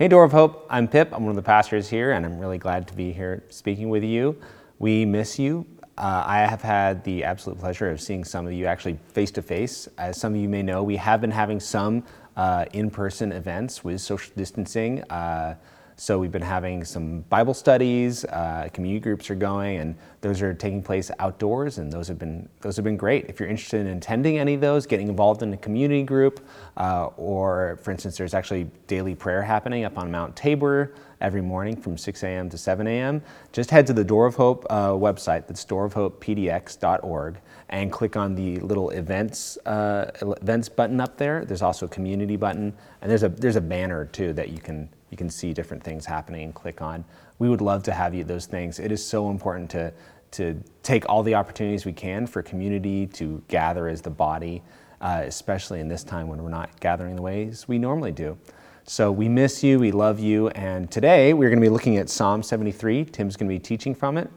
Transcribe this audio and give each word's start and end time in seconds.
Hey, 0.00 0.08
Door 0.08 0.24
of 0.24 0.32
Hope, 0.32 0.66
I'm 0.70 0.88
Pip. 0.88 1.10
I'm 1.12 1.24
one 1.24 1.28
of 1.28 1.36
the 1.36 1.42
pastors 1.42 1.90
here, 1.90 2.12
and 2.12 2.24
I'm 2.24 2.38
really 2.38 2.56
glad 2.56 2.88
to 2.88 2.94
be 2.94 3.12
here 3.12 3.42
speaking 3.50 3.90
with 3.90 4.02
you. 4.02 4.40
We 4.78 5.04
miss 5.04 5.38
you. 5.38 5.66
Uh, 5.98 6.24
I 6.26 6.38
have 6.38 6.62
had 6.62 7.04
the 7.04 7.22
absolute 7.22 7.58
pleasure 7.58 7.90
of 7.90 8.00
seeing 8.00 8.24
some 8.24 8.46
of 8.46 8.54
you 8.54 8.64
actually 8.64 8.98
face 9.08 9.30
to 9.32 9.42
face. 9.42 9.90
As 9.98 10.18
some 10.18 10.32
of 10.32 10.40
you 10.40 10.48
may 10.48 10.62
know, 10.62 10.82
we 10.82 10.96
have 10.96 11.20
been 11.20 11.30
having 11.30 11.60
some 11.60 12.02
uh, 12.34 12.64
in 12.72 12.90
person 12.90 13.30
events 13.30 13.84
with 13.84 14.00
social 14.00 14.32
distancing. 14.34 15.02
Uh, 15.10 15.56
so 16.00 16.18
we've 16.18 16.32
been 16.32 16.40
having 16.40 16.82
some 16.82 17.20
Bible 17.28 17.52
studies, 17.52 18.24
uh, 18.24 18.70
community 18.72 19.00
groups 19.00 19.28
are 19.28 19.34
going, 19.34 19.80
and 19.80 19.94
those 20.22 20.40
are 20.40 20.54
taking 20.54 20.82
place 20.82 21.10
outdoors, 21.18 21.76
and 21.76 21.92
those 21.92 22.08
have 22.08 22.18
been 22.18 22.48
those 22.62 22.76
have 22.76 22.86
been 22.86 22.96
great. 22.96 23.26
If 23.28 23.38
you're 23.38 23.50
interested 23.50 23.82
in 23.82 23.98
attending 23.98 24.38
any 24.38 24.54
of 24.54 24.62
those, 24.62 24.86
getting 24.86 25.08
involved 25.08 25.42
in 25.42 25.52
a 25.52 25.58
community 25.58 26.02
group, 26.02 26.40
uh, 26.78 27.08
or 27.18 27.78
for 27.82 27.90
instance, 27.90 28.16
there's 28.16 28.32
actually 28.32 28.70
daily 28.86 29.14
prayer 29.14 29.42
happening 29.42 29.84
up 29.84 29.98
on 29.98 30.10
Mount 30.10 30.34
Tabor 30.34 30.94
every 31.20 31.42
morning 31.42 31.76
from 31.76 31.98
6 31.98 32.22
a.m. 32.22 32.48
to 32.48 32.56
7 32.56 32.86
a.m. 32.86 33.20
Just 33.52 33.70
head 33.70 33.86
to 33.86 33.92
the 33.92 34.02
Door 34.02 34.24
of 34.24 34.36
Hope 34.36 34.66
uh, 34.70 34.92
website, 34.92 35.46
that's 35.48 35.66
doorofhopepdx.org, 35.66 37.40
and 37.68 37.92
click 37.92 38.16
on 38.16 38.34
the 38.34 38.58
little 38.60 38.88
events 38.88 39.58
uh, 39.66 40.10
events 40.40 40.70
button 40.70 40.98
up 40.98 41.18
there. 41.18 41.44
There's 41.44 41.60
also 41.60 41.84
a 41.84 41.90
community 41.90 42.36
button, 42.36 42.72
and 43.02 43.10
there's 43.10 43.22
a 43.22 43.28
there's 43.28 43.56
a 43.56 43.60
banner 43.60 44.06
too 44.06 44.32
that 44.32 44.48
you 44.48 44.60
can 44.60 44.88
you 45.10 45.16
can 45.16 45.28
see 45.28 45.52
different 45.52 45.82
things 45.82 46.06
happening 46.06 46.52
click 46.52 46.80
on. 46.80 47.04
We 47.38 47.48
would 47.48 47.60
love 47.60 47.82
to 47.84 47.92
have 47.92 48.14
you 48.14 48.24
those 48.24 48.46
things. 48.46 48.78
It 48.78 48.92
is 48.92 49.04
so 49.04 49.30
important 49.30 49.70
to, 49.70 49.92
to 50.32 50.62
take 50.82 51.08
all 51.08 51.22
the 51.22 51.34
opportunities 51.34 51.84
we 51.84 51.92
can 51.92 52.26
for 52.26 52.42
community 52.42 53.06
to 53.08 53.42
gather 53.48 53.88
as 53.88 54.00
the 54.00 54.10
body, 54.10 54.62
uh, 55.00 55.22
especially 55.24 55.80
in 55.80 55.88
this 55.88 56.04
time 56.04 56.28
when 56.28 56.42
we're 56.42 56.50
not 56.50 56.78
gathering 56.80 57.16
the 57.16 57.22
ways 57.22 57.66
we 57.66 57.78
normally 57.78 58.12
do. 58.12 58.38
So 58.84 59.12
we 59.12 59.28
miss 59.28 59.62
you, 59.62 59.78
we 59.78 59.92
love 59.92 60.18
you, 60.18 60.48
and 60.48 60.90
today 60.90 61.32
we're 61.32 61.48
going 61.48 61.60
to 61.60 61.64
be 61.64 61.70
looking 61.70 61.98
at 61.98 62.08
Psalm 62.08 62.42
73. 62.42 63.04
Tim's 63.04 63.36
going 63.36 63.48
to 63.48 63.54
be 63.54 63.58
teaching 63.58 63.94
from 63.94 64.16
it. 64.16 64.30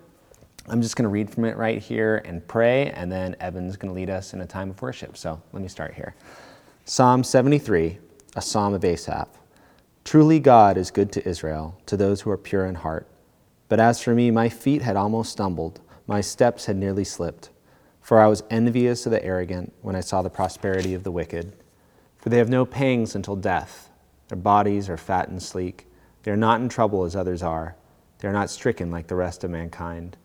I'm 0.68 0.82
just 0.82 0.96
going 0.96 1.04
to 1.04 1.10
read 1.10 1.30
from 1.30 1.46
it 1.46 1.58
right 1.58 1.82
here 1.82 2.22
and 2.24 2.46
pray, 2.48 2.92
and 2.92 3.12
then 3.12 3.36
Evan's 3.40 3.78
going 3.78 3.90
to 3.90 3.96
lead 3.96 4.10
us 4.10 4.34
in 4.34 4.42
a 4.42 4.46
time 4.46 4.70
of 4.70 4.82
worship. 4.82 5.18
So 5.18 5.42
let 5.52 5.62
me 5.62 5.68
start 5.68 5.94
here. 5.94 6.16
Psalm 6.86 7.24
73, 7.24 7.98
a 8.36 8.42
psalm 8.42 8.74
of 8.74 8.86
Asaph. 8.86 9.28
Truly, 10.04 10.40
God 10.40 10.78
is 10.78 10.92
good 10.92 11.12
to 11.14 11.28
Israel, 11.28 11.80
to 11.86 11.96
those 11.96 12.22
who 12.22 12.30
are 12.30 12.38
pure 12.38 12.66
in 12.66 12.76
heart. 12.76 13.08
But 13.70 13.80
as 13.80 14.02
for 14.02 14.14
me, 14.14 14.32
my 14.32 14.50
feet 14.50 14.82
had 14.82 14.96
almost 14.96 15.32
stumbled, 15.32 15.80
my 16.06 16.20
steps 16.22 16.66
had 16.66 16.76
nearly 16.76 17.04
slipped. 17.04 17.50
For 18.02 18.20
I 18.20 18.28
was 18.28 18.44
envious 18.50 19.06
of 19.06 19.12
the 19.12 19.24
arrogant 19.24 19.74
when 19.82 19.96
I 19.96 20.02
saw 20.02 20.22
the 20.22 20.30
prosperity 20.30 20.94
of 20.94 21.04
the 21.04 21.12
wicked. 21.12 21.54
For 22.18 22.30
they 22.30 22.38
have 22.38 22.50
no 22.50 22.66
pangs 22.66 23.16
until 23.16 23.38
death. 23.38 23.90
Their 24.28 24.38
bodies 24.38 24.90
are 24.90 24.98
fat 24.98 25.30
and 25.30 25.42
sleek. 25.42 25.88
They 26.24 26.32
are 26.32 26.38
not 26.38 26.60
in 26.60 26.68
trouble 26.68 27.06
as 27.06 27.16
others 27.16 27.42
are. 27.42 27.76
They 28.20 28.28
are 28.28 28.34
not 28.34 28.50
stricken 28.50 28.92
like 28.92 29.08
the 29.08 29.16
rest 29.16 29.44
of 29.44 29.52
mankind. 29.52 30.18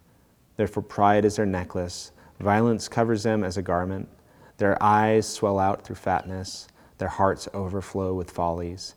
Therefore, 0.56 0.82
pride 0.82 1.24
is 1.24 1.36
their 1.36 1.46
necklace, 1.46 2.10
violence 2.40 2.88
covers 2.88 3.22
them 3.22 3.44
as 3.44 3.56
a 3.56 3.62
garment. 3.62 4.08
Their 4.56 4.80
eyes 4.82 5.28
swell 5.28 5.58
out 5.58 5.82
through 5.82 5.96
fatness, 5.96 6.66
their 6.98 7.08
hearts 7.08 7.48
overflow 7.54 8.12
with 8.12 8.30
follies. 8.30 8.96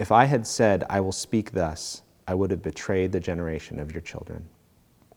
If 0.00 0.10
I 0.10 0.24
had 0.24 0.46
said, 0.46 0.84
I 0.88 1.02
will 1.02 1.12
speak 1.12 1.52
thus, 1.52 2.00
I 2.26 2.32
would 2.32 2.50
have 2.52 2.62
betrayed 2.62 3.12
the 3.12 3.20
generation 3.20 3.78
of 3.78 3.92
your 3.92 4.00
children. 4.00 4.48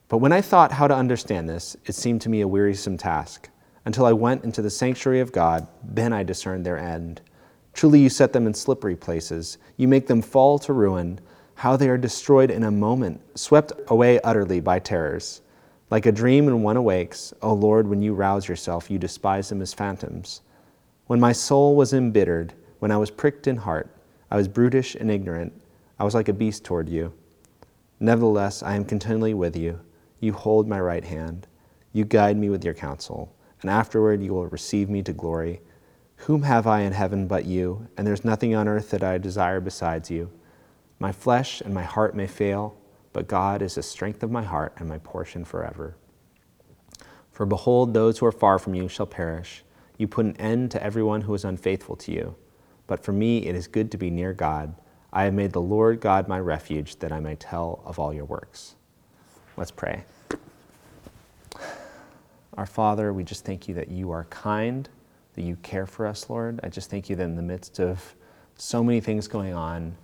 But 0.10 0.18
when 0.18 0.34
I 0.34 0.42
thought 0.42 0.74
how 0.74 0.90
to 0.90 0.94
understand 0.94 1.48
this, 1.48 1.78
it 1.86 1.96
seemed 1.96 2.20
to 2.24 2.30
me 2.30 2.42
a 2.42 2.48
wearisome 2.50 2.98
task. 2.98 3.48
Until 3.86 4.06
I 4.06 4.12
went 4.12 4.44
into 4.44 4.62
the 4.62 4.70
sanctuary 4.70 5.22
of 5.22 5.32
God, 5.32 5.68
then 5.82 6.12
I 6.12 6.24
discerned 6.24 6.66
their 6.66 6.78
end. 6.78 7.22
Truly, 7.72 8.02
you 8.02 8.10
set 8.10 8.34
them 8.34 8.46
in 8.46 8.54
slippery 8.54 8.98
places. 8.98 9.58
You 9.78 9.88
make 9.88 10.08
them 10.08 10.22
fall 10.22 10.60
to 10.60 10.74
ruin. 10.74 11.22
How 11.56 11.78
they 11.78 11.88
are 11.88 11.98
destroyed 11.98 12.52
in 12.52 12.64
a 12.64 12.70
moment, 12.70 13.22
swept 13.40 13.72
away 13.88 14.20
utterly 14.20 14.60
by 14.60 14.80
terrors. 14.80 15.40
Like 15.92 16.08
a 16.08 16.12
dream 16.12 16.48
when 16.48 16.62
one 16.62 16.76
awakes, 16.76 17.34
O 17.42 17.54
Lord, 17.54 17.88
when 17.88 18.02
you 18.02 18.14
rouse 18.14 18.50
yourself, 18.50 18.92
you 18.92 19.00
despise 19.00 19.48
them 19.48 19.62
as 19.62 19.74
phantoms. 19.74 20.42
When 21.08 21.22
my 21.22 21.32
soul 21.32 21.78
was 21.78 21.94
embittered, 21.94 22.54
when 22.80 22.92
I 22.92 22.98
was 22.98 23.10
pricked 23.10 23.48
in 23.48 23.56
heart, 23.56 23.90
I 24.34 24.38
was 24.38 24.48
brutish 24.48 24.96
and 24.96 25.12
ignorant. 25.12 25.54
I 26.00 26.04
was 26.04 26.16
like 26.16 26.28
a 26.28 26.34
beast 26.34 26.66
toward 26.66 26.90
you. 26.90 27.14
Nevertheless, 28.00 28.64
I 28.64 28.76
am 28.76 28.84
continually 28.84 29.36
with 29.36 29.56
you. 29.56 29.80
You 30.20 30.34
hold 30.34 30.68
my 30.68 30.80
right 30.80 31.04
hand. 31.04 31.46
You 31.92 32.04
guide 32.04 32.36
me 32.36 32.50
with 32.50 32.66
your 32.66 32.74
counsel, 32.74 33.32
and 33.62 33.70
afterward 33.70 34.24
you 34.24 34.34
will 34.34 34.48
receive 34.48 34.90
me 34.90 35.04
to 35.04 35.14
glory. 35.14 35.62
Whom 36.16 36.42
have 36.42 36.66
I 36.66 36.80
in 36.80 36.94
heaven 36.94 37.28
but 37.28 37.46
you? 37.46 37.88
And 37.96 38.08
there's 38.08 38.26
nothing 38.26 38.56
on 38.56 38.68
earth 38.68 38.90
that 38.90 39.04
I 39.04 39.20
desire 39.20 39.60
besides 39.60 40.10
you. 40.10 40.32
My 40.98 41.12
flesh 41.12 41.62
and 41.62 41.72
my 41.72 41.84
heart 41.84 42.16
may 42.16 42.26
fail, 42.26 42.76
but 43.14 43.28
God 43.28 43.62
is 43.62 43.76
the 43.76 43.84
strength 43.84 44.24
of 44.24 44.32
my 44.32 44.42
heart 44.42 44.74
and 44.78 44.90
my 44.90 44.98
portion 44.98 45.46
forever. 45.46 45.96
For 47.32 47.46
behold, 47.46 47.94
those 47.94 48.18
who 48.18 48.26
are 48.26 48.32
far 48.32 48.58
from 48.58 48.74
you 48.74 48.88
shall 48.88 49.06
perish. 49.06 49.64
You 50.00 50.08
put 50.08 50.26
an 50.26 50.38
end 50.38 50.72
to 50.72 50.84
everyone 50.84 51.22
who 51.22 51.36
is 51.36 51.46
unfaithful 51.46 51.98
to 51.98 52.12
you. 52.12 52.36
But 52.88 53.04
for 53.04 53.12
me, 53.12 53.46
it 53.46 53.56
is 53.56 53.68
good 53.68 53.92
to 53.92 53.98
be 53.98 54.10
near 54.10 54.34
God. 54.34 54.76
I 55.12 55.24
have 55.24 55.34
made 55.34 55.54
the 55.54 55.62
Lord 55.62 56.00
God 56.00 56.28
my 56.28 56.40
refuge, 56.40 56.98
that 56.98 57.12
I 57.12 57.20
may 57.20 57.36
tell 57.36 57.82
of 57.86 58.00
all 58.00 58.14
your 58.14 58.26
works. 58.26 58.76
Let's 59.56 59.72
pray. 59.72 60.04
Our 62.56 62.66
Father, 62.66 63.14
we 63.14 63.24
just 63.24 63.46
thank 63.46 63.68
you 63.68 63.76
that 63.76 63.90
you 63.90 64.12
are 64.12 64.26
kind, 64.26 64.88
that 65.36 65.44
you 65.44 65.56
care 65.58 65.86
for 65.86 66.06
us, 66.06 66.30
Lord. 66.30 66.60
I 66.64 66.70
just 66.70 66.90
thank 66.90 67.10
you 67.10 67.16
that 67.16 67.24
in 67.24 67.36
the 67.36 67.42
midst 67.42 67.80
of 67.80 68.16
so 68.56 68.84
many 68.84 69.00
things 69.00 69.28
going 69.28 69.54
on 69.54 69.96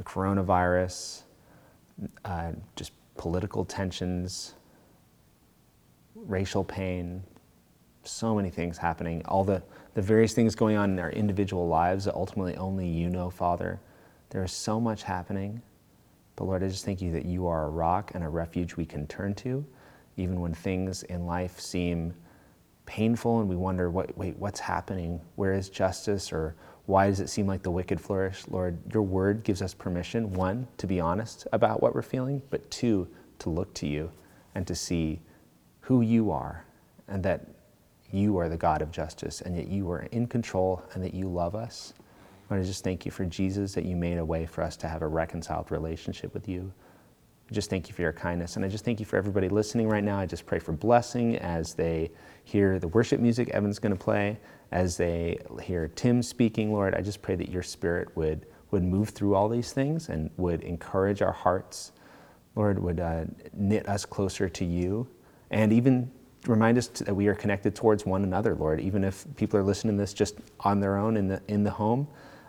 the 0.00 0.04
coronavirus, 0.04 1.24
uh, 2.24 2.52
just 2.74 2.92
political 3.18 3.66
tensions, 3.66 4.54
racial 6.14 6.64
pain, 6.64 7.22
so 8.04 8.34
many 8.34 8.48
things 8.48 8.78
happening, 8.78 9.22
all 9.26 9.44
the 9.44 9.62
the 9.94 10.02
various 10.02 10.32
things 10.32 10.54
going 10.54 10.76
on 10.76 10.90
in 10.90 10.98
our 10.98 11.10
individual 11.10 11.66
lives 11.66 12.04
that 12.04 12.14
ultimately 12.14 12.56
only 12.56 12.86
you 12.86 13.08
know, 13.08 13.30
Father. 13.30 13.80
There 14.30 14.44
is 14.44 14.52
so 14.52 14.80
much 14.80 15.02
happening. 15.02 15.62
But 16.36 16.44
Lord, 16.44 16.62
I 16.62 16.68
just 16.68 16.84
thank 16.84 17.02
you 17.02 17.12
that 17.12 17.24
you 17.24 17.46
are 17.46 17.66
a 17.66 17.70
rock 17.70 18.12
and 18.14 18.24
a 18.24 18.28
refuge 18.28 18.76
we 18.76 18.86
can 18.86 19.06
turn 19.06 19.34
to, 19.36 19.64
even 20.16 20.40
when 20.40 20.54
things 20.54 21.02
in 21.04 21.26
life 21.26 21.58
seem 21.58 22.14
painful 22.86 23.40
and 23.40 23.48
we 23.48 23.56
wonder, 23.56 23.90
what, 23.90 24.16
wait, 24.16 24.36
what's 24.38 24.60
happening? 24.60 25.20
Where 25.36 25.52
is 25.52 25.68
justice? 25.68 26.32
Or 26.32 26.54
why 26.86 27.08
does 27.08 27.20
it 27.20 27.28
seem 27.28 27.46
like 27.46 27.62
the 27.62 27.70
wicked 27.70 28.00
flourish? 28.00 28.44
Lord, 28.48 28.78
your 28.92 29.02
word 29.02 29.44
gives 29.44 29.62
us 29.62 29.74
permission, 29.74 30.32
one, 30.32 30.66
to 30.78 30.86
be 30.86 31.00
honest 31.00 31.46
about 31.52 31.82
what 31.82 31.94
we're 31.94 32.02
feeling, 32.02 32.42
but 32.50 32.70
two, 32.70 33.06
to 33.40 33.50
look 33.50 33.74
to 33.74 33.86
you 33.86 34.10
and 34.54 34.66
to 34.66 34.74
see 34.74 35.20
who 35.80 36.00
you 36.00 36.30
are 36.30 36.64
and 37.08 37.22
that 37.22 37.46
you 38.12 38.38
are 38.38 38.48
the 38.48 38.56
God 38.56 38.82
of 38.82 38.90
justice 38.90 39.40
and 39.40 39.56
that 39.56 39.68
you 39.68 39.90
are 39.90 40.02
in 40.12 40.26
control 40.26 40.82
and 40.94 41.02
that 41.04 41.14
you 41.14 41.28
love 41.28 41.54
us. 41.54 41.94
I 42.48 42.54
want 42.54 42.64
to 42.64 42.68
just 42.68 42.82
thank 42.82 43.04
you 43.04 43.12
for 43.12 43.24
Jesus, 43.24 43.74
that 43.74 43.84
you 43.84 43.94
made 43.94 44.18
a 44.18 44.24
way 44.24 44.46
for 44.46 44.62
us 44.62 44.76
to 44.78 44.88
have 44.88 45.02
a 45.02 45.06
reconciled 45.06 45.70
relationship 45.70 46.34
with 46.34 46.48
you. 46.48 46.72
Just 47.52 47.70
thank 47.70 47.88
you 47.88 47.94
for 47.94 48.02
your 48.02 48.12
kindness. 48.12 48.56
And 48.56 48.64
I 48.64 48.68
just 48.68 48.84
thank 48.84 49.00
you 49.00 49.06
for 49.06 49.16
everybody 49.16 49.48
listening 49.48 49.88
right 49.88 50.02
now. 50.02 50.18
I 50.18 50.26
just 50.26 50.46
pray 50.46 50.58
for 50.58 50.72
blessing 50.72 51.36
as 51.36 51.74
they 51.74 52.10
hear 52.44 52.78
the 52.78 52.88
worship 52.88 53.20
music 53.20 53.48
Evan's 53.50 53.78
going 53.78 53.96
to 53.96 54.02
play, 54.02 54.38
as 54.72 54.96
they 54.96 55.38
hear 55.62 55.88
Tim 55.88 56.22
speaking, 56.22 56.72
Lord. 56.72 56.94
I 56.94 57.00
just 57.00 57.22
pray 57.22 57.36
that 57.36 57.48
your 57.48 57.62
spirit 57.62 58.16
would, 58.16 58.46
would 58.70 58.84
move 58.84 59.10
through 59.10 59.34
all 59.34 59.48
these 59.48 59.72
things 59.72 60.08
and 60.08 60.30
would 60.36 60.62
encourage 60.62 61.22
our 61.22 61.32
hearts. 61.32 61.92
Lord, 62.56 62.80
would 62.80 63.00
uh, 63.00 63.24
knit 63.52 63.88
us 63.88 64.04
closer 64.04 64.48
to 64.48 64.64
you 64.64 65.08
and 65.50 65.72
even 65.72 66.10
remind 66.46 66.78
us 66.78 66.88
that 66.88 67.14
we 67.14 67.26
are 67.28 67.34
connected 67.34 67.74
towards 67.74 68.06
one 68.06 68.24
another, 68.24 68.54
Lord. 68.54 68.80
Even 68.80 69.04
if 69.04 69.26
people 69.36 69.58
are 69.58 69.62
listening 69.62 69.96
to 69.96 70.02
this 70.02 70.14
just 70.14 70.36
on 70.60 70.80
their 70.80 70.96
own 70.96 71.16
in 71.16 71.28
the, 71.28 71.42
in 71.48 71.64
the 71.64 71.70
home, 71.70 72.08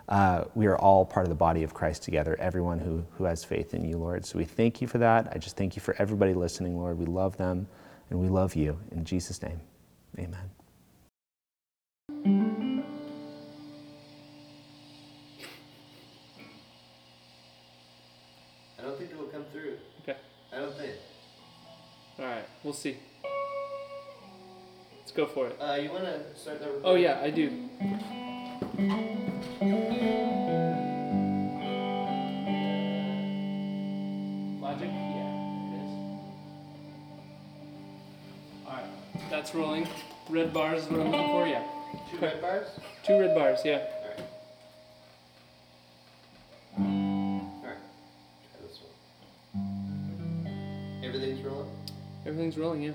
uh, 0.09 0.45
we 0.55 0.67
are 0.67 0.77
all 0.77 1.05
part 1.05 1.25
of 1.25 1.29
the 1.29 1.35
body 1.35 1.63
of 1.63 1.73
Christ 1.73 2.03
together, 2.03 2.35
everyone 2.39 2.79
who, 2.79 3.05
who 3.17 3.23
has 3.25 3.43
faith 3.43 3.73
in 3.73 3.85
you, 3.85 3.97
Lord. 3.97 4.25
So 4.25 4.37
we 4.37 4.45
thank 4.45 4.81
you 4.81 4.87
for 4.87 4.97
that. 4.97 5.31
I 5.33 5.37
just 5.37 5.55
thank 5.55 5.75
you 5.75 5.81
for 5.81 5.95
everybody 5.99 6.33
listening, 6.33 6.77
Lord. 6.77 6.97
We 6.97 7.05
love 7.05 7.37
them 7.37 7.67
and 8.09 8.19
we 8.19 8.27
love 8.27 8.55
you. 8.55 8.77
In 8.91 9.05
Jesus' 9.05 9.41
name, 9.41 9.61
amen. 10.19 10.51
I 18.77 18.83
don't 18.83 18.97
think 18.97 19.11
it 19.11 19.17
will 19.17 19.27
come 19.27 19.45
through. 19.53 19.77
Okay. 20.01 20.17
I 20.51 20.57
don't 20.57 20.75
think. 20.75 20.93
All 22.19 22.25
right, 22.25 22.45
we'll 22.63 22.73
see. 22.73 22.97
Let's 25.13 25.29
go 25.29 25.33
for 25.33 25.47
it. 25.47 25.57
Uh, 25.59 25.73
you 25.73 25.89
want 25.89 26.05
to 26.05 26.39
start 26.39 26.61
that 26.61 26.67
recording? 26.67 26.85
Oh, 26.85 26.95
yeah, 26.95 27.19
I 27.21 27.31
do. 27.31 27.51
that's 39.29 39.55
rolling. 39.55 39.87
Red 40.29 40.53
bars 40.53 40.83
is 40.83 40.89
what 40.89 41.01
I'm 41.01 41.11
looking 41.11 41.27
for, 41.27 41.47
yeah. 41.47 41.63
Two 42.11 42.17
red 42.19 42.41
bars? 42.41 42.67
Two 43.03 43.19
red 43.19 43.35
bars, 43.35 43.59
yeah. 43.65 43.87
Alright. 46.79 46.99
Alright. 47.63 47.77
Try 48.53 48.67
this 48.67 48.79
one. 49.53 51.03
Everything's 51.03 51.41
rolling? 51.41 51.69
Everything's 52.25 52.57
rolling, 52.57 52.83
yeah. 52.83 52.93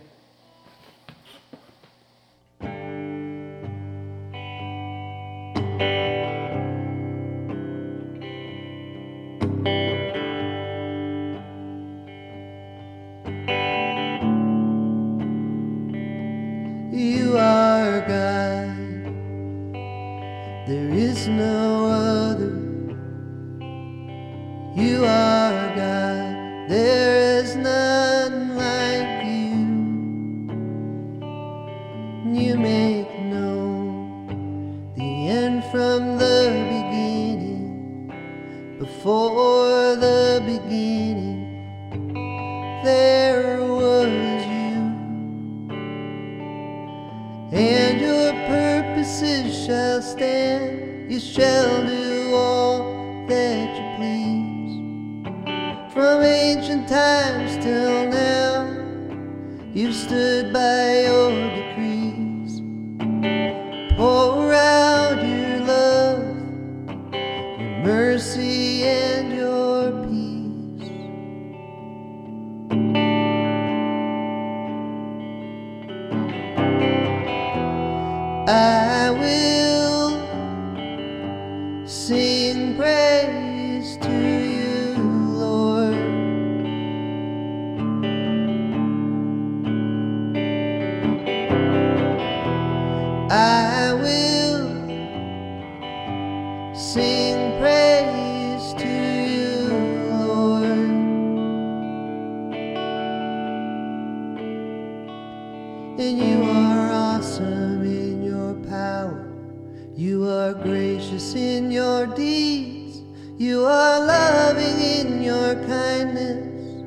in 111.16 111.70
your 111.70 112.06
deeds. 112.06 113.00
You 113.38 113.64
are 113.64 114.00
loving 114.00 114.78
in 114.78 115.22
your 115.22 115.54
kindness 115.66 116.82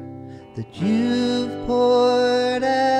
that 0.55 0.67
you've 0.75 1.65
poured 1.65 2.63
out. 2.63 2.98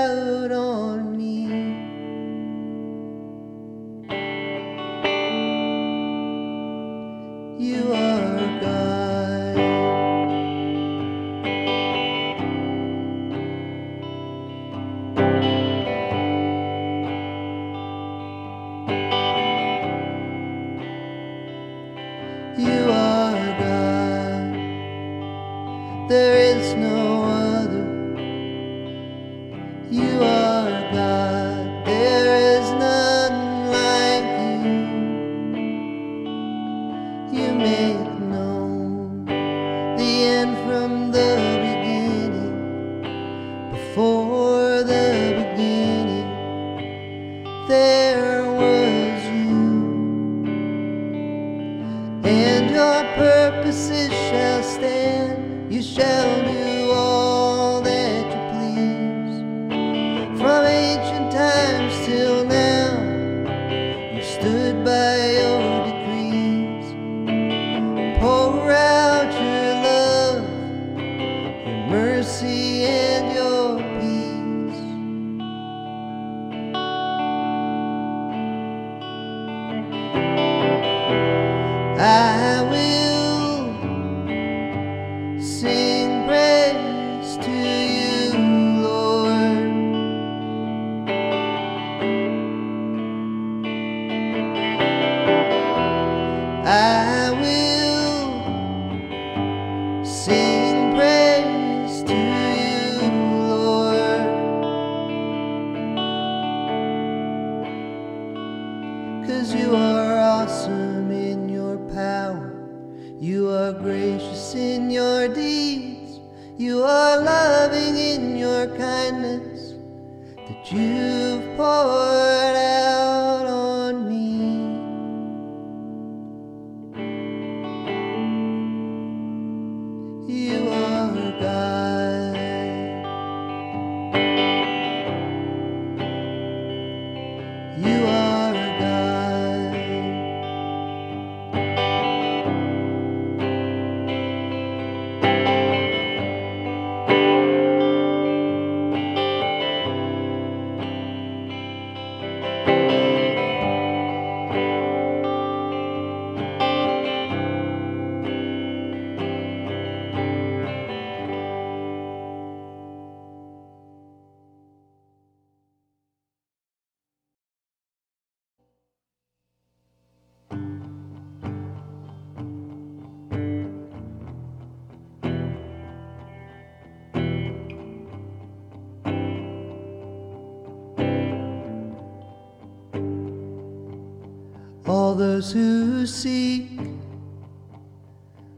Those 185.40 185.54
who 185.54 186.06
seek 186.06 186.68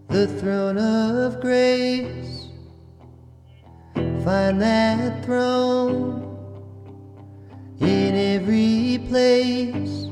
the 0.08 0.26
throne 0.40 0.80
of 0.80 1.40
grace 1.40 2.48
find 4.24 4.60
that 4.60 5.24
throne 5.24 6.26
in 7.82 8.16
every 8.16 8.98
place. 9.10 10.08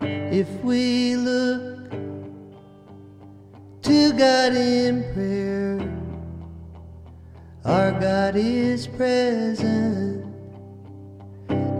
If 0.00 0.48
we 0.64 1.14
look 1.14 1.92
to 3.82 4.12
God 4.14 4.52
in 4.52 5.04
prayer, 5.14 5.78
our 7.64 7.92
God 8.00 8.34
is 8.34 8.88
present 8.88 10.26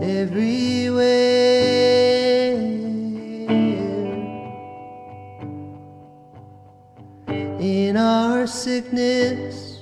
everywhere. 0.00 1.63
Our 8.44 8.48
sickness 8.48 9.80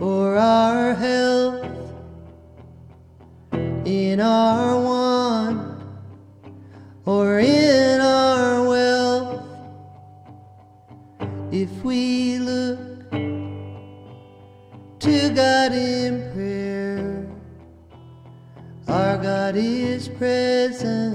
or 0.00 0.36
our 0.38 0.94
health, 0.94 1.92
in 3.84 4.20
our 4.20 4.80
want 4.80 5.82
or 7.04 7.40
in 7.40 8.00
our 8.00 8.66
wealth, 8.66 9.44
if 11.52 11.70
we 11.84 12.38
look 12.38 13.10
to 15.00 15.28
God 15.34 15.74
in 15.74 16.32
prayer, 16.32 17.28
our 18.88 19.18
God 19.18 19.56
is 19.56 20.08
present 20.08 21.13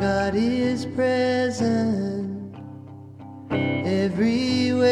God 0.00 0.34
is 0.36 0.86
present 0.86 2.54
everywhere. 3.50 4.86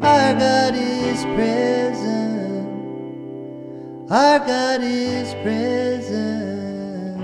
Our 0.00 0.34
God 0.34 0.74
is 0.74 1.24
present. 1.36 2.68
Our 4.10 4.38
God 4.38 4.80
is 4.82 5.34
present. 5.42 7.20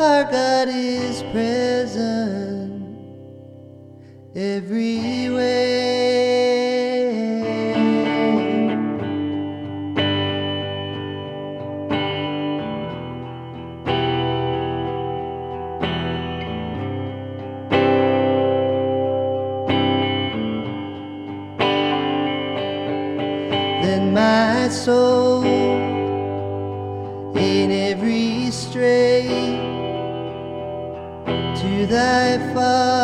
Our 0.00 0.24
God 0.24 0.68
is 0.70 1.22
present 1.32 2.82
everywhere. 4.34 5.99
Thy 32.40 32.99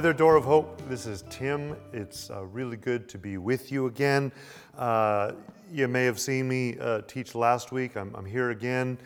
Hi 0.00 0.02
there, 0.02 0.14
Door 0.14 0.36
of 0.36 0.44
Hope. 0.44 0.80
This 0.88 1.04
is 1.04 1.24
Tim. 1.28 1.76
It's 1.92 2.30
uh, 2.30 2.46
really 2.46 2.78
good 2.78 3.06
to 3.10 3.18
be 3.18 3.36
with 3.36 3.70
you 3.70 3.84
again. 3.84 4.32
Uh, 4.78 5.32
you 5.70 5.88
may 5.88 6.06
have 6.06 6.18
seen 6.18 6.48
me 6.48 6.78
uh, 6.80 7.02
teach 7.02 7.34
last 7.34 7.70
week. 7.70 7.98
I'm, 7.98 8.16
I'm 8.16 8.24
here 8.24 8.48
again, 8.48 8.96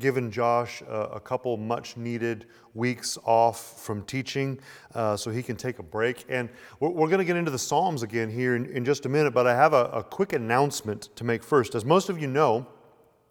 giving 0.00 0.28
Josh 0.28 0.82
uh, 0.88 1.06
a 1.12 1.20
couple 1.20 1.56
much 1.56 1.96
needed 1.96 2.46
weeks 2.74 3.16
off 3.24 3.80
from 3.80 4.02
teaching 4.06 4.58
uh, 4.96 5.16
so 5.16 5.30
he 5.30 5.40
can 5.40 5.54
take 5.54 5.78
a 5.78 5.84
break. 5.84 6.26
And 6.28 6.48
we're, 6.80 6.90
we're 6.90 7.06
going 7.06 7.20
to 7.20 7.24
get 7.24 7.36
into 7.36 7.52
the 7.52 7.56
Psalms 7.56 8.02
again 8.02 8.28
here 8.28 8.56
in, 8.56 8.66
in 8.70 8.84
just 8.84 9.06
a 9.06 9.08
minute, 9.08 9.32
but 9.32 9.46
I 9.46 9.54
have 9.54 9.72
a, 9.72 9.84
a 9.92 10.02
quick 10.02 10.32
announcement 10.32 11.10
to 11.14 11.22
make 11.22 11.44
first. 11.44 11.76
As 11.76 11.84
most 11.84 12.08
of 12.08 12.20
you 12.20 12.26
know, 12.26 12.66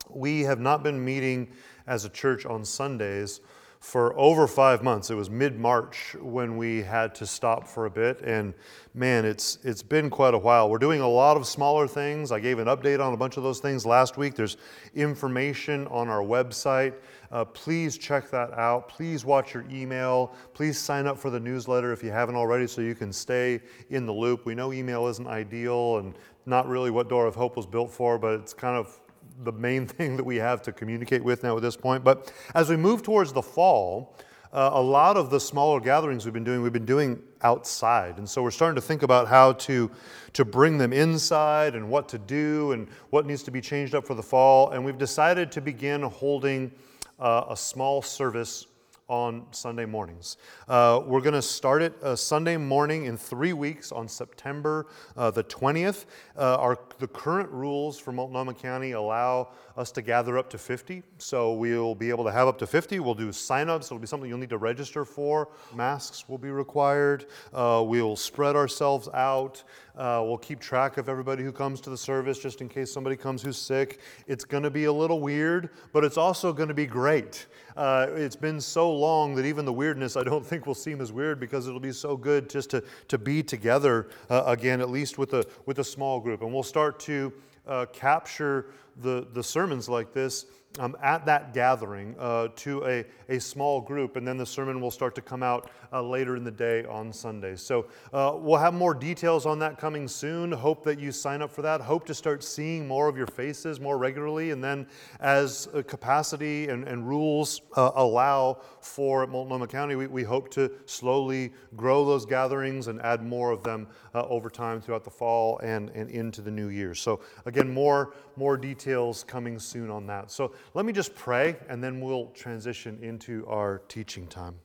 we 0.09 0.43
have 0.43 0.61
not 0.61 0.83
been 0.83 1.03
meeting 1.03 1.49
as 1.85 2.05
a 2.05 2.09
church 2.09 2.45
on 2.45 2.63
Sundays 2.63 3.41
for 3.79 4.17
over 4.19 4.45
five 4.45 4.83
months. 4.83 5.09
It 5.09 5.15
was 5.15 5.29
mid 5.29 5.57
March 5.57 6.15
when 6.19 6.57
we 6.57 6.81
had 6.81 7.15
to 7.15 7.25
stop 7.25 7.65
for 7.65 7.85
a 7.85 7.89
bit, 7.89 8.21
and 8.21 8.53
man, 8.93 9.23
it's 9.23 9.57
it's 9.63 9.81
been 9.81 10.09
quite 10.09 10.33
a 10.33 10.37
while. 10.37 10.69
We're 10.69 10.79
doing 10.79 10.99
a 10.99 11.07
lot 11.07 11.37
of 11.37 11.47
smaller 11.47 11.87
things. 11.87 12.31
I 12.31 12.41
gave 12.41 12.59
an 12.59 12.67
update 12.67 12.99
on 12.99 13.13
a 13.13 13.17
bunch 13.17 13.37
of 13.37 13.43
those 13.43 13.59
things 13.59 13.85
last 13.85 14.17
week. 14.17 14.35
There's 14.35 14.57
information 14.95 15.87
on 15.87 16.09
our 16.09 16.21
website. 16.21 16.93
Uh, 17.31 17.45
please 17.45 17.97
check 17.97 18.29
that 18.31 18.51
out. 18.53 18.89
Please 18.89 19.23
watch 19.23 19.53
your 19.53 19.63
email. 19.71 20.35
Please 20.53 20.77
sign 20.77 21.07
up 21.07 21.17
for 21.17 21.29
the 21.29 21.39
newsletter 21.39 21.93
if 21.93 22.03
you 22.03 22.11
haven't 22.11 22.35
already, 22.35 22.67
so 22.67 22.81
you 22.81 22.95
can 22.95 23.13
stay 23.13 23.61
in 23.91 24.05
the 24.05 24.13
loop. 24.13 24.45
We 24.45 24.55
know 24.55 24.73
email 24.73 25.07
isn't 25.07 25.27
ideal 25.27 25.99
and 25.99 26.15
not 26.45 26.67
really 26.67 26.91
what 26.91 27.07
Door 27.07 27.27
of 27.27 27.35
Hope 27.35 27.55
was 27.55 27.65
built 27.65 27.91
for, 27.91 28.17
but 28.17 28.33
it's 28.39 28.53
kind 28.53 28.75
of 28.75 28.99
the 29.43 29.51
main 29.51 29.87
thing 29.87 30.17
that 30.17 30.23
we 30.23 30.37
have 30.37 30.61
to 30.63 30.71
communicate 30.71 31.23
with 31.23 31.43
now 31.43 31.55
at 31.55 31.61
this 31.61 31.75
point. 31.75 32.03
But 32.03 32.31
as 32.55 32.69
we 32.69 32.77
move 32.77 33.03
towards 33.03 33.33
the 33.33 33.41
fall, 33.41 34.15
uh, 34.51 34.71
a 34.73 34.81
lot 34.81 35.15
of 35.15 35.29
the 35.29 35.39
smaller 35.39 35.79
gatherings 35.79 36.25
we've 36.25 36.33
been 36.33 36.43
doing, 36.43 36.63
we've 36.63 36.73
been 36.73 36.85
doing 36.85 37.21
outside. 37.43 38.17
And 38.17 38.27
so 38.27 38.41
we're 38.41 38.49
starting 38.49 38.75
to 38.75 38.81
think 38.81 39.03
about 39.03 39.27
how 39.27 39.53
to, 39.53 39.91
to 40.33 40.43
bring 40.43 40.79
them 40.79 40.91
inside 40.91 41.75
and 41.75 41.89
what 41.89 42.09
to 42.09 42.17
do 42.17 42.71
and 42.71 42.87
what 43.11 43.27
needs 43.27 43.43
to 43.43 43.51
be 43.51 43.61
changed 43.61 43.93
up 43.93 44.07
for 44.07 44.15
the 44.15 44.23
fall. 44.23 44.71
And 44.71 44.83
we've 44.83 44.97
decided 44.97 45.51
to 45.51 45.61
begin 45.61 46.01
holding 46.01 46.71
uh, 47.19 47.45
a 47.49 47.55
small 47.55 48.01
service 48.01 48.65
on 49.09 49.43
Sunday 49.51 49.85
mornings. 49.85 50.37
Uh, 50.67 51.01
we're 51.03 51.19
going 51.19 51.33
to 51.33 51.41
start 51.41 51.81
it 51.81 52.01
uh, 52.03 52.15
Sunday 52.15 52.57
morning 52.57 53.05
in 53.05 53.17
three 53.17 53.53
weeks 53.53 53.91
on 53.91 54.07
September 54.07 54.85
uh, 55.17 55.31
the 55.31 55.43
20th. 55.43 56.05
Uh, 56.37 56.55
our, 56.57 56.77
the 56.99 57.07
current 57.07 57.49
rules 57.49 57.97
for 57.97 58.11
Multnomah 58.11 58.53
County 58.53 58.91
allow 58.91 59.49
us 59.75 59.91
to 59.91 60.03
gather 60.03 60.37
up 60.37 60.49
to 60.51 60.57
50, 60.57 61.01
so 61.17 61.53
we'll 61.53 61.95
be 61.95 62.09
able 62.09 62.23
to 62.23 62.31
have 62.31 62.47
up 62.47 62.59
to 62.59 62.67
50. 62.67 62.99
We'll 62.99 63.15
do 63.15 63.31
sign-ups. 63.31 63.87
It'll 63.87 63.97
be 63.97 64.07
something 64.07 64.29
you'll 64.29 64.37
need 64.37 64.49
to 64.51 64.57
register 64.57 65.03
for. 65.03 65.49
Masks 65.73 66.29
will 66.29 66.37
be 66.37 66.51
required. 66.51 67.25
Uh, 67.51 67.83
we'll 67.85 68.15
spread 68.15 68.55
ourselves 68.55 69.09
out. 69.13 69.63
Uh, 69.97 70.21
we'll 70.23 70.37
keep 70.37 70.59
track 70.59 70.97
of 70.97 71.09
everybody 71.09 71.43
who 71.43 71.51
comes 71.51 71.81
to 71.81 71.89
the 71.89 71.97
service 71.97 72.37
just 72.39 72.61
in 72.61 72.69
case 72.69 72.91
somebody 72.91 73.15
comes 73.15 73.41
who's 73.41 73.57
sick. 73.57 73.99
It's 74.27 74.45
going 74.45 74.63
to 74.63 74.69
be 74.69 74.85
a 74.85 74.93
little 74.93 75.19
weird, 75.19 75.71
but 75.93 76.03
it's 76.03 76.17
also 76.17 76.53
going 76.53 76.69
to 76.69 76.75
be 76.75 76.85
great. 76.85 77.47
It's 77.75 78.35
been 78.35 78.59
so 78.59 78.91
long 78.99 79.35
that 79.35 79.45
even 79.45 79.65
the 79.65 79.73
weirdness 79.73 80.15
I 80.15 80.23
don't 80.23 80.45
think 80.45 80.65
will 80.67 80.75
seem 80.75 81.01
as 81.01 81.11
weird 81.11 81.39
because 81.39 81.67
it'll 81.67 81.79
be 81.79 81.91
so 81.91 82.17
good 82.17 82.49
just 82.49 82.69
to, 82.71 82.83
to 83.07 83.17
be 83.17 83.41
together 83.41 84.09
uh, 84.29 84.43
again, 84.45 84.81
at 84.81 84.89
least 84.89 85.17
with 85.17 85.33
a, 85.33 85.45
with 85.65 85.79
a 85.79 85.83
small 85.83 86.19
group. 86.19 86.41
And 86.41 86.53
we'll 86.53 86.63
start 86.63 86.99
to 87.01 87.33
uh, 87.67 87.85
capture 87.93 88.67
the, 88.97 89.27
the 89.33 89.43
sermons 89.43 89.87
like 89.87 90.13
this 90.13 90.45
um, 90.77 90.95
at 91.01 91.25
that 91.25 91.53
gathering 91.53 92.15
uh, 92.19 92.49
to 92.55 92.85
a, 92.85 93.05
a 93.27 93.39
small 93.39 93.81
group, 93.81 94.15
and 94.15 94.27
then 94.27 94.37
the 94.37 94.45
sermon 94.45 94.79
will 94.79 94.91
start 94.91 95.15
to 95.15 95.21
come 95.21 95.41
out 95.41 95.71
uh, 95.91 96.01
later 96.01 96.35
in 96.35 96.43
the 96.43 96.51
day 96.51 96.85
on 96.85 97.11
Sunday. 97.11 97.55
So 97.55 97.87
uh, 98.13 98.33
we'll 98.35 98.59
have 98.59 98.75
more 98.75 98.93
details 98.93 99.47
on 99.47 99.57
that 99.59 99.79
coming 99.79 100.07
soon. 100.07 100.51
Hope 100.51 100.83
that 100.83 100.99
you 100.99 101.11
sign 101.11 101.41
up 101.41 101.51
for 101.51 101.63
that. 101.63 101.81
Hope 101.81 102.05
to 102.05 102.13
start 102.13 102.43
seeing 102.43 102.87
more 102.87 103.09
of 103.09 103.17
your 103.17 103.27
faces 103.27 103.79
more 103.79 103.97
regularly, 103.97 104.51
and 104.51 104.63
then 104.63 104.85
as 105.19 105.67
uh, 105.73 105.81
capacity 105.81 106.69
and, 106.69 106.87
and 106.87 107.07
rules 107.07 107.61
uh, 107.75 107.91
allow 107.95 108.61
for 108.79 109.25
Multnomah 109.25 109.67
County, 109.67 109.95
we, 109.95 110.07
we 110.07 110.23
hope 110.23 110.49
to 110.51 110.71
slowly 110.85 111.51
grow 111.75 112.05
those 112.05 112.25
gatherings 112.25 112.87
and 112.87 113.01
add 113.01 113.23
more 113.23 113.51
of 113.51 113.63
them 113.63 113.87
uh, 114.13 114.25
over 114.27 114.49
time 114.49 114.81
throughout 114.81 115.03
the 115.03 115.09
fall 115.09 115.59
and, 115.59 115.89
and 115.89 116.09
into 116.09 116.41
the 116.41 116.51
new 116.51 116.69
year. 116.69 116.93
So 116.93 117.21
again, 117.45 117.73
more, 117.73 118.13
more 118.39 118.55
details 118.55 119.25
coming 119.25 119.59
soon 119.59 119.91
on 119.91 120.07
that. 120.07 120.31
So 120.31 120.53
let 120.73 120.85
me 120.85 120.93
just 120.93 121.13
pray, 121.13 121.57
and 121.67 121.83
then 121.83 121.99
we'll 121.99 122.27
transition 122.27 122.97
into 123.01 123.45
our 123.47 123.79
teaching 123.89 124.27
time. 124.27 124.55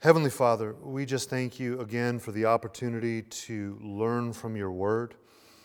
Heavenly 0.00 0.30
Father, 0.30 0.74
we 0.82 1.06
just 1.06 1.30
thank 1.30 1.60
you 1.60 1.80
again 1.80 2.18
for 2.18 2.32
the 2.32 2.46
opportunity 2.46 3.22
to 3.22 3.78
learn 3.80 4.32
from 4.32 4.56
your 4.56 4.72
word. 4.72 5.14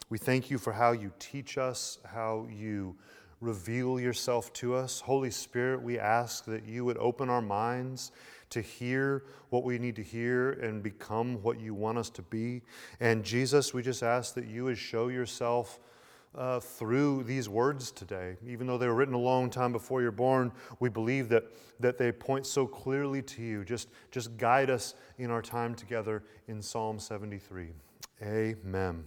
We 0.10 0.20
thank 0.20 0.52
you 0.52 0.60
for 0.60 0.72
how 0.72 0.92
you 0.92 1.12
teach 1.18 1.58
us, 1.58 1.98
how 2.06 2.48
you 2.48 2.96
reveal 3.40 4.00
yourself 4.00 4.54
to 4.54 4.76
us. 4.76 5.02
Holy 5.02 5.32
Spirit, 5.32 5.82
we 5.82 5.98
ask 5.98 6.46
that 6.46 6.64
you 6.64 6.86
would 6.86 6.98
open 6.98 7.28
our 7.28 7.42
minds 7.42 8.12
to 8.52 8.62
hear 8.62 9.24
what 9.50 9.64
we 9.64 9.80
need 9.80 9.96
to 9.96 10.04
hear 10.04 10.52
and 10.52 10.84
become 10.84 11.42
what 11.42 11.60
you 11.60 11.74
want 11.74 11.98
us 11.98 12.12
to 12.12 12.22
be. 12.22 12.62
And 13.00 13.24
Jesus, 13.24 13.74
we 13.74 13.82
just 13.82 14.04
ask 14.04 14.36
that 14.36 14.46
you 14.46 14.66
would 14.66 14.78
show 14.78 15.08
yourself 15.08 15.80
uh, 16.36 16.60
through 16.60 17.24
these 17.24 17.50
words 17.50 17.92
today. 17.92 18.38
Even 18.46 18.68
though 18.68 18.78
they 18.78 18.88
were 18.88 18.96
written 18.96 19.14
a 19.14 19.20
long 19.20 19.50
time 19.50 19.72
before 19.72 20.02
you're 20.02 20.12
born, 20.12 20.52
we 20.80 20.90
believe 20.90 21.30
that, 21.30 21.44
that 21.80 21.98
they 21.98 22.12
point 22.12 22.46
so 22.46 22.66
clearly 22.66 23.22
to 23.22 23.42
you. 23.42 23.66
Just, 23.66 23.90
just 24.12 24.38
guide 24.38 24.70
us 24.70 24.96
in 25.18 25.30
our 25.30 25.42
time 25.42 25.76
together 25.76 26.24
in 26.48 26.62
Psalm 26.62 27.00
73. 27.00 27.70
Amen. 28.24 29.04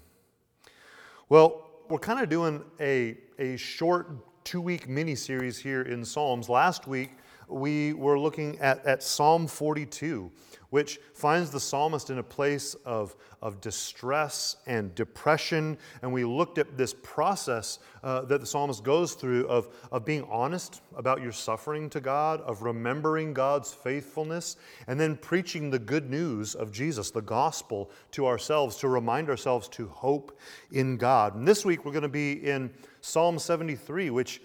Well, 1.28 1.70
we're 1.88 1.98
kind 1.98 2.20
of 2.20 2.28
doing 2.28 2.62
a, 2.80 3.16
a 3.38 3.56
short 3.56 4.44
two 4.44 4.60
week 4.60 4.88
mini 4.88 5.14
series 5.14 5.58
here 5.58 5.82
in 5.82 6.04
Psalms. 6.04 6.48
Last 6.48 6.86
week, 6.86 7.12
we 7.54 7.92
were 7.92 8.18
looking 8.18 8.58
at, 8.58 8.84
at 8.84 9.02
Psalm 9.02 9.46
42 9.46 10.30
which 10.74 10.98
finds 11.12 11.50
the 11.50 11.60
psalmist 11.60 12.10
in 12.10 12.18
a 12.18 12.22
place 12.24 12.74
of, 12.84 13.14
of 13.40 13.60
distress 13.60 14.56
and 14.66 14.92
depression. 14.96 15.78
And 16.02 16.12
we 16.12 16.24
looked 16.24 16.58
at 16.58 16.76
this 16.76 16.92
process 17.00 17.78
uh, 18.02 18.22
that 18.22 18.40
the 18.40 18.46
psalmist 18.46 18.82
goes 18.82 19.14
through 19.14 19.46
of, 19.46 19.68
of 19.92 20.04
being 20.04 20.26
honest 20.28 20.82
about 20.96 21.22
your 21.22 21.30
suffering 21.30 21.88
to 21.90 22.00
God, 22.00 22.40
of 22.40 22.62
remembering 22.62 23.32
God's 23.32 23.72
faithfulness, 23.72 24.56
and 24.88 24.98
then 24.98 25.16
preaching 25.16 25.70
the 25.70 25.78
good 25.78 26.10
news 26.10 26.56
of 26.56 26.72
Jesus, 26.72 27.12
the 27.12 27.22
gospel, 27.22 27.88
to 28.10 28.26
ourselves 28.26 28.74
to 28.78 28.88
remind 28.88 29.30
ourselves 29.30 29.68
to 29.68 29.86
hope 29.86 30.36
in 30.72 30.96
God. 30.96 31.36
And 31.36 31.46
this 31.46 31.64
week 31.64 31.84
we're 31.84 31.92
going 31.92 32.02
to 32.02 32.08
be 32.08 32.32
in 32.32 32.68
Psalm 33.00 33.38
73, 33.38 34.10
which 34.10 34.40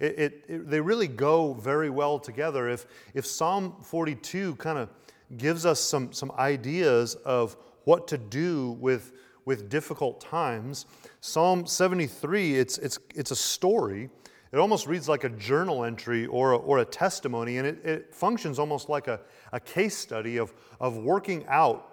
it, 0.00 0.18
it, 0.18 0.44
it, 0.48 0.70
they 0.70 0.80
really 0.80 1.08
go 1.08 1.54
very 1.54 1.90
well 1.90 2.18
together. 2.18 2.68
If, 2.68 2.86
if 3.14 3.26
Psalm 3.26 3.76
42 3.82 4.56
kind 4.56 4.78
of 4.78 4.88
gives 5.36 5.66
us 5.66 5.80
some, 5.80 6.12
some 6.12 6.32
ideas 6.38 7.14
of 7.16 7.56
what 7.84 8.08
to 8.08 8.18
do 8.18 8.72
with, 8.72 9.12
with 9.44 9.68
difficult 9.68 10.20
times. 10.20 10.86
Psalm 11.20 11.66
73, 11.66 12.56
it's, 12.56 12.78
it's, 12.78 12.98
it's 13.14 13.30
a 13.30 13.36
story. 13.36 14.10
It 14.52 14.58
almost 14.58 14.86
reads 14.86 15.08
like 15.08 15.24
a 15.24 15.30
journal 15.30 15.84
entry 15.84 16.26
or 16.26 16.52
a, 16.52 16.56
or 16.56 16.78
a 16.78 16.84
testimony, 16.84 17.58
and 17.58 17.66
it, 17.66 17.84
it 17.84 18.14
functions 18.14 18.58
almost 18.58 18.88
like 18.88 19.08
a, 19.08 19.20
a 19.52 19.60
case 19.60 19.96
study 19.96 20.36
of, 20.36 20.54
of 20.80 20.96
working 20.96 21.44
out 21.48 21.90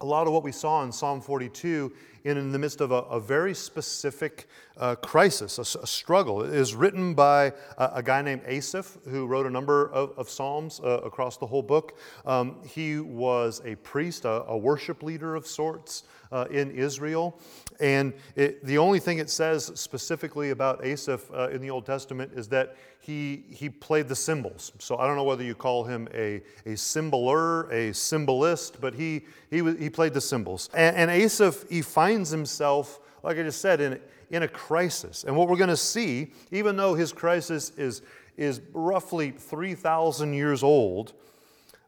a 0.00 0.06
lot 0.06 0.28
of 0.28 0.32
what 0.32 0.44
we 0.44 0.52
saw 0.52 0.84
in 0.84 0.92
Psalm 0.92 1.20
42 1.20 1.92
in, 2.24 2.36
in 2.36 2.52
the 2.52 2.58
midst 2.58 2.80
of 2.80 2.92
a, 2.92 3.02
a 3.02 3.18
very 3.18 3.52
specific 3.52 4.48
uh, 4.78 4.94
crisis, 4.96 5.58
a, 5.58 5.78
a, 5.80 5.86
struggle. 5.86 6.42
It 6.42 6.54
is 6.54 6.74
written 6.74 7.14
by 7.14 7.52
a, 7.76 7.90
a, 7.94 8.02
guy 8.02 8.22
named 8.22 8.42
Asaph, 8.46 8.98
who 9.08 9.26
wrote 9.26 9.46
a 9.46 9.50
number 9.50 9.90
of, 9.90 10.16
of 10.16 10.30
Psalms 10.30 10.80
uh, 10.80 11.00
across 11.04 11.36
the 11.36 11.46
whole 11.46 11.62
book. 11.62 11.98
Um, 12.24 12.56
he 12.64 13.00
was 13.00 13.60
a 13.64 13.74
priest, 13.76 14.24
a, 14.24 14.56
worship 14.56 15.02
leader 15.02 15.34
of 15.34 15.46
sorts 15.46 16.04
uh, 16.30 16.46
in 16.50 16.70
Israel. 16.70 17.40
And 17.80 18.12
it, 18.36 18.64
the 18.64 18.78
only 18.78 19.00
thing 19.00 19.18
it 19.18 19.30
says 19.30 19.70
specifically 19.74 20.50
about 20.50 20.84
Asaph 20.84 21.30
uh, 21.32 21.48
in 21.48 21.60
the 21.60 21.70
Old 21.70 21.86
Testament 21.86 22.32
is 22.34 22.48
that 22.48 22.76
he, 23.00 23.44
he 23.48 23.70
played 23.70 24.08
the 24.08 24.16
cymbals. 24.16 24.72
So 24.78 24.98
I 24.98 25.06
don't 25.06 25.16
know 25.16 25.24
whether 25.24 25.44
you 25.44 25.54
call 25.54 25.84
him 25.84 26.08
a, 26.12 26.42
a 26.66 26.74
cymbaler, 26.74 27.70
a 27.72 27.92
cymbalist, 27.92 28.80
but 28.80 28.94
he, 28.94 29.22
he, 29.50 29.62
he 29.76 29.88
played 29.88 30.12
the 30.12 30.20
cymbals. 30.20 30.68
And, 30.74 30.96
and 30.96 31.10
Asaph, 31.10 31.64
he 31.70 31.82
finds 31.82 32.30
himself, 32.30 33.00
like 33.22 33.38
I 33.38 33.42
just 33.42 33.60
said, 33.60 33.80
in, 33.80 34.00
in 34.30 34.42
a 34.42 34.48
crisis. 34.48 35.24
And 35.24 35.36
what 35.36 35.48
we're 35.48 35.56
going 35.56 35.68
to 35.68 35.76
see, 35.76 36.32
even 36.50 36.76
though 36.76 36.94
his 36.94 37.12
crisis 37.12 37.70
is, 37.76 38.02
is 38.36 38.60
roughly 38.72 39.30
3,000 39.30 40.34
years 40.34 40.62
old, 40.62 41.14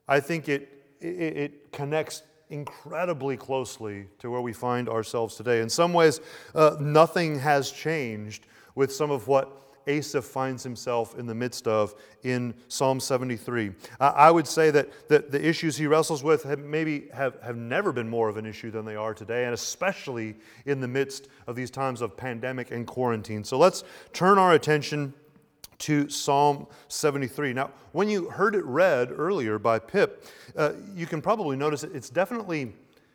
I 0.08 0.20
think 0.20 0.48
it, 0.48 0.68
it, 1.00 1.06
it 1.06 1.72
connects 1.72 2.22
incredibly 2.48 3.36
closely 3.36 4.06
to 4.18 4.30
where 4.30 4.40
we 4.40 4.52
find 4.52 4.88
ourselves 4.88 5.36
today. 5.36 5.60
In 5.60 5.68
some 5.68 5.92
ways, 5.92 6.20
uh, 6.54 6.76
nothing 6.80 7.38
has 7.38 7.70
changed 7.70 8.46
with 8.74 8.92
some 8.92 9.10
of 9.10 9.28
what 9.28 9.69
Asaph 9.86 10.24
finds 10.24 10.62
himself 10.62 11.18
in 11.18 11.26
the 11.26 11.34
midst 11.34 11.66
of 11.66 11.94
in 12.22 12.54
Psalm 12.68 13.00
73. 13.00 13.72
Uh, 13.98 14.12
I 14.14 14.30
would 14.30 14.46
say 14.46 14.70
that, 14.70 15.08
that 15.08 15.30
the 15.30 15.44
issues 15.44 15.76
he 15.76 15.86
wrestles 15.86 16.22
with 16.22 16.42
have 16.44 16.58
maybe 16.58 17.08
have, 17.12 17.40
have 17.42 17.56
never 17.56 17.92
been 17.92 18.08
more 18.08 18.28
of 18.28 18.36
an 18.36 18.46
issue 18.46 18.70
than 18.70 18.84
they 18.84 18.96
are 18.96 19.14
today, 19.14 19.44
and 19.44 19.54
especially 19.54 20.36
in 20.66 20.80
the 20.80 20.88
midst 20.88 21.28
of 21.46 21.56
these 21.56 21.70
times 21.70 22.00
of 22.00 22.16
pandemic 22.16 22.70
and 22.70 22.86
quarantine. 22.86 23.44
So 23.44 23.58
let's 23.58 23.84
turn 24.12 24.38
our 24.38 24.54
attention 24.54 25.14
to 25.80 26.08
Psalm 26.08 26.66
73. 26.88 27.54
Now, 27.54 27.70
when 27.92 28.08
you 28.08 28.28
heard 28.30 28.54
it 28.54 28.64
read 28.64 29.10
earlier 29.10 29.58
by 29.58 29.78
Pip, 29.78 30.26
uh, 30.56 30.72
you 30.94 31.06
can 31.06 31.20
probably 31.20 31.56
notice 31.56 31.82
it's 31.82 32.10
definitely, 32.10 32.72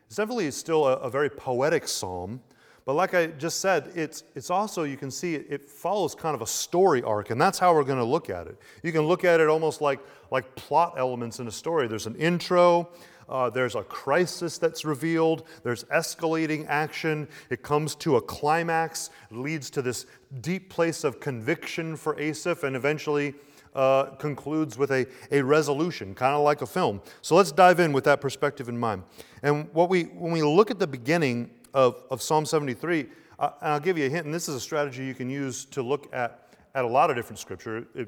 it's 0.08 0.16
definitely 0.16 0.50
still 0.52 0.88
a, 0.88 0.94
a 0.98 1.10
very 1.10 1.30
poetic 1.30 1.88
psalm, 1.88 2.42
But 2.86 2.94
like 2.94 3.16
I 3.16 3.28
just 3.28 3.62
said, 3.62 3.92
it's, 3.96 4.24
it's 4.36 4.52
also, 4.52 4.84
you 4.84 4.96
can 4.96 5.10
see 5.10 5.34
it, 5.34 5.68
follows 5.68 6.14
kind 6.14 6.36
of 6.36 6.44
a 6.44 6.48
story 6.48 7.02
arc, 7.02 7.32
and 7.32 7.42
that's 7.42 7.58
how 7.58 7.74
we're 7.74 7.84
going 7.84 7.98
to 7.98 8.06
look 8.06 8.30
at 8.30 8.46
it. 8.46 8.58
You 8.84 8.92
can 8.92 9.02
look 9.02 9.26
at 9.26 9.40
it 9.40 9.50
almost 9.50 9.82
like, 9.82 10.00
like 10.30 10.56
plot 10.56 10.94
elements 10.96 11.40
in 11.40 11.48
a 11.48 11.52
story. 11.52 11.88
There's 11.88 12.06
an 12.06 12.16
intro, 12.16 12.90
uh, 13.28 13.50
there's 13.50 13.74
a 13.74 13.82
crisis 13.82 14.60
that's 14.60 14.86
revealed, 14.86 15.48
there's 15.64 15.84
escalating 15.86 16.68
action, 16.68 17.28
it 17.50 17.64
comes 17.64 17.96
to 17.96 18.18
a 18.18 18.22
climax, 18.22 19.10
leads 19.32 19.72
to 19.72 19.82
this 19.82 20.06
deep 20.42 20.70
place 20.70 21.04
of 21.04 21.20
conviction 21.20 21.96
for 21.96 22.20
Asaph, 22.20 22.64
and 22.64 22.76
eventually 22.76 23.34
uh, 23.74 24.06
concludes 24.20 24.78
with 24.78 24.92
a, 24.92 25.08
a 25.32 25.42
resolution, 25.42 26.14
kind 26.14 26.36
of 26.36 26.44
like 26.44 26.62
a 26.62 26.68
film. 26.68 27.02
So 27.24 27.36
let's 27.36 27.52
dive 27.52 27.80
in 27.80 27.94
with 27.94 28.04
that 28.04 28.22
perspective 28.22 28.70
in 28.70 28.78
mind. 28.78 29.02
And 29.42 29.74
what 29.74 29.90
we, 29.90 30.04
when 30.04 30.32
we 30.32 30.44
look 30.44 30.70
at 30.70 30.78
the 30.78 30.88
beginning 30.88 31.50
of, 31.76 32.04
of 32.10 32.22
Psalm 32.22 32.46
73, 32.46 33.06
uh, 33.38 33.50
and 33.62 33.72
I'll 33.74 33.80
give 33.82 33.98
you 33.98 34.06
a 34.06 34.10
hint, 34.10 34.26
and 34.26 34.34
this 34.34 34.48
is 34.48 34.56
a 34.56 34.60
strategy 34.60 35.06
you 35.06 35.14
can 35.14 35.30
use 35.30 35.66
to 35.66 35.84
look 35.84 36.12
at, 36.14 36.48
at 36.74 36.86
a 36.86 36.88
lot 36.88 37.10
of 37.10 37.18
different 37.18 37.38
scripture. 37.38 37.86
It, 37.94 38.08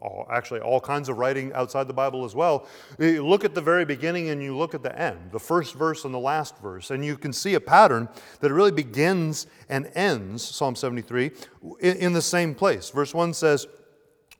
all, 0.00 0.26
actually, 0.30 0.60
all 0.60 0.80
kinds 0.80 1.08
of 1.08 1.18
writing 1.18 1.52
outside 1.52 1.88
the 1.88 1.92
Bible 1.92 2.24
as 2.24 2.34
well. 2.34 2.66
You 2.98 3.26
look 3.26 3.44
at 3.44 3.54
the 3.54 3.60
very 3.60 3.84
beginning 3.84 4.30
and 4.30 4.42
you 4.42 4.56
look 4.56 4.74
at 4.74 4.82
the 4.82 4.96
end, 4.98 5.32
the 5.32 5.40
first 5.40 5.74
verse 5.74 6.04
and 6.04 6.14
the 6.14 6.18
last 6.18 6.56
verse, 6.58 6.90
and 6.90 7.04
you 7.04 7.18
can 7.18 7.32
see 7.32 7.54
a 7.54 7.60
pattern 7.60 8.08
that 8.40 8.52
really 8.52 8.70
begins 8.70 9.48
and 9.68 9.90
ends, 9.94 10.42
Psalm 10.42 10.74
73, 10.74 11.32
in, 11.80 11.96
in 11.96 12.12
the 12.12 12.22
same 12.22 12.54
place. 12.54 12.90
Verse 12.90 13.12
1 13.12 13.34
says, 13.34 13.66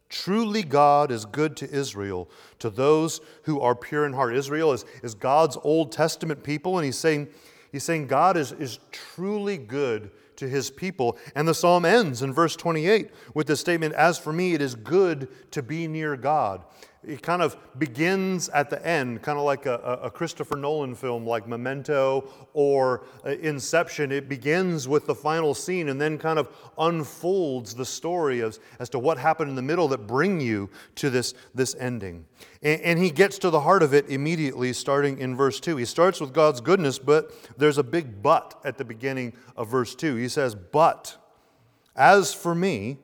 Truly, 0.09 0.63
God 0.63 1.11
is 1.11 1.27
good 1.27 1.55
to 1.59 1.71
Israel, 1.71 2.31
to 2.61 2.71
those 2.71 3.21
who 3.43 3.61
are 3.61 3.75
pure 3.75 4.07
in 4.07 4.15
heart. 4.15 4.35
Israel 4.35 4.73
is, 4.73 4.87
is 5.03 5.15
God's 5.15 5.59
Old 5.63 5.93
Testament 5.93 6.43
people, 6.43 6.79
and 6.79 6.87
he's 6.87 6.97
saying, 6.97 7.29
he's 7.73 7.85
saying 7.85 8.07
God 8.07 8.37
is, 8.37 8.53
is 8.53 8.79
truly 8.91 9.57
good 9.57 10.11
to 10.37 10.49
his 10.49 10.71
people. 10.71 11.19
And 11.35 11.47
the 11.47 11.55
psalm 11.55 11.85
ends 11.85 12.23
in 12.23 12.33
verse 12.33 12.57
28 12.57 13.11
with 13.35 13.47
the 13.47 13.57
statement, 13.57 13.95
As 13.95 14.19
for 14.19 14.33
me, 14.33 14.55
it 14.55 14.63
is 14.63 14.75
good 14.75 15.29
to 15.51 15.63
be 15.63 15.89
near 15.89 16.17
God 16.17 16.65
it 17.09 17.23
kind 17.23 17.41
of 17.41 17.57
begins 17.79 18.51
at 18.51 18.69
the 18.69 18.87
end, 18.87 19.23
kind 19.23 19.39
of 19.39 19.45
like 19.45 19.65
a, 19.65 19.99
a, 20.03 20.11
Christopher 20.11 20.57
Nolan 20.57 20.95
film 20.95 21.27
like 21.27 21.49
Memento 21.49 22.29
or 22.53 23.07
uh, 23.25 23.31
Inception. 23.31 24.13
It 24.13 24.29
begins 24.29 24.87
with 24.87 25.07
the 25.07 25.15
final 25.15 25.55
scene 25.55 25.89
and 25.89 25.99
then 25.99 26.19
kind 26.19 26.39
of 26.39 26.51
unfolds 26.77 27.75
the 27.75 27.87
story 27.87 28.43
as, 28.43 28.61
as 28.79 28.91
to 28.91 28.99
what 28.99 29.17
happened 29.17 29.49
in 29.49 29.57
the 29.57 29.63
middle 29.63 29.89
that 29.89 30.07
bring 30.07 30.39
you 30.39 30.69
to 30.97 31.09
this, 31.09 31.33
this 31.55 31.75
ending. 31.77 32.27
And, 32.63 32.81
and 32.83 32.99
he 32.99 33.11
gets 33.11 33.39
to 33.39 33.49
the 33.49 33.61
heart 33.61 33.83
of 33.83 33.95
it 33.95 34.07
immediately, 34.11 34.75
starting 34.75 35.19
in 35.19 35.35
verse 35.35 35.61
2. 35.61 35.79
He 35.79 35.87
starts 35.87 36.21
with 36.21 36.35
God's 36.35 36.61
goodness, 36.61 36.99
but 36.99 37.33
there's 37.57 37.79
a 37.79 37.83
big 37.83 38.23
but 38.23 38.61
at 38.65 38.77
the 38.77 38.85
beginning 38.85 39.33
of 39.57 39.71
verse 39.71 39.95
2. 39.95 40.17
He 40.17 40.29
says, 40.29 40.55
But 40.55 41.17
as 41.97 42.35
for 42.35 42.55
me, 42.55 42.99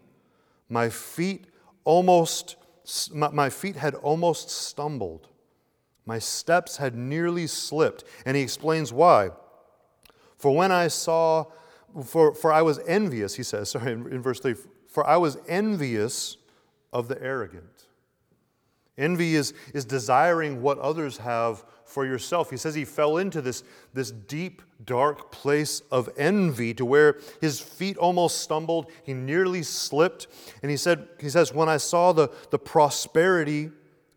my 0.68 0.90
feet 0.90 1.46
almost 1.84 2.56
my 3.12 3.50
feet 3.50 3.76
had 3.76 3.94
almost 3.94 4.50
stumbled. 4.50 5.28
My 6.06 6.18
steps 6.18 6.76
had 6.76 6.94
nearly 6.94 7.46
slipped. 7.46 8.04
And 8.26 8.36
he 8.36 8.42
explains 8.42 8.92
why. 8.92 9.30
For 10.36 10.54
when 10.54 10.70
I 10.70 10.88
saw, 10.88 11.46
for, 12.04 12.34
for 12.34 12.52
I 12.52 12.62
was 12.62 12.78
envious, 12.86 13.34
he 13.34 13.42
says, 13.42 13.70
sorry, 13.70 13.92
in, 13.92 14.12
in 14.12 14.22
verse 14.22 14.40
3, 14.40 14.54
for 14.88 15.06
I 15.06 15.16
was 15.16 15.38
envious 15.48 16.36
of 16.92 17.08
the 17.08 17.20
arrogant. 17.22 17.83
Envy 18.96 19.34
is, 19.34 19.54
is 19.72 19.84
desiring 19.84 20.62
what 20.62 20.78
others 20.78 21.18
have 21.18 21.64
for 21.84 22.06
yourself. 22.06 22.50
He 22.50 22.56
says 22.56 22.74
he 22.74 22.84
fell 22.84 23.18
into 23.18 23.40
this, 23.40 23.64
this 23.92 24.10
deep, 24.10 24.62
dark 24.84 25.32
place 25.32 25.80
of 25.90 26.08
envy 26.16 26.74
to 26.74 26.84
where 26.84 27.18
his 27.40 27.60
feet 27.60 27.96
almost 27.96 28.38
stumbled. 28.38 28.90
He 29.04 29.12
nearly 29.12 29.62
slipped. 29.62 30.28
And 30.62 30.70
he, 30.70 30.76
said, 30.76 31.08
he 31.20 31.28
says, 31.28 31.52
When 31.52 31.68
I 31.68 31.76
saw 31.76 32.12
the, 32.12 32.30
the 32.50 32.58
prosperity 32.58 33.70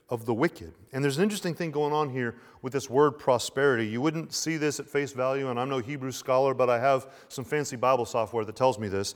of 0.10 0.26
the 0.26 0.34
wicked. 0.34 0.74
And 0.94 1.04
there's 1.04 1.18
an 1.18 1.24
interesting 1.24 1.54
thing 1.54 1.72
going 1.72 1.94
on 1.94 2.10
here 2.10 2.36
with 2.62 2.74
this 2.74 2.90
word 2.90 3.12
prosperity. 3.12 3.88
You 3.88 4.02
wouldn't 4.02 4.34
see 4.34 4.58
this 4.58 4.80
at 4.80 4.88
face 4.88 5.12
value, 5.12 5.50
and 5.50 5.60
I'm 5.60 5.70
no 5.70 5.80
Hebrew 5.80 6.12
scholar, 6.12 6.54
but 6.54 6.70
I 6.70 6.80
have 6.80 7.08
some 7.28 7.44
fancy 7.44 7.76
Bible 7.76 8.06
software 8.06 8.46
that 8.46 8.56
tells 8.56 8.80
me 8.80 8.88
this. 8.88 9.16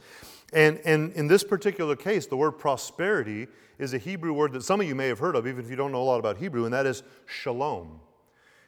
And, 0.54 0.80
and 0.84 1.14
in 1.14 1.28
this 1.28 1.44
particular 1.44 1.96
case, 1.96 2.26
the 2.26 2.38
word 2.38 2.54
prosperity 2.54 3.48
is 3.80 3.94
a 3.94 3.98
Hebrew 3.98 4.34
word 4.34 4.54
that 4.54 4.64
some 4.64 4.82
of 4.82 4.88
you 4.88 4.96
may 4.96 5.08
have 5.08 5.20
heard 5.20 5.36
of, 5.36 5.48
even 5.48 5.64
if 5.64 5.70
you 5.70 5.76
don't 5.76 5.92
know 5.92 6.02
a 6.02 6.04
lot 6.04 6.20
about 6.20 6.38
Hebrew, 6.38 6.66
and 6.66 6.74
that 6.74 6.86
is 6.86 7.04
shalom. 7.26 8.00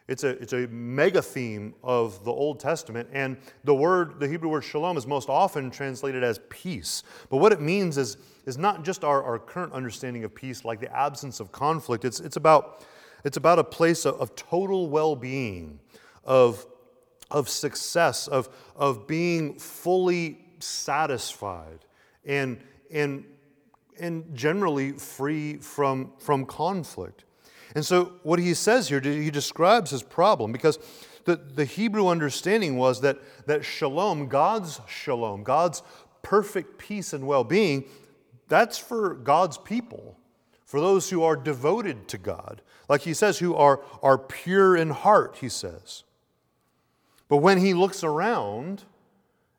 It's 0.08 0.24
a, 0.24 0.30
it's 0.30 0.54
a 0.54 0.68
mega 0.68 1.22
theme 1.22 1.74
of 1.82 2.24
the 2.26 2.32
Old 2.32 2.60
Testament, 2.60 3.10
and 3.14 3.38
the 3.64 3.76
word, 3.76 4.20
the 4.20 4.28
Hebrew 4.28 4.50
word 4.50 4.64
shalom, 4.64 4.98
is 4.98 5.08
most 5.08 5.30
often 5.30 5.72
translated 5.72 6.24
as 6.24 6.40
peace. 6.50 7.04
But 7.30 7.38
what 7.38 7.54
it 7.54 7.62
means 7.62 7.98
is, 7.98 8.18
is 8.46 8.58
not 8.58 8.84
just 8.84 9.04
our, 9.04 9.24
our 9.24 9.40
current 9.40 9.72
understanding 9.72 10.24
of 10.26 10.36
peace, 10.36 10.66
like 10.66 10.82
the 10.82 10.94
absence 10.94 11.40
of 11.40 11.52
conflict. 11.52 12.04
It's, 12.04 12.20
it's, 12.20 12.36
about, 12.36 12.86
it's 13.24 13.38
about 13.38 13.60
a 13.60 13.64
place 13.64 14.06
of, 14.06 14.16
of 14.20 14.36
total 14.36 14.90
well 14.90 15.16
being, 15.16 15.80
of, 16.26 16.66
of 17.32 17.48
success, 17.48 18.28
of, 18.28 18.50
of 18.76 19.08
being 19.08 19.58
fully 19.58 20.43
satisfied, 20.64 21.80
and, 22.26 22.60
and, 22.92 23.26
and 24.00 24.36
generally 24.36 24.94
free 24.94 25.58
from, 25.58 26.14
from 26.20 26.46
conflict. 26.46 27.26
And 27.76 27.86
so, 27.86 28.14
what 28.24 28.40
he 28.40 28.54
says 28.54 28.90
here, 28.90 29.00
he 29.00 29.32
describes 29.32 29.92
his 29.92 30.04
problem 30.04 30.52
because 30.52 30.78
the, 31.26 31.36
the 31.36 31.66
Hebrew 31.66 32.08
understanding 32.08 32.78
was 32.78 33.02
that, 33.02 33.18
that 33.48 33.66
shalom, 33.66 34.28
God's 34.28 34.80
shalom, 34.88 35.44
God's 35.44 35.82
perfect 36.22 36.78
peace 36.78 37.14
and 37.14 37.26
well 37.26 37.44
being, 37.44 37.86
that's 38.48 38.78
for 38.78 39.16
God's 39.16 39.58
people, 39.58 40.18
for 40.66 40.80
those 40.80 41.10
who 41.10 41.24
are 41.24 41.36
devoted 41.36 42.08
to 42.10 42.18
God. 42.18 42.62
Like 42.90 43.02
he 43.02 43.14
says, 43.14 43.40
who 43.40 43.56
are, 43.56 43.82
are 44.02 44.18
pure 44.18 44.76
in 44.76 44.90
heart, 44.90 45.38
he 45.40 45.50
says. 45.50 46.04
But 47.30 47.38
when 47.38 47.58
he 47.58 47.74
looks 47.74 48.04
around 48.04 48.84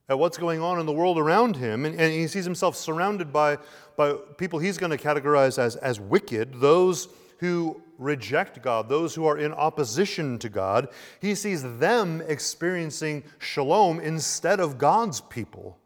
at 0.08 0.18
what's 0.18 0.36
going 0.36 0.60
on 0.60 0.78
in 0.78 0.86
the 0.86 0.92
world 0.92 1.18
around 1.18 1.56
him, 1.56 1.84
and, 1.86 1.98
and 1.98 2.12
he 2.12 2.26
sees 2.26 2.44
himself 2.44 2.76
surrounded 2.76 3.32
by, 3.32 3.56
by 3.96 4.12
people 4.36 4.58
he's 4.58 4.78
going 4.78 4.96
to 4.96 5.02
categorize 5.02 5.58
as, 5.58 5.76
as 5.76 5.98
wicked, 5.98 6.60
those 6.60 7.08
who 7.38 7.80
reject 7.98 8.60
God, 8.62 8.88
those 8.88 9.14
who 9.14 9.26
are 9.26 9.38
in 9.38 9.52
opposition 9.52 10.38
to 10.40 10.48
God, 10.48 10.88
he 11.20 11.34
sees 11.34 11.62
them 11.78 12.22
experiencing 12.26 13.24
shalom 13.38 14.00
instead 14.00 14.60
of 14.60 14.78
God's 14.78 15.20
people. 15.20 15.78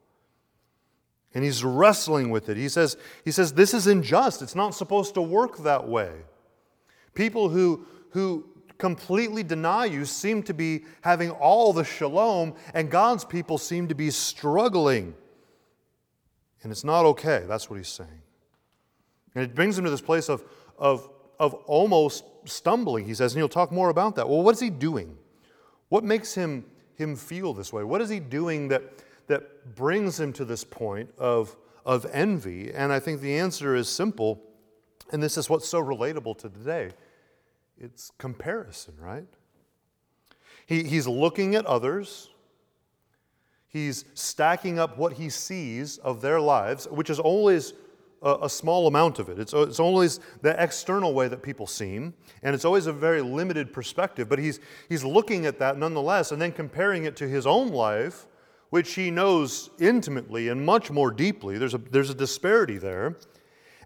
And 1.34 1.44
he's 1.44 1.62
wrestling 1.62 2.30
with 2.30 2.48
it. 2.48 2.56
He 2.56 2.68
says, 2.68 2.96
he 3.24 3.30
says 3.30 3.52
This 3.52 3.74
is 3.74 3.86
unjust. 3.86 4.42
It's 4.42 4.54
not 4.54 4.74
supposed 4.74 5.14
to 5.14 5.22
work 5.22 5.58
that 5.58 5.86
way. 5.86 6.10
People 7.14 7.50
who, 7.50 7.86
who 8.10 8.47
completely 8.78 9.42
deny 9.42 9.84
you 9.84 10.04
seem 10.04 10.42
to 10.44 10.54
be 10.54 10.84
having 11.02 11.30
all 11.30 11.72
the 11.72 11.84
shalom, 11.84 12.54
and 12.74 12.90
God's 12.90 13.24
people 13.24 13.58
seem 13.58 13.88
to 13.88 13.94
be 13.94 14.10
struggling. 14.10 15.14
And 16.62 16.72
it's 16.72 16.84
not 16.84 17.04
okay. 17.04 17.44
That's 17.46 17.68
what 17.68 17.76
he's 17.76 17.88
saying. 17.88 18.22
And 19.34 19.44
it 19.44 19.54
brings 19.54 19.78
him 19.78 19.84
to 19.84 19.90
this 19.90 20.00
place 20.00 20.28
of, 20.28 20.42
of 20.78 21.08
of 21.38 21.54
almost 21.66 22.24
stumbling, 22.44 23.04
he 23.04 23.14
says, 23.14 23.32
and 23.32 23.40
he'll 23.40 23.48
talk 23.48 23.70
more 23.70 23.90
about 23.90 24.16
that. 24.16 24.28
Well, 24.28 24.42
what 24.42 24.54
is 24.54 24.60
he 24.60 24.70
doing? 24.70 25.16
What 25.88 26.04
makes 26.04 26.34
him, 26.34 26.64
him 26.96 27.16
feel 27.16 27.54
this 27.54 27.72
way? 27.72 27.84
What 27.84 28.00
is 28.00 28.08
he 28.08 28.20
doing 28.20 28.68
that, 28.68 28.82
that 29.28 29.74
brings 29.74 30.18
him 30.18 30.32
to 30.34 30.44
this 30.44 30.64
point 30.64 31.10
of, 31.18 31.56
of 31.86 32.06
envy? 32.12 32.72
And 32.72 32.92
I 32.92 32.98
think 32.98 33.20
the 33.20 33.38
answer 33.38 33.74
is 33.74 33.88
simple, 33.88 34.42
and 35.12 35.22
this 35.22 35.36
is 35.36 35.48
what's 35.48 35.68
so 35.68 35.82
relatable 35.82 36.38
to 36.38 36.48
today 36.48 36.90
it's 37.80 38.10
comparison, 38.18 38.94
right? 38.98 39.26
He, 40.66 40.84
he's 40.84 41.06
looking 41.06 41.54
at 41.54 41.64
others. 41.66 42.28
He's 43.68 44.04
stacking 44.14 44.78
up 44.78 44.98
what 44.98 45.14
he 45.14 45.28
sees 45.28 45.98
of 45.98 46.20
their 46.20 46.40
lives, 46.40 46.86
which 46.88 47.10
is 47.10 47.18
always 47.18 47.74
a, 48.22 48.38
a 48.42 48.48
small 48.48 48.86
amount 48.86 49.18
of 49.18 49.28
it. 49.28 49.38
It's, 49.38 49.52
it's 49.52 49.80
always 49.80 50.20
the 50.42 50.60
external 50.62 51.14
way 51.14 51.28
that 51.28 51.42
people 51.42 51.66
seem, 51.66 52.14
and 52.42 52.54
it's 52.54 52.64
always 52.64 52.86
a 52.86 52.92
very 52.92 53.22
limited 53.22 53.72
perspective. 53.72 54.28
But 54.28 54.38
he's, 54.38 54.60
he's 54.88 55.04
looking 55.04 55.46
at 55.46 55.58
that 55.58 55.78
nonetheless 55.78 56.32
and 56.32 56.40
then 56.40 56.52
comparing 56.52 57.04
it 57.04 57.16
to 57.16 57.28
his 57.28 57.46
own 57.46 57.68
life, 57.68 58.26
which 58.70 58.94
he 58.94 59.10
knows 59.10 59.70
intimately 59.78 60.48
and 60.48 60.64
much 60.64 60.90
more 60.90 61.10
deeply. 61.10 61.56
There's 61.58 61.74
a, 61.74 61.78
there's 61.78 62.10
a 62.10 62.14
disparity 62.14 62.78
there. 62.78 63.16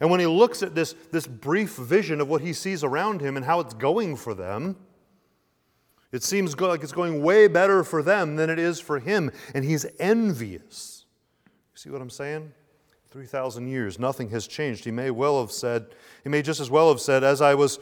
And 0.00 0.10
when 0.10 0.20
he 0.20 0.26
looks 0.26 0.62
at 0.62 0.74
this, 0.74 0.94
this 1.12 1.26
brief 1.26 1.76
vision 1.76 2.20
of 2.20 2.28
what 2.28 2.40
he 2.40 2.52
sees 2.52 2.82
around 2.82 3.20
him 3.20 3.36
and 3.36 3.46
how 3.46 3.60
it's 3.60 3.74
going 3.74 4.16
for 4.16 4.34
them, 4.34 4.76
it 6.10 6.22
seems 6.22 6.58
like 6.58 6.82
it's 6.82 6.92
going 6.92 7.22
way 7.22 7.48
better 7.48 7.82
for 7.84 8.02
them 8.02 8.36
than 8.36 8.50
it 8.50 8.58
is 8.58 8.80
for 8.80 8.98
him, 8.98 9.30
and 9.54 9.64
he's 9.64 9.86
envious. 9.98 11.06
See 11.74 11.90
what 11.90 12.02
I'm 12.02 12.10
saying? 12.10 12.52
3,000 13.10 13.66
years, 13.68 13.98
nothing 13.98 14.30
has 14.30 14.46
changed. 14.46 14.84
He 14.84 14.90
may 14.90 15.10
well 15.10 15.40
have 15.40 15.52
said, 15.52 15.86
he 16.22 16.28
may 16.28 16.42
just 16.42 16.60
as 16.60 16.70
well 16.70 16.88
have 16.88 17.00
said, 17.00 17.24
as 17.24 17.40
I 17.40 17.54
was 17.54 17.78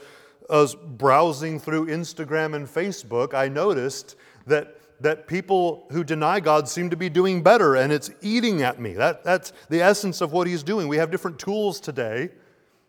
browsing 0.75 1.61
through 1.61 1.87
Instagram 1.87 2.55
and 2.55 2.67
Facebook, 2.67 3.35
I 3.35 3.49
noticed 3.49 4.17
that 4.47 4.80
that 5.01 5.27
people 5.27 5.87
who 5.91 6.05
deny 6.05 6.41
God 6.41 6.69
seem 6.69 6.91
to 6.91 6.97
be 6.97 7.09
doing 7.09 7.43
better 7.43 7.75
and 7.77 7.93
it's 7.93 8.11
eating 8.21 8.63
at 8.63 8.79
me. 8.79 8.93
That, 8.93 9.25
that's 9.25 9.53
the 9.69 9.81
essence 9.81 10.21
of 10.21 10.33
what 10.33 10.47
he's 10.47 10.63
doing. 10.63 10.89
We 10.89 10.99
have 10.99 11.11
different 11.11 11.39
tools 11.39 11.81
today, 11.81 12.31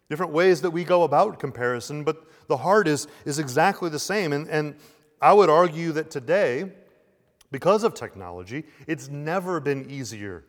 different 0.10 0.34
ways 0.34 0.62
that 0.62 0.72
we 0.72 0.84
go 0.84 1.04
about 1.04 1.40
comparison, 1.40 2.04
but 2.04 2.28
the 2.48 2.58
heart 2.58 2.88
is, 2.88 3.08
is 3.26 3.40
exactly 3.40 3.90
the 3.90 4.00
same. 4.00 4.34
And, 4.34 4.48
and 4.50 4.76
I 5.22 5.34
would 5.34 5.50
argue 5.50 5.94
that 5.94 6.12
today, 6.12 6.72
because 7.50 7.84
of 7.84 7.94
technology, 7.94 8.66
it's 8.88 9.08
never 9.08 9.60
been 9.60 9.90
easier 9.90 10.44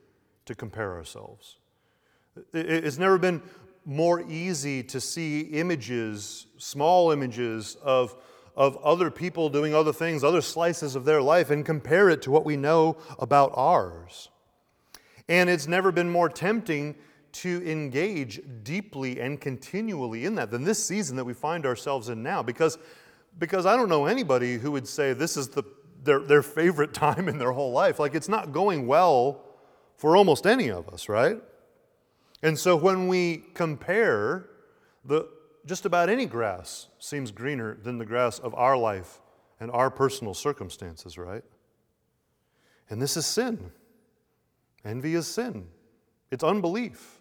to 0.46 0.55
compare 0.55 0.94
ourselves. 0.94 1.59
It's 2.53 2.98
never 2.98 3.18
been 3.18 3.42
more 3.85 4.22
easy 4.29 4.83
to 4.85 5.01
see 5.01 5.40
images, 5.40 6.46
small 6.57 7.11
images 7.11 7.77
of, 7.83 8.16
of 8.55 8.77
other 8.79 9.11
people 9.11 9.49
doing 9.49 9.75
other 9.75 9.93
things, 9.93 10.23
other 10.23 10.43
slices 10.43 10.95
of 10.95 11.05
their 11.05 11.23
life, 11.23 11.51
and 11.51 11.65
compare 11.65 12.09
it 12.09 12.23
to 12.23 12.31
what 12.31 12.45
we 12.45 12.57
know 12.57 12.97
about 13.19 13.53
ours. 13.55 14.29
And 15.29 15.49
it's 15.49 15.67
never 15.67 15.93
been 15.93 16.11
more 16.11 16.29
tempting 16.29 16.97
to 17.33 17.62
engage 17.69 18.41
deeply 18.62 19.21
and 19.21 19.41
continually 19.41 20.27
in 20.27 20.35
that 20.35 20.51
than 20.51 20.65
this 20.65 20.85
season 20.85 21.17
that 21.17 21.25
we 21.25 21.33
find 21.33 21.65
ourselves 21.65 22.09
in 22.11 22.23
now. 22.23 22.43
Because, 22.43 22.79
because 23.38 23.65
I 23.65 23.77
don't 23.77 23.88
know 23.88 24.05
anybody 24.05 24.59
who 24.59 24.73
would 24.73 24.87
say 24.87 25.15
this 25.15 25.37
is 25.37 25.49
the, 25.49 25.62
their, 26.03 26.21
their 26.21 26.43
favorite 26.43 26.93
time 26.95 27.29
in 27.29 27.38
their 27.38 27.53
whole 27.53 27.73
life. 27.73 27.99
Like 27.99 28.15
it's 28.15 28.29
not 28.29 28.53
going 28.53 28.87
well 28.87 29.45
for 29.97 30.17
almost 30.17 30.47
any 30.47 30.71
of 30.71 30.88
us, 30.88 31.09
right? 31.09 31.38
And 32.43 32.59
so 32.59 32.77
when 32.77 33.09
we 33.09 33.45
compare, 33.55 34.49
the, 35.05 35.29
just 35.66 35.87
about 35.87 36.09
any 36.09 36.27
grass 36.27 36.88
seems 36.98 37.31
greener 37.31 37.77
than 37.83 37.98
the 37.98 38.05
grass 38.05 38.38
of 38.38 38.55
our 38.55 38.77
life 38.77 39.20
and 39.61 39.70
our 39.70 39.90
personal 39.90 40.35
circumstances, 40.35 41.16
right? 41.16 41.44
And 42.90 43.01
this 43.01 43.16
is 43.16 43.27
sin. 43.27 43.70
Envy 44.85 45.14
is 45.14 45.27
sin. 45.27 45.66
It's 46.31 46.42
unbelief. 46.42 47.20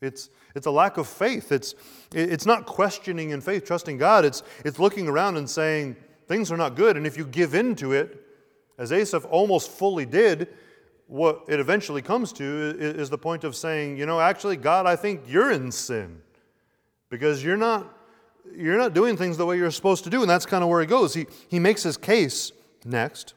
It's, 0.00 0.30
it's 0.54 0.66
a 0.66 0.70
lack 0.70 0.96
of 0.96 1.06
faith. 1.06 1.52
It's, 1.52 1.74
it's 2.12 2.46
not 2.46 2.66
questioning 2.66 3.30
in 3.30 3.40
faith, 3.40 3.64
trusting 3.64 3.98
God. 3.98 4.24
It's, 4.24 4.42
it's 4.64 4.78
looking 4.78 5.08
around 5.08 5.36
and 5.36 5.48
saying, 5.48 5.96
things 6.26 6.50
are 6.50 6.56
not 6.56 6.76
good. 6.76 6.96
And 6.96 7.06
if 7.06 7.16
you 7.16 7.26
give 7.26 7.54
in 7.54 7.74
to 7.76 7.92
it, 7.92 8.20
as 8.78 8.92
Asaph 8.92 9.24
almost 9.26 9.70
fully 9.70 10.06
did, 10.06 10.48
what 11.06 11.44
it 11.48 11.60
eventually 11.60 12.02
comes 12.02 12.32
to 12.34 12.44
is 12.78 13.10
the 13.10 13.18
point 13.18 13.44
of 13.44 13.54
saying, 13.54 13.98
you 13.98 14.06
know, 14.06 14.20
actually, 14.20 14.56
God, 14.56 14.86
I 14.86 14.96
think 14.96 15.22
you're 15.28 15.52
in 15.52 15.70
sin 15.70 16.22
because 17.14 17.44
you're 17.44 17.56
not, 17.56 17.96
you're 18.56 18.76
not 18.76 18.92
doing 18.92 19.16
things 19.16 19.36
the 19.36 19.46
way 19.46 19.56
you're 19.56 19.70
supposed 19.70 20.02
to 20.02 20.10
do. 20.10 20.20
And 20.20 20.28
that's 20.28 20.46
kind 20.46 20.64
of 20.64 20.68
where 20.68 20.80
he 20.80 20.86
goes. 20.86 21.14
He, 21.14 21.26
he 21.48 21.60
makes 21.60 21.84
his 21.84 21.96
case 21.96 22.50
next. 22.84 23.34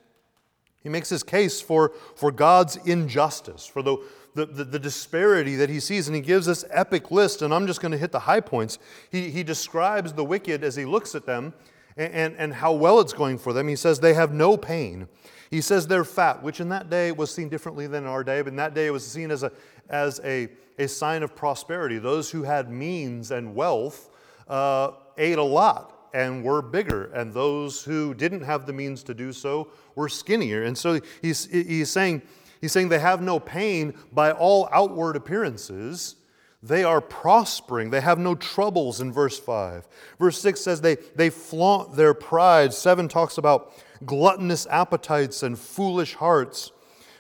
He 0.82 0.90
makes 0.90 1.10
his 1.10 1.22
case 1.22 1.62
for, 1.62 1.92
for 2.16 2.32
God's 2.32 2.78
injustice, 2.78 3.68
for 3.68 3.84
the, 3.84 3.98
the, 4.34 4.48
the, 4.48 4.64
the, 4.64 4.80
disparity 4.80 5.56
that 5.58 5.70
he 5.70 5.80
sees, 5.80 6.08
and 6.08 6.16
he 6.16 6.24
gives 6.24 6.48
this 6.48 6.66
epic 6.72 7.12
list, 7.12 7.44
and 7.44 7.54
I'm 7.54 7.68
just 7.68 7.80
going 7.80 7.92
to 7.92 8.00
hit 8.00 8.12
the 8.12 8.20
high 8.20 8.40
points. 8.40 8.80
He, 9.12 9.30
he 9.30 9.44
describes 9.44 10.14
the 10.14 10.24
wicked 10.24 10.64
as 10.64 10.76
he 10.76 10.86
looks 10.86 11.14
at 11.14 11.28
them 11.28 11.54
and, 11.98 12.14
and, 12.14 12.36
and 12.38 12.54
how 12.56 12.74
well 12.74 13.00
it's 13.00 13.14
going 13.14 13.38
for 13.38 13.54
them. 13.54 13.68
He 13.68 13.76
says 13.76 14.00
they 14.00 14.16
have 14.16 14.34
no 14.34 14.58
pain. 14.58 15.08
He 15.52 15.62
says 15.62 15.86
they're 15.86 16.04
fat, 16.04 16.42
which 16.42 16.60
in 16.60 16.70
that 16.70 16.90
day 16.90 17.12
was 17.12 17.32
seen 17.32 17.48
differently 17.48 17.86
than 17.86 18.06
in 18.06 18.10
our 18.10 18.24
day, 18.24 18.42
but 18.42 18.50
in 18.50 18.56
that 18.56 18.74
day 18.74 18.88
it 18.88 18.92
was 18.92 19.06
seen 19.06 19.30
as 19.30 19.44
a, 19.44 19.52
as 19.88 20.20
a, 20.24 20.50
a 20.78 20.88
sign 20.88 21.24
of 21.24 21.36
prosperity. 21.36 21.98
Those 21.98 22.30
who 22.32 22.44
had 22.44 22.70
means 22.70 23.32
and 23.32 23.56
wealth 23.56 24.10
uh, 24.48 24.92
ate 25.18 25.38
a 25.38 25.44
lot 25.44 26.10
and 26.14 26.44
were 26.44 26.62
bigger, 26.62 27.06
and 27.14 27.34
those 27.34 27.84
who 27.84 28.14
didn't 28.14 28.42
have 28.42 28.66
the 28.66 28.74
means 28.74 29.04
to 29.04 29.14
do 29.14 29.34
so 29.34 29.70
were 29.96 30.10
skinnier. 30.10 30.64
And 30.64 30.78
so 30.78 31.00
he's, 31.22 31.46
he's, 31.46 31.90
saying, 31.90 32.22
he's 32.62 32.72
saying 32.72 32.90
they 32.90 33.00
have 33.00 33.22
no 33.22 33.40
pain 33.40 33.94
by 34.12 34.32
all 34.32 34.70
outward 34.72 35.16
appearances. 35.16 36.16
They 36.64 36.84
are 36.84 37.02
prospering. 37.02 37.92
They 37.92 38.02
have 38.02 38.18
no 38.18 38.36
troubles 38.36 39.00
in 39.00 39.12
verse 39.12 39.38
5. 39.38 39.88
Verse 40.18 40.40
6 40.42 40.60
says 40.60 40.82
they, 40.82 40.96
they 41.16 41.30
flaunt 41.30 41.96
their 41.96 42.14
pride. 42.14 42.74
7 42.74 43.08
talks 43.08 43.38
about 43.38 43.74
gluttonous 44.06 44.66
appetites 44.68 45.44
and 45.44 45.58
foolish 45.58 46.16
hearts. 46.16 46.72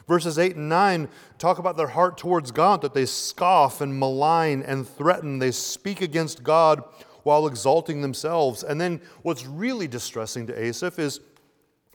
Verses 0.07 0.39
8 0.39 0.55
and 0.55 0.69
9 0.69 1.09
talk 1.37 1.59
about 1.59 1.75
their 1.75 1.87
heart 1.87 2.17
towards 2.17 2.51
God, 2.51 2.81
that 2.81 2.93
they 2.93 3.05
scoff 3.05 3.81
and 3.81 3.99
malign 3.99 4.63
and 4.63 4.87
threaten. 4.87 5.39
They 5.39 5.51
speak 5.51 6.01
against 6.01 6.43
God 6.43 6.83
while 7.23 7.45
exalting 7.45 8.01
themselves. 8.01 8.63
And 8.63 8.79
then 8.79 9.01
what's 9.21 9.45
really 9.45 9.87
distressing 9.87 10.47
to 10.47 10.57
Asaph 10.57 10.97
is, 10.97 11.19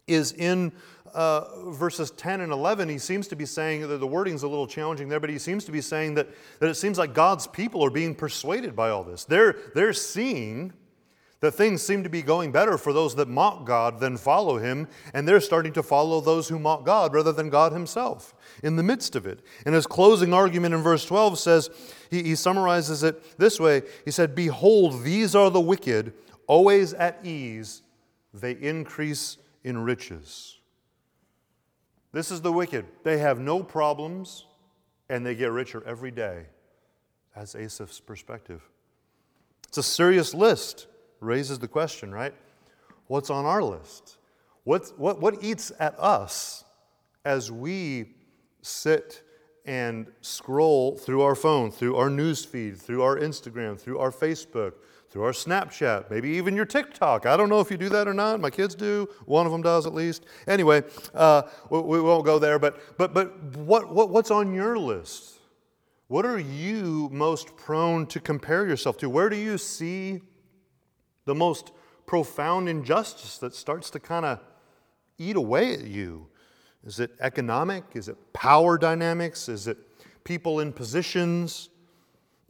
is 0.07 0.33
in 0.33 0.73
uh, 1.15 1.71
verses 1.71 2.11
10 2.11 2.43
and 2.43 2.53
11, 2.53 2.89
he 2.89 2.99
seems 2.99 3.29
to 3.29 3.37
be 3.37 3.47
saying 3.47 3.89
that 3.89 3.99
the 3.99 4.07
wording's 4.07 4.43
a 4.43 4.49
little 4.49 4.67
challenging 4.67 5.09
there, 5.09 5.21
but 5.21 5.31
he 5.31 5.39
seems 5.39 5.65
to 5.65 5.73
be 5.73 5.81
saying 5.81 6.15
that, 6.15 6.29
that 6.61 6.69
it 6.69 6.75
seems 6.75 6.99
like 6.99 7.15
God's 7.15 7.47
people 7.47 7.85
are 7.85 7.91
being 7.91 8.15
persuaded 8.15 8.77
by 8.77 8.91
all 8.91 9.05
this. 9.05 9.25
They're, 9.25 9.57
they're 9.75 9.93
seeing 9.93 10.73
that 11.43 11.51
things 11.51 11.83
seem 11.83 12.05
to 12.05 12.09
be 12.09 12.23
going 12.23 12.53
better 12.53 12.79
for 12.79 12.93
those 12.93 13.17
that 13.17 13.29
mock 13.29 13.67
God 13.67 13.99
than 13.99 14.17
follow 14.17 14.59
Him, 14.59 14.87
and 15.13 15.27
they're 15.27 15.41
starting 15.41 15.73
to 15.73 15.83
follow 15.83 16.21
those 16.21 16.49
who 16.49 16.57
mock 16.57 16.87
God 16.87 17.13
rather 17.13 17.33
than 17.33 17.51
God 17.51 17.73
Himself 17.73 18.33
in 18.63 18.77
the 18.77 18.83
midst 18.85 19.17
of 19.17 19.27
it. 19.27 19.41
And 19.67 19.75
his 19.75 19.85
closing 19.85 20.33
argument 20.33 20.73
in 20.73 20.83
verse 20.83 21.05
12 21.05 21.41
says, 21.41 21.69
he, 22.11 22.23
he 22.23 22.35
summarizes 22.37 23.03
it 23.03 23.39
this 23.39 23.59
way 23.59 23.83
He 24.05 24.13
said, 24.13 24.37
Behold, 24.37 25.03
these 25.03 25.35
are 25.35 25.51
the 25.51 25.61
wicked, 25.61 26.13
always 26.47 26.95
at 26.95 27.19
ease, 27.27 27.83
they 28.33 28.53
increase 28.53 29.37
in 29.65 29.79
riches. 29.79 30.59
This 32.13 32.31
is 32.31 32.41
the 32.41 32.53
wicked. 32.53 32.87
They 33.03 33.19
have 33.19 33.41
no 33.41 33.65
problems, 33.65 34.47
and 35.09 35.27
they 35.27 35.35
get 35.35 35.51
richer 35.51 35.83
every 35.85 36.13
day. 36.13 36.45
That's 37.35 37.57
Asaph's 37.57 37.99
perspective. 37.99 38.63
It's 39.67 39.79
a 39.79 39.83
serious 39.83 40.35
list 40.35 40.87
raises 41.23 41.59
the 41.59 41.69
question, 41.69 42.13
right? 42.13 42.35
What's 43.07 43.31
on 43.31 43.45
our 43.45 43.63
list? 43.63 44.19
What's, 44.65 44.91
what, 44.93 45.21
what 45.21 45.43
eats 45.43 45.73
at 45.79 45.99
us 45.99 46.65
as 47.25 47.51
we 47.51 48.15
sit 48.63 49.23
and 49.65 50.07
scroll 50.21 50.97
through 50.97 51.23
our 51.23 51.35
phone, 51.35 51.71
through 51.71 51.97
our 51.97 52.11
news 52.11 52.45
feed, 52.45 52.77
through 52.77 53.03
our 53.03 53.17
Instagram, 53.17 53.79
through 53.79 53.99
our 53.99 54.11
Facebook, 54.11 54.75
through 55.11 55.25
our 55.25 55.33
Snapchat, 55.33 56.11
maybe 56.11 56.31
even 56.31 56.57
your 56.57 56.65
TikTok. 56.65 57.27
I 57.27 57.37
don't 57.37 57.49
know 57.49 57.61
if 57.61 57.71
you 57.71 57.77
do 57.77 57.91
that 57.91 58.09
or 58.09 58.15
not. 58.15 58.41
My 58.41 58.51
kids 58.51 58.75
do. 58.75 59.09
One 59.27 59.45
of 59.45 59.53
them 59.53 59.61
does 59.61 59.87
at 59.87 59.93
least. 59.93 60.25
Anyway, 60.49 60.83
uh, 61.15 61.43
we, 61.69 61.81
we, 61.81 62.01
won't 62.01 62.25
go 62.25 62.39
there. 62.39 62.59
But 62.59 62.97
but 62.97 63.13
but 63.13 63.43
what, 63.57 63.93
what 63.93 64.09
what's 64.09 64.31
on 64.31 64.55
your 64.55 64.79
list? 64.79 65.39
What 66.09 66.25
are 66.25 66.39
you 66.39 67.11
most 67.13 67.57
prone 67.57 68.07
to 68.07 68.21
compare 68.21 68.67
yourself 68.67 68.97
to? 68.99 69.11
Where 69.11 69.29
do 69.29 69.37
you 69.37 69.59
see 69.59 70.23
the 71.25 71.35
most 71.35 71.73
profound 72.07 72.69
injustice 72.69 73.39
that 73.39 73.55
starts 73.55 73.91
to 73.91 74.01
kind 74.01 74.25
of 74.25 74.41
eat 75.19 75.37
away 75.37 75.75
at 75.75 75.85
you? 75.85 76.27
Is 76.85 76.99
it 76.99 77.13
economic? 77.21 77.85
Is 77.95 78.09
it 78.09 78.17
power 78.33 78.77
dynamics? 78.77 79.49
Is 79.49 79.69
it 79.69 79.79
people 80.25 80.61
in 80.61 80.73
positions? 80.73 81.69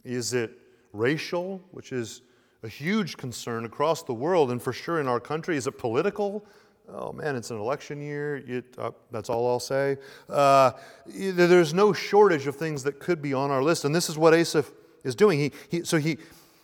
Is 0.03 0.33
it 0.33 0.51
racial, 0.91 1.61
which 1.71 1.91
is 1.91 2.21
a 2.63 2.67
huge 2.67 3.17
concern 3.17 3.65
across 3.65 4.03
the 4.03 4.13
world 4.13 4.51
and 4.51 4.61
for 4.61 4.73
sure 4.73 4.99
in 4.99 5.07
our 5.07 5.19
country? 5.19 5.55
Is 5.57 5.67
it 5.67 5.77
political? 5.77 6.45
Oh 6.89 7.13
man, 7.13 7.35
it's 7.35 7.51
an 7.51 7.59
election 7.59 8.01
year. 8.01 8.37
It, 8.37 8.75
uh, 8.77 8.91
that's 9.11 9.29
all 9.29 9.47
I'll 9.47 9.59
say. 9.59 9.97
Uh, 10.29 10.71
there's 11.05 11.73
no 11.73 11.93
shortage 11.93 12.47
of 12.47 12.55
things 12.55 12.83
that 12.83 12.99
could 12.99 13.21
be 13.21 13.33
on 13.33 13.51
our 13.51 13.63
list, 13.63 13.85
and 13.85 13.95
this 13.95 14.09
is 14.09 14.17
what 14.17 14.33
Asaph 14.33 14.71
is 15.03 15.15
doing. 15.15 15.39
He, 15.39 15.51
he, 15.69 15.83
so 15.83 15.97
he, 15.97 16.17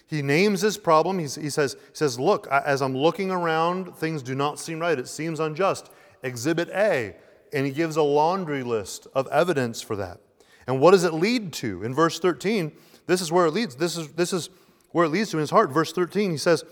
he 0.09 0.23
names 0.23 0.61
his 0.61 0.77
problem. 0.77 1.19
He's, 1.19 1.35
he, 1.35 1.51
says, 1.51 1.73
he 1.73 1.95
says, 1.95 2.19
Look, 2.19 2.47
as 2.47 2.81
I'm 2.81 2.97
looking 2.97 3.29
around, 3.29 3.95
things 3.95 4.23
do 4.23 4.33
not 4.33 4.59
seem 4.59 4.79
right. 4.79 4.97
It 4.97 5.07
seems 5.07 5.39
unjust. 5.39 5.91
Exhibit 6.23 6.69
A. 6.69 7.15
And 7.53 7.65
he 7.65 7.71
gives 7.71 7.95
a 7.95 8.01
laundry 8.01 8.63
list 8.63 9.07
of 9.13 9.27
evidence 9.27 9.81
for 9.81 9.95
that. 9.97 10.19
And 10.65 10.81
what 10.81 10.91
does 10.91 11.03
it 11.03 11.13
lead 11.13 11.53
to? 11.53 11.83
In 11.83 11.93
verse 11.93 12.19
13, 12.19 12.71
this 13.05 13.21
is 13.21 13.31
where 13.31 13.45
it 13.45 13.51
leads. 13.51 13.75
This 13.75 13.97
is, 13.97 14.07
this 14.13 14.33
is 14.33 14.49
where 14.91 15.05
it 15.05 15.09
leads 15.09 15.29
to 15.29 15.37
in 15.37 15.41
his 15.41 15.51
heart. 15.51 15.69
Verse 15.69 15.93
13, 15.93 16.31
he 16.31 16.37
says, 16.37 16.63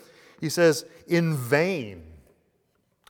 he 0.41 0.49
says, 0.49 0.85
In 1.07 1.35
vain 1.35 2.03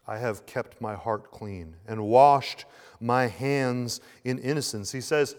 I 0.05 0.17
have 0.17 0.45
kept 0.45 0.81
my 0.81 0.95
heart 0.95 1.31
clean 1.31 1.75
and 1.87 2.03
washed 2.03 2.65
my 2.99 3.27
hands 3.27 4.01
in 4.25 4.39
innocence. 4.39 4.91
He 4.91 5.01
says, 5.01 5.37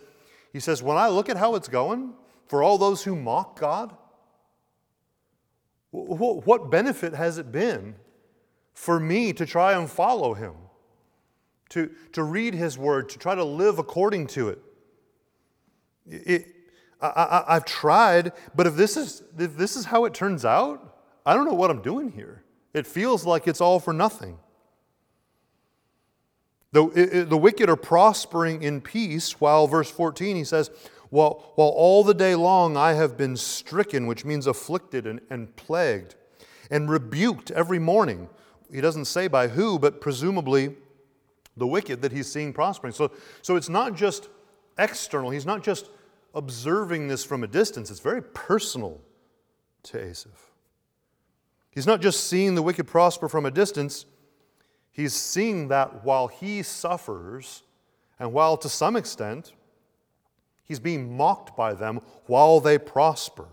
he 0.51 0.61
says, 0.61 0.83
When 0.83 0.97
I 0.97 1.09
look 1.09 1.29
at 1.29 1.37
how 1.37 1.57
it's 1.57 1.69
going, 1.69 2.15
for 2.47 2.63
all 2.63 2.79
those 2.79 3.05
who 3.05 3.15
mock 3.15 3.59
God, 3.61 3.95
what 5.91 6.71
benefit 6.71 7.15
has 7.15 7.39
it 7.39 7.51
been 7.51 7.95
for 8.75 9.01
me 9.01 9.33
to 9.33 9.47
try 9.47 9.73
and 9.73 9.91
follow 9.91 10.35
him, 10.35 10.55
to, 11.71 11.91
to 12.13 12.23
read 12.23 12.55
his 12.55 12.77
word, 12.77 13.09
to 13.11 13.19
try 13.19 13.35
to 13.35 13.45
live 13.45 13.79
according 13.79 14.27
to 14.29 14.51
it? 14.51 14.63
it 16.07 16.47
I, 17.01 17.45
have 17.55 17.65
tried, 17.65 18.33
but 18.55 18.67
if 18.67 18.75
this, 18.75 18.97
is, 18.97 19.23
if 19.39 19.57
this 19.57 19.77
is 19.77 19.85
how 19.85 20.05
it 20.05 20.15
turns 20.15 20.45
out, 20.45 20.97
I 21.25 21.35
don't 21.35 21.45
know 21.45 21.55
what 21.55 21.71
I'm 21.71 21.83
doing 21.83 22.11
here. 22.11 22.43
It 22.75 22.87
feels 22.87 23.25
like 23.25 23.47
it's 23.47 23.61
all 23.61 23.79
for 23.79 23.93
nothing. 23.93 24.39
The, 26.73 27.27
the 27.29 27.37
wicked 27.37 27.71
are 27.71 27.77
prospering 27.77 28.63
in 28.63 28.81
peace, 28.81 29.41
while 29.41 29.67
verse 29.67 29.91
14 29.91 30.37
he 30.37 30.45
says, 30.45 30.71
while, 31.11 31.53
while 31.55 31.69
all 31.69 32.05
the 32.05 32.15
day 32.15 32.35
long 32.35 32.77
I 32.77 32.93
have 32.95 33.17
been 33.17 33.37
stricken, 33.37 34.07
which 34.07 34.25
means 34.25 34.47
afflicted 34.47 35.07
and, 35.07 35.21
and 35.31 35.55
plagued, 35.57 36.15
and 36.71 36.91
rebuked 36.91 37.51
every 37.51 37.79
morning. 37.79 38.29
He 38.73 38.81
doesn't 38.81 39.07
say 39.07 39.29
by 39.29 39.49
who, 39.49 39.79
but 39.79 40.01
presumably 40.01 40.77
the 41.57 41.67
wicked 41.67 42.03
that 42.03 42.13
he's 42.13 42.31
seeing 42.31 42.53
prospering. 42.53 42.93
So, 42.93 43.11
so 43.43 43.57
it's 43.57 43.69
not 43.69 43.95
just 43.95 44.29
external, 44.79 45.31
he's 45.31 45.47
not 45.47 45.63
just 45.63 45.91
observing 46.35 47.09
this 47.09 47.25
from 47.25 47.43
a 47.43 47.47
distance, 47.47 47.91
it's 47.91 48.01
very 48.01 48.23
personal 48.23 49.01
to 49.85 49.99
Asaph. 49.99 50.53
He's 51.71 51.87
not 51.87 52.01
just 52.01 52.29
seeing 52.29 52.55
the 52.55 52.63
wicked 52.63 52.87
prosper 52.87 53.29
from 53.29 53.47
a 53.47 53.51
distance, 53.51 54.07
he's 54.91 55.15
seeing 55.15 55.69
that 55.69 56.05
while 56.05 56.29
he 56.29 56.63
suffers, 56.63 57.63
and 58.19 58.33
while 58.33 58.57
to 58.59 58.69
some 58.69 58.97
extent 58.97 59.53
he's 60.69 60.79
being 60.79 61.17
mocked 61.17 61.57
by 61.57 61.75
them 61.75 62.01
while 62.27 62.61
they 62.61 62.79
prosper. 62.79 63.49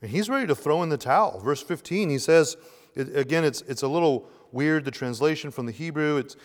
And 0.00 0.10
he's 0.10 0.28
ready 0.28 0.46
to 0.46 0.54
throw 0.54 0.82
in 0.82 0.90
the 0.90 0.98
towel. 0.98 1.40
Verse 1.40 1.62
15, 1.62 2.10
he 2.10 2.18
says, 2.18 2.56
again, 2.96 3.44
it's, 3.44 3.62
it's 3.62 3.82
a 3.82 3.88
little 3.88 4.28
weird, 4.52 4.84
the 4.84 4.90
translation 4.90 5.50
from 5.50 5.66
the 5.66 5.72
Hebrew. 5.72 6.18
It's, 6.18 6.36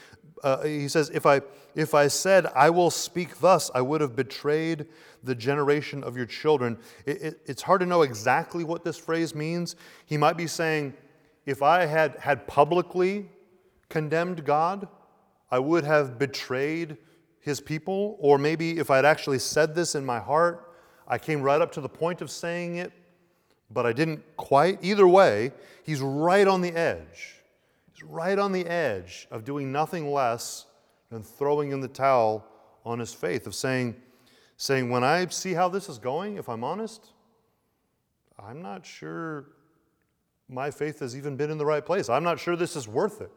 uh, 0.44 0.64
he 0.64 0.88
says, 0.88 1.10
if 1.14 1.26
I, 1.26 1.42
if 1.76 1.94
I 1.94 2.08
said, 2.08 2.48
I 2.56 2.70
will 2.70 2.90
speak 2.90 3.40
thus, 3.40 3.70
I 3.76 3.82
would 3.82 4.02
have 4.02 4.16
betrayed 4.16 4.88
the 5.24 5.36
generation 5.36 6.04
of 6.04 6.18
your 6.18 6.26
children. 6.26 6.78
It, 7.06 7.22
it, 7.22 7.42
it's 7.46 7.62
hard 7.62 7.82
to 7.82 7.86
know 7.86 8.02
exactly 8.02 8.64
what 8.64 8.84
this 8.84 8.98
phrase 8.98 9.36
means. 9.36 9.76
He 10.06 10.18
might 10.18 10.38
be 10.38 10.48
saying, 10.48 10.94
if 11.46 11.62
I 11.62 11.86
had, 11.86 12.16
had 12.18 12.48
publicly 12.48 13.30
condemned 13.90 14.44
God, 14.46 14.88
I 15.52 15.60
would 15.60 15.84
have 15.84 16.18
betrayed 16.18 16.98
his 17.44 17.60
people. 17.60 18.18
Or 18.20 18.38
maybe 18.38 18.80
if 18.80 18.90
I'd 18.90 19.06
actually 19.06 19.40
said 19.40 19.76
this 19.76 19.96
in 19.96 20.06
my 20.06 20.20
heart, 20.20 20.74
I 21.08 21.18
came 21.18 21.42
right 21.42 21.62
up 21.62 21.72
to 21.74 21.82
the 21.82 21.90
point 21.90 22.22
of 22.22 22.32
saying 22.32 22.78
it, 22.78 22.92
but 23.70 23.86
I 23.86 23.94
didn't 23.94 24.24
quite. 24.38 24.80
Either 24.82 25.08
way, 25.08 25.52
he's 25.84 26.02
right 26.02 26.48
on 26.48 26.62
the 26.62 26.72
edge. 26.72 27.42
He's 27.92 28.04
right 28.04 28.40
on 28.40 28.52
the 28.52 28.66
edge 28.66 29.28
of 29.30 29.44
doing 29.44 29.72
nothing 29.72 30.12
less 30.12 30.66
than 31.10 31.22
throwing 31.22 31.72
in 31.72 31.82
the 31.82 31.88
towel 31.88 32.46
on 32.86 33.00
his 33.00 33.14
faith, 33.14 33.46
of 33.46 33.54
saying, 33.54 33.96
saying, 34.58 34.90
When 34.90 35.04
I 35.04 35.28
see 35.28 35.54
how 35.54 35.70
this 35.70 35.90
is 35.90 36.00
going, 36.00 36.38
if 36.38 36.50
I'm 36.50 36.64
honest, 36.64 37.12
I'm 38.40 38.62
not 38.62 38.86
sure 38.86 39.46
my 40.50 40.72
faith 40.72 41.00
has 41.00 41.16
even 41.16 41.36
been 41.36 41.50
in 41.50 41.58
the 41.58 41.66
right 41.66 41.86
place. 41.86 42.10
I'm 42.10 42.24
not 42.24 42.40
sure 42.40 42.56
this 42.56 42.76
is 42.76 42.88
worth 42.88 43.22
it. 43.22 43.32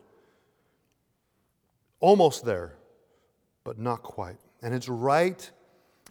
Almost 2.01 2.45
there, 2.45 2.75
but 3.67 3.81
not 3.81 4.05
quite. 4.05 4.37
And 4.63 4.73
it's 4.73 4.89
right 4.89 5.51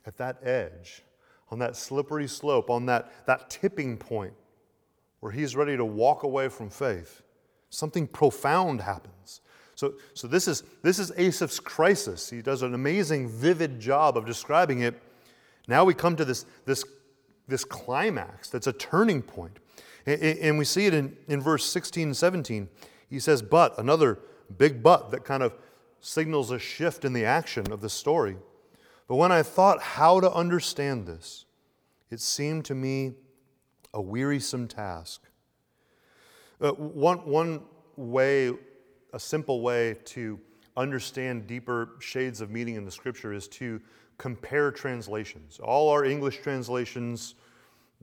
at 0.06 0.18
that 0.18 0.46
edge 0.46 1.02
on 1.50 1.60
that 1.60 1.78
slippery 1.78 2.28
slope, 2.28 2.70
on 2.70 2.86
that, 2.88 3.26
that 3.28 3.50
tipping 3.50 3.98
point 3.98 4.34
where 5.22 5.32
he's 5.32 5.56
ready 5.56 5.78
to 5.78 5.86
walk 5.86 6.24
away 6.24 6.50
from 6.50 6.70
faith, 6.70 7.24
something 7.70 8.08
profound 8.08 8.82
happens. 8.82 9.40
So, 9.76 9.94
so 10.14 10.28
this, 10.28 10.50
is, 10.50 10.64
this 10.82 11.00
is 11.00 11.12
Asaph's 11.16 11.60
crisis. 11.60 12.30
He 12.30 12.42
does 12.42 12.62
an 12.62 12.74
amazing, 12.74 13.30
vivid 13.30 13.80
job 13.80 14.18
of 14.18 14.26
describing 14.26 14.82
it. 14.82 15.02
Now 15.68 15.86
we 15.86 15.94
come 15.94 16.18
to 16.18 16.26
this, 16.26 16.46
this, 16.66 16.84
this 17.48 17.64
climax 17.64 18.50
that's 18.50 18.68
a 18.68 18.74
turning 18.74 19.22
point. 19.22 19.60
And, 20.06 20.58
we 20.58 20.66
see 20.66 20.88
it 20.88 20.94
in, 20.94 21.16
in 21.28 21.42
verse 21.42 21.66
16 21.66 22.10
and 22.10 22.18
17. 22.18 22.68
He 23.10 23.20
says, 23.20 23.42
But, 23.42 23.80
another 23.80 24.20
big 24.58 24.84
but 24.84 25.10
that 25.12 25.24
kind 25.24 25.42
of 25.42 25.54
signals 26.06 26.52
a 26.52 26.60
shift 26.60 27.04
in 27.04 27.14
the 27.14 27.26
action 27.26 27.72
of 27.72 27.82
the 27.82 27.90
story. 27.90 28.38
But 29.08 29.16
when 29.16 29.32
I 29.32 29.42
thought 29.42 29.82
how 29.82 30.20
to 30.20 30.32
understand 30.32 31.08
this, 31.08 31.46
it 32.12 32.20
seemed 32.20 32.66
to 32.66 32.76
me 32.76 33.14
a 33.92 34.00
wearisome 34.00 34.68
task. 34.68 35.24
Uh, 36.62 36.74
one, 36.74 37.26
one 37.26 37.62
way, 37.96 38.54
a 39.14 39.20
simple 39.20 39.62
way 39.62 39.96
to 40.06 40.40
understand 40.78 41.48
deeper 41.48 41.94
shades 42.00 42.40
of 42.40 42.52
meaning 42.52 42.76
in 42.76 42.86
the 42.86 42.92
scripture 42.92 43.34
is 43.34 43.48
to 43.48 43.82
compare 44.20 44.70
translations. 44.70 45.60
All 45.60 45.90
our 45.90 46.06
English 46.06 46.42
translations 46.44 47.34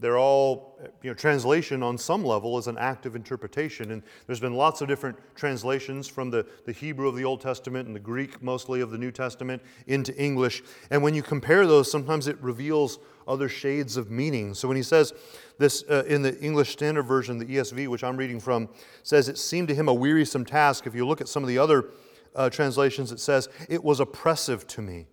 they're 0.03 0.19
all, 0.19 0.77
you 1.03 1.11
know, 1.11 1.15
translation 1.15 1.83
on 1.83 1.97
some 1.97 2.25
level 2.25 2.59
is 2.59 2.67
an 2.67 2.77
act 2.77 3.07
of 3.07 3.15
interpretation. 3.15 3.93
And 3.93 4.03
there's 4.27 4.41
been 4.41 4.55
lots 4.55 4.81
of 4.81 4.88
different 4.88 5.17
translations 5.37 6.09
from 6.09 6.31
the, 6.31 6.45
the 6.67 6.73
Hebrew 6.73 7.09
of 7.09 7.15
the 7.15 7.25
Old 7.25 7.41
Testament 7.41 7.87
and 7.87 7.95
the 7.95 8.01
Greek 8.01 8.43
mostly 8.43 8.81
of 8.81 8.91
the 8.91 8.99
New 8.99 9.12
Testament 9.12 9.62
into 9.87 10.15
English. 10.21 10.62
And 10.91 11.03
when 11.03 11.15
you 11.15 11.23
compare 11.23 11.67
those, 11.67 11.91
sometimes 11.91 12.27
it 12.27 12.37
reveals 12.43 12.99
other 13.29 13.49
shades 13.49 13.97
of 13.97 14.11
meaning. 14.11 14.55
So 14.55 14.67
when 14.67 14.77
he 14.77 14.83
says 14.83 15.12
this 15.59 15.85
uh, 15.88 16.05
in 16.09 16.23
the 16.23 16.38
English 16.41 16.73
Standard 16.73 17.05
Version, 17.05 17.38
the 17.38 17.47
ESV, 17.47 17.87
which 17.87 18.03
I'm 18.03 18.17
reading 18.17 18.41
from, 18.41 18.69
says 19.05 19.29
it 19.29 19.38
seemed 19.38 19.69
to 19.69 19.75
him 19.75 19.88
a 19.88 19.95
wearisome 19.95 20.45
task. 20.45 20.87
If 20.87 20.95
you 20.95 21.07
look 21.07 21.21
at 21.21 21.29
some 21.29 21.45
of 21.45 21.49
the 21.49 21.59
other 21.59 21.91
uh, 22.35 22.51
translations, 22.51 23.12
it 23.12 23.21
says 23.21 23.49
it 23.69 23.85
was 23.85 24.01
oppressive 24.01 24.67
to 24.67 24.83
me. 24.83 25.07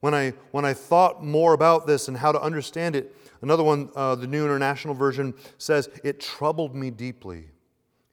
When 0.00 0.14
I, 0.14 0.34
when 0.50 0.64
I 0.64 0.74
thought 0.74 1.24
more 1.24 1.54
about 1.54 1.86
this 1.86 2.08
and 2.08 2.16
how 2.16 2.30
to 2.32 2.40
understand 2.40 2.94
it, 2.94 3.16
Another 3.44 3.62
one, 3.62 3.90
uh, 3.94 4.14
the 4.14 4.26
New 4.26 4.42
International 4.42 4.94
Version, 4.94 5.34
says, 5.58 5.90
It 6.02 6.18
troubled 6.18 6.74
me 6.74 6.90
deeply. 6.90 7.44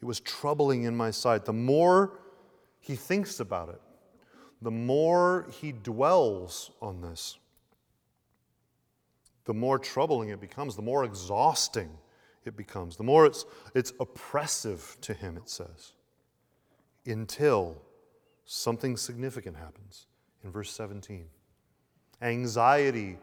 It 0.02 0.06
was 0.06 0.20
troubling 0.20 0.84
in 0.84 0.94
my 0.94 1.10
sight. 1.10 1.46
The 1.46 1.54
more 1.54 2.20
he 2.82 2.98
thinks 2.98 3.39
about 3.39 3.70
it, 3.70 3.80
the 4.62 4.72
more 4.72 5.48
he 5.50 5.72
dwells 5.72 6.72
on 6.82 7.00
this, 7.00 7.38
the 9.46 9.54
more 9.54 9.80
troubling 9.80 10.28
it 10.28 10.41
becomes, 10.41 10.76
the 10.76 10.82
more 10.82 11.06
exhausting 11.06 11.91
it 12.44 12.58
becomes, 12.58 12.98
the 12.98 13.04
more 13.04 13.26
it's, 13.26 13.46
it's 13.74 13.94
oppressive 14.02 14.98
to 15.00 15.13
him, 15.13 15.38
it 15.38 15.48
says, 15.48 15.94
until 17.06 17.82
something 18.44 18.98
significant 18.98 19.56
happens 19.56 20.08
in 20.44 20.52
verse 20.52 20.72
17. 20.74 21.24
Anxiety, 22.22 23.17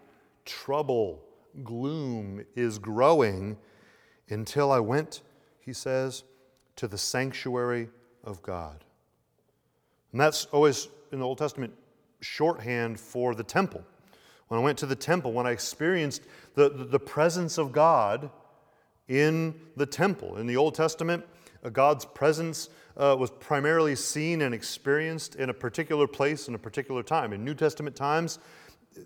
trouble, 0.46 1.27
gloom 1.64 2.44
is 2.54 2.78
growing 2.78 3.56
until 4.28 4.70
I 4.70 4.80
went, 4.80 5.22
he 5.60 5.72
says, 5.72 6.24
to 6.76 6.88
the 6.88 6.98
sanctuary 6.98 7.88
of 8.24 8.42
God. 8.42 8.84
And 10.12 10.20
that's 10.20 10.46
always 10.46 10.88
in 11.12 11.18
the 11.18 11.24
Old 11.24 11.38
Testament 11.38 11.72
shorthand 12.20 12.98
for 12.98 13.34
the 13.34 13.44
temple. 13.44 13.82
When 14.48 14.60
I 14.60 14.62
went 14.62 14.78
to 14.78 14.86
the 14.86 14.96
temple, 14.96 15.32
when 15.32 15.46
I 15.46 15.50
experienced 15.50 16.22
the, 16.54 16.70
the, 16.70 16.84
the 16.84 16.98
presence 16.98 17.58
of 17.58 17.72
God 17.72 18.30
in 19.08 19.54
the 19.76 19.86
temple. 19.86 20.36
In 20.36 20.46
the 20.46 20.56
Old 20.56 20.74
Testament, 20.74 21.24
uh, 21.64 21.70
God's 21.70 22.04
presence 22.04 22.68
uh, 22.96 23.16
was 23.18 23.30
primarily 23.30 23.94
seen 23.96 24.42
and 24.42 24.54
experienced 24.54 25.36
in 25.36 25.50
a 25.50 25.54
particular 25.54 26.06
place 26.06 26.48
in 26.48 26.54
a 26.54 26.58
particular 26.58 27.02
time. 27.02 27.32
In 27.32 27.44
New 27.44 27.54
Testament 27.54 27.96
times, 27.96 28.38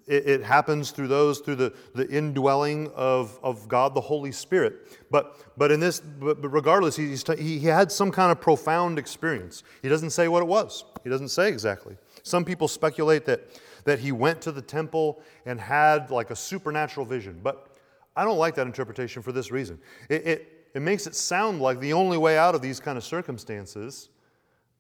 it, 0.07 0.26
it, 0.28 0.43
happens 0.43 0.91
through 0.91 1.09
those, 1.09 1.41
through 1.41 1.57
the, 1.57 1.74
the 1.95 2.09
indwelling 2.09 2.91
of, 2.95 3.39
of 3.43 3.68
God 3.68 3.95
the 3.95 4.01
Holy 4.01 4.33
Spirit. 4.33 4.99
But, 5.11 5.37
but 5.57 5.70
in 5.70 5.80
this, 5.80 6.01
but, 6.01 6.41
but 6.41 6.49
regardless, 6.49 6.97
he, 6.97 7.14
he 7.37 7.61
had 7.61 7.93
some 7.93 8.11
kind 8.11 8.33
of 8.33 8.41
profound 8.41 8.99
experience. 8.99 9.62
He 9.83 9.89
doesn't 9.89 10.11
say 10.11 10.28
what 10.28 10.43
it 10.43 10.47
was, 10.47 10.85
he 11.05 11.11
doesn't 11.11 11.28
say 11.28 11.49
exactly. 11.49 11.97
Some 12.22 12.45
people 12.45 12.68
speculate 12.68 13.26
that, 13.26 13.61
that 13.85 13.99
he 13.99 14.12
went 14.12 14.41
to 14.43 14.53
the 14.53 14.62
temple 14.62 15.22
and 15.45 15.61
had 15.61 16.11
like 16.11 16.30
a 16.30 16.37
supernatural 16.37 17.05
vision. 17.05 17.41
But 17.43 17.68
I 18.16 18.24
don't 18.24 18.39
like 18.39 18.55
that 18.57 18.66
interpretation 18.66 19.22
for 19.22 19.33
this 19.33 19.51
reason. 19.51 19.78
It, 20.09 20.26
it, 20.26 20.66
it 20.74 20.80
makes 20.80 21.07
it 21.07 21.14
sound 21.14 21.61
like 21.61 21.80
the 21.80 21.93
only 21.93 22.18
way 22.18 22.39
out 22.39 22.55
of 22.55 22.62
these 22.62 22.80
kind 22.80 22.97
of 22.97 23.05
circumstances 23.05 24.09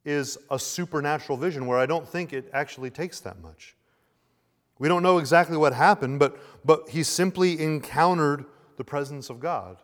is 0.04 0.38
a 0.50 0.58
supernatural 0.58 1.38
vision, 1.38 1.66
where 1.66 1.78
I 1.78 1.86
don't 1.86 2.08
think 2.08 2.32
it 2.32 2.50
actually 2.52 2.90
takes 2.90 3.20
that 3.20 3.40
much. 3.40 3.76
We 4.78 4.88
don't 4.88 5.02
know 5.02 5.18
exactly 5.18 5.56
what 5.56 5.72
happened, 5.72 6.18
but, 6.18 6.38
but 6.64 6.88
he 6.88 7.02
simply 7.02 7.60
encountered 7.60 8.44
the 8.76 8.84
presence 8.84 9.30
of 9.30 9.38
God. 9.40 9.76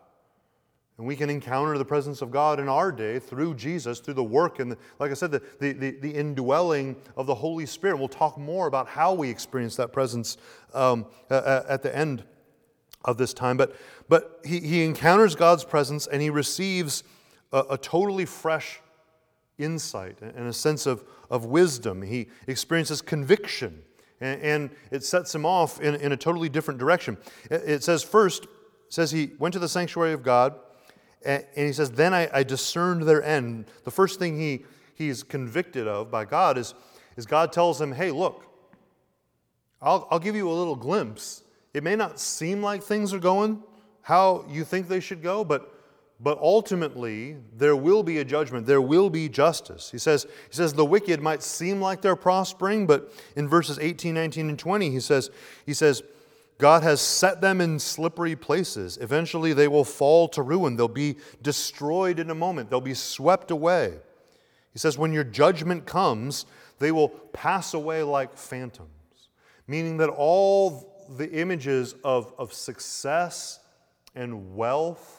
And 0.97 1.07
we 1.07 1.15
can 1.15 1.29
encounter 1.29 1.77
the 1.77 1.85
presence 1.85 2.21
of 2.21 2.29
God 2.29 2.59
in 2.59 2.67
our 2.67 2.91
day 2.91 3.19
through 3.19 3.55
Jesus, 3.55 3.99
through 3.99 4.15
the 4.15 4.23
work 4.23 4.59
and, 4.59 4.73
the, 4.73 4.77
like 4.99 5.11
I 5.11 5.13
said, 5.13 5.31
the, 5.31 5.41
the, 5.59 5.71
the, 5.71 6.11
indwelling 6.11 6.97
of 7.15 7.25
the 7.25 7.35
Holy 7.35 7.65
Spirit. 7.65 7.97
We'll 7.97 8.09
talk 8.09 8.37
more 8.37 8.67
about 8.67 8.89
how 8.89 9.13
we 9.13 9.29
experience 9.29 9.77
that 9.77 9.93
presence 9.93 10.35
um, 10.73 11.05
at 11.29 11.83
the 11.83 11.95
end 11.95 12.25
of 13.05 13.17
this 13.17 13.33
time. 13.33 13.55
But, 13.55 13.77
but 14.09 14.41
he, 14.43 14.59
he 14.59 14.83
encounters 14.83 15.35
God's 15.35 15.63
presence 15.63 16.05
and 16.05 16.21
he 16.21 16.29
receives 16.29 17.05
a, 17.53 17.63
a 17.69 17.77
totally 17.77 18.25
fresh 18.25 18.81
insight 19.57 20.19
and 20.19 20.47
a 20.47 20.53
sense 20.53 20.85
of, 20.85 21.05
of 21.29 21.45
wisdom. 21.45 22.01
He 22.01 22.27
experiences 22.45 23.01
conviction 23.01 23.83
and, 24.21 24.41
and 24.41 24.69
it 24.91 25.03
sets 25.03 25.33
him 25.33 25.45
off 25.45 25.79
in, 25.81 25.95
in 25.95 26.11
a 26.11 26.17
totally 26.17 26.49
different 26.49 26.79
direction. 26.79 27.17
It, 27.49 27.61
it 27.65 27.83
says, 27.83 28.03
first, 28.03 28.47
says 28.89 29.11
he 29.11 29.31
went 29.39 29.53
to 29.53 29.59
the 29.59 29.69
sanctuary 29.69 30.13
of 30.13 30.23
God, 30.23 30.55
and, 31.25 31.45
and 31.55 31.67
he 31.67 31.73
says, 31.73 31.91
Then 31.91 32.13
I, 32.13 32.29
I 32.33 32.43
discerned 32.43 33.03
their 33.03 33.23
end. 33.23 33.65
The 33.83 33.91
first 33.91 34.19
thing 34.19 34.39
he, 34.39 34.65
he's 34.95 35.23
convicted 35.23 35.87
of 35.87 36.11
by 36.11 36.25
God 36.25 36.57
is, 36.57 36.73
is 37.17 37.25
God 37.25 37.51
tells 37.51 37.79
him, 37.81 37.91
hey, 37.91 38.11
look, 38.11 38.45
I'll, 39.81 40.07
I'll 40.11 40.19
give 40.19 40.35
you 40.35 40.49
a 40.49 40.53
little 40.53 40.75
glimpse. 40.75 41.43
It 41.73 41.83
may 41.83 41.95
not 41.95 42.19
seem 42.19 42.61
like 42.61 42.83
things 42.83 43.13
are 43.13 43.19
going 43.19 43.63
how 44.01 44.45
you 44.49 44.63
think 44.63 44.87
they 44.87 44.99
should 44.99 45.21
go, 45.21 45.43
but, 45.43 45.73
but 46.19 46.37
ultimately 46.39 47.37
there 47.55 47.75
will 47.75 48.03
be 48.03 48.17
a 48.17 48.25
judgment. 48.25 48.65
There 48.65 48.81
will 48.81 49.09
be 49.09 49.29
justice. 49.29 49.89
He 49.89 49.97
says, 49.97 50.23
he 50.49 50.55
says 50.55 50.73
the 50.73 50.85
wicked 50.85 51.21
might 51.21 51.41
seem 51.41 51.79
like 51.79 52.01
they're 52.01 52.15
prospering, 52.15 52.85
but 52.85 53.13
in 53.35 53.47
verses 53.47 53.79
18, 53.79 54.13
19, 54.13 54.49
and 54.49 54.59
20, 54.59 54.89
he 54.89 54.99
says, 54.99 55.29
he 55.65 55.73
says, 55.73 56.03
God 56.57 56.83
has 56.83 56.99
set 56.99 57.39
them 57.39 57.61
in 57.61 57.79
slippery 57.79 58.35
places. 58.35 58.97
Eventually, 58.99 59.53
they 59.53 59.69
will 59.69 59.85
fall 59.85 60.27
to 60.29 60.41
ruin. 60.41 60.75
They'll 60.75 60.89
be 60.89 61.15
destroyed 61.41 62.19
in 62.19 62.29
a 62.29 62.35
moment, 62.35 62.69
they'll 62.69 62.81
be 62.81 62.93
swept 62.93 63.49
away. 63.49 63.93
He 64.73 64.79
says, 64.79 64.97
When 64.97 65.13
your 65.13 65.23
judgment 65.23 65.85
comes, 65.85 66.45
they 66.79 66.91
will 66.91 67.09
pass 67.09 67.73
away 67.73 68.03
like 68.03 68.37
phantoms, 68.37 68.89
meaning 69.67 69.97
that 69.97 70.09
all 70.09 71.07
the 71.17 71.31
images 71.31 71.95
of, 72.03 72.33
of 72.37 72.53
success 72.53 73.61
and 74.13 74.53
wealth 74.55 75.18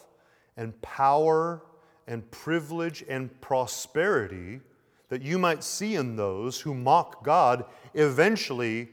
and 0.56 0.80
power 0.82 1.62
and 2.06 2.28
privilege 2.30 3.04
and 3.08 3.40
prosperity 3.40 4.60
that 5.08 5.22
you 5.22 5.38
might 5.38 5.64
see 5.64 5.96
in 5.96 6.16
those 6.16 6.60
who 6.60 6.74
mock 6.74 7.24
God, 7.24 7.64
eventually 7.94 8.88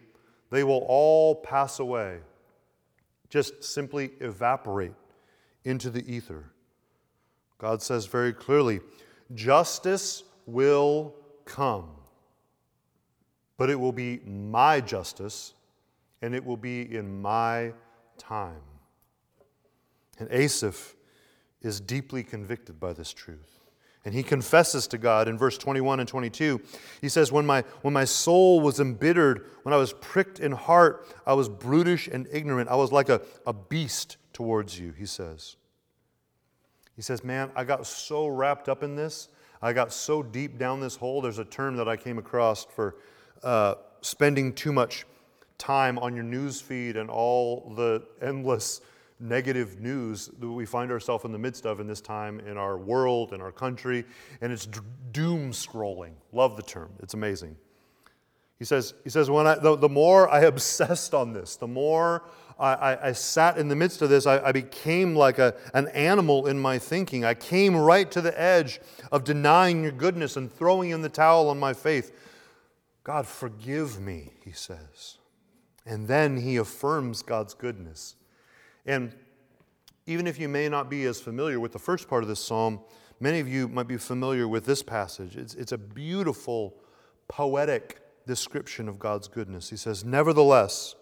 they 0.50 0.64
will 0.64 0.86
all 0.88 1.36
pass 1.36 1.80
away 1.80 2.20
just 3.30 3.64
simply 3.64 4.12
evaporate 4.20 4.94
into 5.64 5.90
the 5.90 6.04
ether. 6.12 6.52
God 7.58 7.82
says 7.82 8.06
very 8.06 8.34
clearly 8.34 8.80
justice 9.34 10.24
will 10.46 11.14
come, 11.46 11.90
but 13.58 13.70
it 13.70 13.80
will 13.80 13.92
be 13.92 14.20
my 14.26 14.80
justice 14.80 15.54
and 16.22 16.34
it 16.34 16.46
will 16.46 16.58
be 16.58 16.96
in 16.96 17.22
my 17.22 17.74
time. 18.18 18.62
And 20.20 20.32
Asaph 20.32 20.96
is 21.62 21.80
deeply 21.80 22.24
convicted 22.24 22.80
by 22.80 22.94
this 22.94 23.14
truth. 23.14 23.60
And 24.06 24.14
he 24.14 24.24
confesses 24.24 24.88
to 24.88 24.98
God 24.98 25.28
in 25.28 25.38
verse 25.38 25.58
21 25.58 26.00
and 26.00 26.08
22. 26.08 26.62
He 27.02 27.10
says, 27.10 27.32
when 27.32 27.46
my, 27.46 27.64
when 27.82 27.94
my 27.94 28.06
soul 28.06 28.62
was 28.62 28.80
embittered, 28.80 29.50
when 29.64 29.74
I 29.74 29.78
was 29.78 29.92
pricked 29.94 30.40
in 30.40 30.54
heart, 30.54 31.06
I 31.26 31.34
was 31.34 31.50
brutish 31.50 32.08
and 32.08 32.26
ignorant. 32.32 32.70
I 32.70 32.76
was 32.76 32.92
like 32.92 33.10
a, 33.10 33.22
a 33.46 33.52
beast 33.52 34.16
towards 34.32 34.80
you, 34.80 34.94
he 34.94 35.06
says. 35.06 35.58
He 36.96 37.02
says, 37.02 37.24
Man, 37.24 37.52
I 37.56 37.64
got 37.64 37.86
so 37.86 38.28
wrapped 38.28 38.70
up 38.70 38.82
in 38.82 38.96
this. 38.96 39.30
I 39.62 39.74
got 39.74 39.92
so 39.92 40.24
deep 40.24 40.58
down 40.58 40.80
this 40.80 40.96
hole. 40.96 41.22
There's 41.22 41.40
a 41.40 41.46
term 41.46 41.76
that 41.78 41.88
I 41.88 41.96
came 41.96 42.18
across 42.18 42.66
for 42.66 42.96
uh, 43.44 43.76
spending 44.02 44.54
too 44.54 44.72
much 44.72 45.06
time 45.58 45.98
on 46.00 46.16
your 46.16 46.24
news 46.24 46.62
feed 46.62 46.96
and 46.98 47.10
all 47.10 47.74
the 47.76 48.04
endless 48.22 48.82
negative 49.20 49.80
news 49.80 50.30
that 50.40 50.48
we 50.48 50.66
find 50.66 50.92
ourselves 50.92 51.26
in 51.26 51.32
the 51.32 51.40
midst 51.40 51.66
of 51.66 51.80
in 51.80 51.88
this 51.88 52.02
time 52.02 52.40
in 52.42 52.58
our 52.58 52.78
world, 52.78 53.34
in 53.34 53.42
our 53.42 53.52
country, 53.52 54.06
and 54.42 54.52
it's 54.52 54.68
doom 55.12 55.52
scrolling. 55.52 56.14
Love 56.32 56.56
the 56.56 56.64
term, 56.64 56.92
it's 57.02 57.14
amazing. 57.14 57.56
He 58.60 58.66
says, 58.66 58.96
he 59.04 59.10
says 59.10 59.30
when 59.30 59.46
I, 59.46 59.56
the, 59.56 59.76
the 59.76 59.90
more 59.90 60.30
I 60.30 60.42
obsessed 60.42 61.14
on 61.14 61.34
this, 61.34 61.56
the 61.56 61.68
more 61.68 62.24
I, 62.60 62.74
I, 62.74 63.08
I 63.10 63.12
sat 63.12 63.58
in 63.58 63.68
the 63.68 63.76
midst 63.76 64.02
of 64.02 64.10
this, 64.10 64.26
I, 64.26 64.40
I 64.40 64.52
became 64.52 65.16
like 65.16 65.40
a, 65.40 65.56
an 65.74 65.88
animal 65.90 66.48
in 66.48 66.60
my 66.60 66.80
thinking. 66.80 67.24
I 67.24 67.34
came 67.34 67.76
right 67.76 68.10
to 68.12 68.22
the 68.22 68.40
edge 68.40 68.80
of 69.12 69.24
denying 69.24 69.84
your 69.84 69.92
goodness 69.92 70.38
and 70.38 70.52
throwing 70.52 70.90
in 70.90 71.02
the 71.02 71.10
towel 71.10 71.50
on 71.50 71.60
my 71.60 71.74
faith. 71.74 72.12
God, 73.04 73.28
forgive 73.28 74.00
me, 74.00 74.34
he 74.44 74.52
says. 74.52 75.18
And 75.86 76.08
then 76.08 76.38
he 76.38 76.58
affirms 76.58 77.22
God's 77.22 77.54
goodness. 77.54 78.17
And 78.88 79.14
even 80.08 80.26
if 80.26 80.40
you 80.40 80.48
may 80.48 80.70
not 80.70 80.90
be 80.90 81.06
as 81.06 81.20
familiar 81.20 81.60
with 81.60 81.74
the 81.74 81.80
first 81.80 82.08
part 82.08 82.24
of 82.24 82.30
this 82.30 82.40
psalm, 82.40 82.80
many 83.20 83.40
of 83.40 83.48
you 83.48 83.68
might 83.68 83.88
be 83.88 83.98
familiar 83.98 84.48
with 84.48 84.66
this 84.66 84.82
passage. 84.82 85.36
It's, 85.36 85.54
it's 85.54 85.74
a 85.74 85.78
beautiful, 85.78 86.76
poetic 87.28 88.02
description 88.26 88.88
of 88.88 88.98
God's 88.98 89.28
goodness. 89.28 89.70
He 89.70 89.76
says, 89.76 90.06
Nevertheless, 90.06 90.96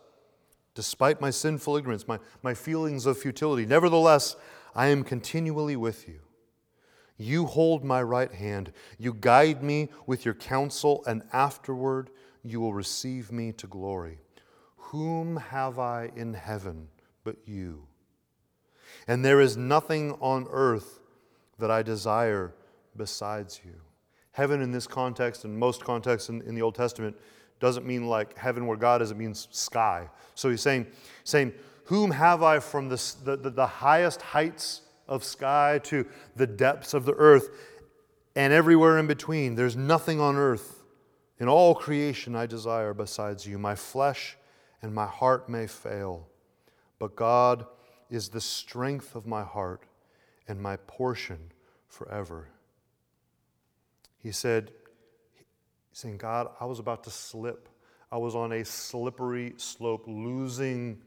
despite 0.74 1.22
my 1.22 1.30
sinful 1.30 1.78
ignorance, 1.78 2.08
my, 2.08 2.20
my 2.42 2.56
feelings 2.56 3.06
of 3.06 3.18
futility, 3.18 3.66
nevertheless, 3.66 4.36
I 4.76 4.88
am 4.88 5.04
continually 5.04 5.76
with 5.76 6.08
you. 6.08 6.20
You 7.18 7.46
hold 7.46 7.86
my 7.86 8.02
right 8.02 8.34
hand. 8.34 8.74
You 8.98 9.14
guide 9.14 9.64
me 9.64 9.90
with 10.06 10.26
your 10.26 10.34
counsel, 10.34 11.04
and 11.06 11.24
afterward 11.32 12.10
you 12.44 12.60
will 12.60 12.74
receive 12.74 13.32
me 13.32 13.52
to 13.54 13.68
glory. 13.68 14.20
Whom 14.78 15.38
have 15.38 15.80
I 15.80 16.12
in 16.16 16.34
heaven? 16.34 16.90
But 17.26 17.36
you. 17.46 17.84
And 19.06 19.26
there 19.26 19.42
is 19.42 19.58
nothing 19.58 20.14
on 20.22 20.48
earth 20.50 21.00
that 21.60 21.70
I 21.70 21.84
desire 21.84 22.54
besides 22.96 23.60
you. 23.66 23.74
Heaven, 24.32 24.62
in 24.62 24.72
this 24.72 24.88
context, 24.88 25.44
and 25.44 25.58
most 25.58 25.84
contexts 25.84 26.30
in, 26.30 26.42
in 26.44 26.56
the 26.56 26.62
Old 26.62 26.76
Testament, 26.76 27.18
doesn't 27.60 27.86
mean 27.86 28.08
like 28.08 28.38
heaven 28.38 28.68
where 28.68 28.78
God 28.78 29.02
is, 29.02 29.12
it 29.12 29.18
means 29.18 29.48
sky. 29.52 30.10
So 30.36 30.50
he's 30.50 30.62
saying, 30.62 30.88
saying 31.24 31.54
Whom 31.86 32.12
have 32.12 32.44
I 32.44 32.60
from 32.60 32.90
the, 32.90 33.16
the, 33.24 33.50
the 33.50 33.68
highest 33.68 34.22
heights 34.22 34.82
of 35.08 35.24
sky 35.24 35.80
to 35.84 36.06
the 36.36 36.48
depths 36.48 36.94
of 36.94 37.06
the 37.06 37.14
earth 37.14 37.50
and 38.36 38.52
everywhere 38.52 38.98
in 38.98 39.08
between? 39.08 39.56
There's 39.56 39.76
nothing 39.76 40.20
on 40.20 40.36
earth 40.36 40.84
in 41.40 41.48
all 41.48 41.76
creation 41.76 42.36
I 42.36 42.46
desire 42.46 42.94
besides 42.94 43.46
you. 43.46 43.58
My 43.58 43.76
flesh 43.76 44.36
and 44.82 44.94
my 44.94 45.06
heart 45.06 45.48
may 45.48 45.68
fail 45.68 46.28
but 47.00 47.16
God 47.16 47.66
is 48.10 48.30
the 48.30 48.42
strength 48.42 49.16
of 49.16 49.26
my 49.26 49.44
heart 49.44 49.84
and 50.48 50.62
my 50.62 50.78
portion 50.78 51.52
forever. 51.88 52.48
He 54.22 54.32
said, 54.32 54.72
saying, 55.92 56.18
God, 56.18 56.50
I 56.60 56.66
was 56.66 56.80
about 56.80 57.04
to 57.06 57.10
slip. 57.10 57.70
I 58.12 58.18
was 58.18 58.36
on 58.36 58.52
a 58.52 58.66
slippery 58.66 59.54
slope, 59.58 60.06
losing 60.08 61.02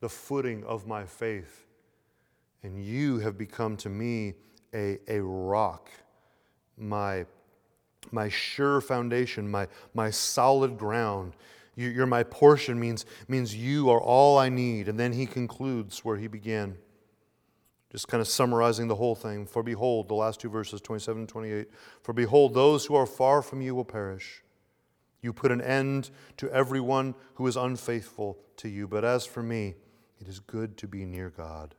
the 0.00 0.08
footing 0.08 0.64
of 0.64 0.86
my 0.86 1.04
faith. 1.04 1.66
And 2.62 2.84
you 2.84 3.18
have 3.18 3.36
become 3.36 3.76
to 3.78 3.88
me 3.88 4.34
a, 4.74 4.98
a 5.08 5.20
rock, 5.22 5.90
my, 6.76 7.26
my 8.12 8.28
sure 8.28 8.80
foundation, 8.80 9.50
my, 9.50 9.66
my 9.94 10.10
solid 10.10 10.78
ground. 10.78 11.34
You're 11.76 12.06
my 12.06 12.22
portion 12.22 12.80
means, 12.80 13.04
means 13.28 13.54
you 13.54 13.90
are 13.90 14.00
all 14.00 14.38
I 14.38 14.48
need. 14.48 14.88
And 14.88 14.98
then 14.98 15.12
he 15.12 15.26
concludes 15.26 16.04
where 16.04 16.16
he 16.16 16.26
began. 16.26 16.78
Just 17.92 18.08
kind 18.08 18.20
of 18.20 18.26
summarizing 18.26 18.88
the 18.88 18.94
whole 18.94 19.14
thing. 19.14 19.46
For 19.46 19.62
behold, 19.62 20.08
the 20.08 20.14
last 20.14 20.40
two 20.40 20.48
verses, 20.48 20.80
27 20.80 21.22
and 21.22 21.28
28. 21.28 21.68
For 22.02 22.14
behold, 22.14 22.54
those 22.54 22.86
who 22.86 22.94
are 22.94 23.06
far 23.06 23.42
from 23.42 23.60
you 23.60 23.74
will 23.74 23.84
perish. 23.84 24.42
You 25.20 25.34
put 25.34 25.52
an 25.52 25.60
end 25.60 26.10
to 26.38 26.50
everyone 26.50 27.14
who 27.34 27.46
is 27.46 27.56
unfaithful 27.56 28.38
to 28.56 28.68
you. 28.68 28.88
But 28.88 29.04
as 29.04 29.26
for 29.26 29.42
me, 29.42 29.74
it 30.18 30.28
is 30.28 30.40
good 30.40 30.78
to 30.78 30.88
be 30.88 31.04
near 31.04 31.28
God. 31.28 31.74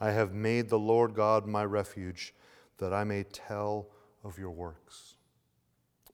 I 0.00 0.12
have 0.12 0.32
made 0.32 0.68
the 0.68 0.78
Lord 0.78 1.14
God 1.14 1.46
my 1.46 1.64
refuge, 1.64 2.32
that 2.78 2.94
I 2.94 3.04
may 3.04 3.24
tell 3.24 3.88
of 4.22 4.38
your 4.38 4.50
works. 4.50 5.16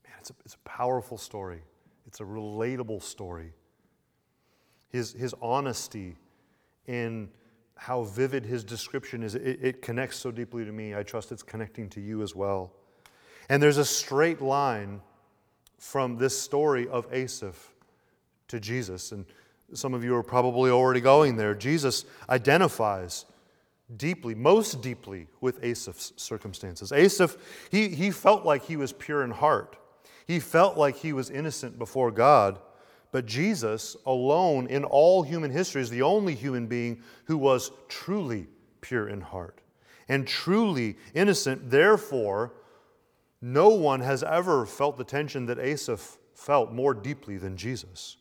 Man, 0.05 0.17
it's 0.19 0.31
a, 0.31 0.35
it's 0.45 0.55
a 0.55 0.69
powerful 0.69 1.19
story. 1.19 1.63
It's 2.07 2.21
a 2.21 2.25
relatable 2.25 3.03
story. 3.03 3.53
His, 4.91 5.13
his 5.13 5.35
honesty 5.43 6.17
in 6.87 7.29
how 7.77 8.05
vivid 8.05 8.47
his 8.47 8.65
description 8.65 9.23
is, 9.23 9.35
it, 9.35 9.59
it 9.61 9.83
connects 9.83 10.17
so 10.17 10.31
deeply 10.31 10.65
to 10.65 10.73
me. 10.73 10.95
I 10.95 11.03
trust 11.03 11.33
it's 11.33 11.43
connecting 11.43 11.89
to 11.91 12.01
you 12.01 12.23
as 12.23 12.35
well. 12.35 12.73
And 13.49 13.63
there's 13.63 13.79
a 13.79 13.85
straight 13.85 14.41
line 14.41 15.01
from 15.79 16.17
this 16.17 16.39
story 16.39 16.89
of 16.89 17.07
Asaph 17.13 17.75
to 18.49 18.59
Jesus. 18.59 19.13
And 19.13 19.27
some 19.75 19.95
of 19.95 20.05
you 20.05 20.15
are 20.15 20.23
probably 20.23 20.71
already 20.71 21.01
going 21.01 21.37
there. 21.37 21.55
Jesus 21.55 22.05
identifies 22.31 23.27
deeply, 23.97 24.35
most 24.35 24.81
deeply, 24.81 25.29
with 25.41 25.63
Asaph's 25.63 26.13
circumstances. 26.17 26.93
Asaph, 26.93 27.37
he, 27.71 27.89
he 27.89 28.11
felt 28.11 28.45
like 28.45 28.65
he 28.65 28.77
was 28.77 28.93
pure 28.93 29.23
in 29.23 29.31
heart. 29.31 29.77
He 30.27 30.41
felt 30.41 30.77
like 30.77 30.97
he 30.97 31.13
was 31.13 31.31
innocent 31.31 31.79
before 31.79 32.11
God, 32.11 32.59
but 33.13 33.27
Jesus, 33.27 33.97
alone 34.05 34.67
in 34.67 34.85
all 34.85 35.23
human 35.23 35.51
history, 35.51 35.81
is 35.81 35.91
the 35.91 36.03
only 36.03 36.35
human 36.35 36.67
being 36.67 37.03
who 37.25 37.39
was 37.39 37.71
truly 37.89 38.49
pure 38.81 39.09
in 39.09 39.21
heart 39.21 39.61
and 40.09 40.27
truly 40.27 40.97
innocent. 41.15 41.71
Therefore, 41.71 42.53
no 43.41 43.69
one 43.69 44.01
has 44.01 44.23
ever 44.23 44.67
felt 44.67 44.97
the 44.97 45.05
tension 45.05 45.47
that 45.47 45.59
Asaph 45.59 46.19
felt 46.35 46.73
more 46.73 46.95
deeply 46.95 47.37
than 47.37 47.57
Jesus. 47.57 48.17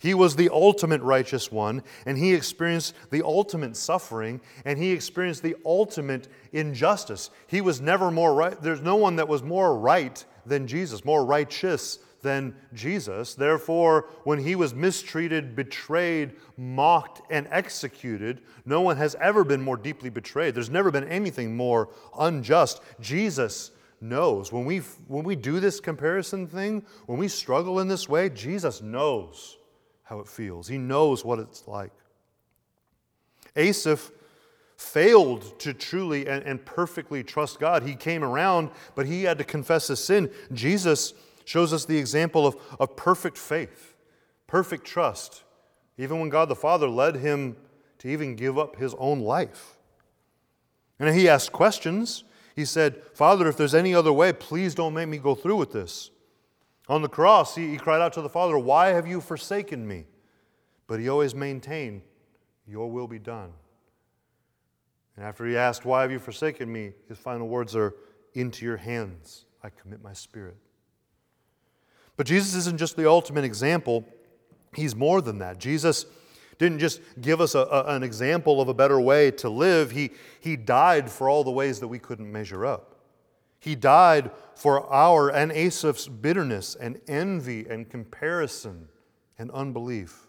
He 0.00 0.14
was 0.14 0.36
the 0.36 0.48
ultimate 0.52 1.02
righteous 1.02 1.50
one, 1.50 1.82
and 2.06 2.16
he 2.16 2.32
experienced 2.32 2.94
the 3.10 3.22
ultimate 3.24 3.76
suffering, 3.76 4.40
and 4.64 4.78
he 4.78 4.92
experienced 4.92 5.42
the 5.42 5.56
ultimate 5.66 6.28
injustice. 6.52 7.30
He 7.48 7.60
was 7.60 7.80
never 7.80 8.12
more 8.12 8.32
right. 8.32 8.60
There's 8.62 8.80
no 8.80 8.94
one 8.94 9.16
that 9.16 9.26
was 9.26 9.42
more 9.42 9.76
right 9.76 10.24
than 10.48 10.66
Jesus, 10.66 11.04
more 11.04 11.24
righteous 11.24 11.98
than 12.22 12.54
Jesus. 12.74 13.34
Therefore, 13.34 14.08
when 14.24 14.40
he 14.40 14.56
was 14.56 14.74
mistreated, 14.74 15.54
betrayed, 15.54 16.32
mocked, 16.56 17.20
and 17.30 17.46
executed, 17.50 18.40
no 18.64 18.80
one 18.80 18.96
has 18.96 19.14
ever 19.20 19.44
been 19.44 19.62
more 19.62 19.76
deeply 19.76 20.10
betrayed. 20.10 20.54
There's 20.54 20.70
never 20.70 20.90
been 20.90 21.08
anything 21.08 21.56
more 21.56 21.90
unjust. 22.18 22.80
Jesus 23.00 23.70
knows. 24.00 24.52
When 24.52 24.64
we, 24.64 24.78
when 25.06 25.24
we 25.24 25.36
do 25.36 25.60
this 25.60 25.80
comparison 25.80 26.46
thing, 26.46 26.84
when 27.06 27.18
we 27.18 27.28
struggle 27.28 27.80
in 27.80 27.88
this 27.88 28.08
way, 28.08 28.28
Jesus 28.30 28.82
knows 28.82 29.56
how 30.02 30.20
it 30.20 30.28
feels. 30.28 30.68
He 30.68 30.78
knows 30.78 31.24
what 31.24 31.38
it's 31.38 31.68
like. 31.68 31.92
Asaph 33.56 34.10
failed 34.78 35.58
to 35.58 35.74
truly 35.74 36.26
and, 36.28 36.42
and, 36.44 36.64
perfectly 36.64 37.24
trust 37.24 37.58
God. 37.58 37.82
He 37.82 37.96
came 37.96 38.22
around, 38.22 38.70
but 38.94 39.06
he 39.06 39.24
had 39.24 39.36
to 39.38 39.44
confess 39.44 39.88
his 39.88 40.02
sin. 40.02 40.30
Jesus 40.52 41.14
shows 41.44 41.72
us 41.72 41.84
the 41.84 41.98
example 41.98 42.46
of, 42.46 42.56
of 42.78 42.94
perfect 42.94 43.36
faith, 43.36 43.96
perfect 44.46 44.86
trust, 44.86 45.42
even 45.98 46.20
when 46.20 46.28
God 46.28 46.48
the 46.48 46.54
Father 46.54 46.88
led 46.88 47.16
him 47.16 47.56
to 47.98 48.08
even 48.08 48.36
give 48.36 48.56
up 48.56 48.76
his 48.76 48.94
own 48.98 49.18
life. 49.20 49.76
And 51.00 51.12
he 51.14 51.28
asked 51.28 51.50
questions. 51.50 52.22
He 52.54 52.64
said, 52.64 53.02
Father, 53.14 53.48
if 53.48 53.56
there's 53.56 53.74
any 53.74 53.96
other 53.96 54.12
way, 54.12 54.32
please 54.32 54.76
don't 54.76 54.94
make 54.94 55.08
me 55.08 55.18
go 55.18 55.34
through 55.34 55.56
with 55.56 55.72
this. 55.72 56.12
On 56.88 57.02
the 57.02 57.08
cross, 57.08 57.56
he, 57.56 57.70
he 57.70 57.76
cried 57.78 58.00
out 58.00 58.12
to 58.12 58.22
the 58.22 58.28
Father, 58.28 58.56
Why 58.56 58.88
have 58.88 59.08
you 59.08 59.20
forsaken 59.20 59.86
me? 59.86 60.04
But 60.86 61.00
he 61.00 61.08
always 61.08 61.34
maintained, 61.34 62.02
Your 62.64 62.90
will 62.90 63.08
be 63.08 63.18
done. 63.18 63.52
And 65.18 65.26
after 65.26 65.44
he 65.44 65.56
asked, 65.56 65.84
Why 65.84 66.02
have 66.02 66.12
you 66.12 66.20
forsaken 66.20 66.72
me? 66.72 66.92
his 67.08 67.18
final 67.18 67.48
words 67.48 67.74
are, 67.74 67.92
Into 68.34 68.64
your 68.64 68.76
hands 68.76 69.46
I 69.64 69.70
commit 69.70 70.00
my 70.00 70.12
spirit. 70.12 70.56
But 72.16 72.24
Jesus 72.24 72.54
isn't 72.54 72.78
just 72.78 72.96
the 72.96 73.10
ultimate 73.10 73.42
example, 73.42 74.06
he's 74.76 74.94
more 74.94 75.20
than 75.20 75.40
that. 75.40 75.58
Jesus 75.58 76.06
didn't 76.60 76.78
just 76.78 77.00
give 77.20 77.40
us 77.40 77.56
a, 77.56 77.62
a, 77.62 77.96
an 77.96 78.04
example 78.04 78.60
of 78.60 78.68
a 78.68 78.74
better 78.74 79.00
way 79.00 79.32
to 79.32 79.48
live, 79.48 79.90
he, 79.90 80.10
he 80.38 80.54
died 80.54 81.10
for 81.10 81.28
all 81.28 81.42
the 81.42 81.50
ways 81.50 81.80
that 81.80 81.88
we 81.88 81.98
couldn't 81.98 82.30
measure 82.30 82.64
up. 82.64 82.94
He 83.58 83.74
died 83.74 84.30
for 84.54 84.88
our 84.88 85.30
and 85.30 85.50
Asaph's 85.50 86.06
bitterness 86.06 86.76
and 86.76 87.00
envy 87.08 87.66
and 87.68 87.90
comparison 87.90 88.86
and 89.36 89.50
unbelief. 89.50 90.27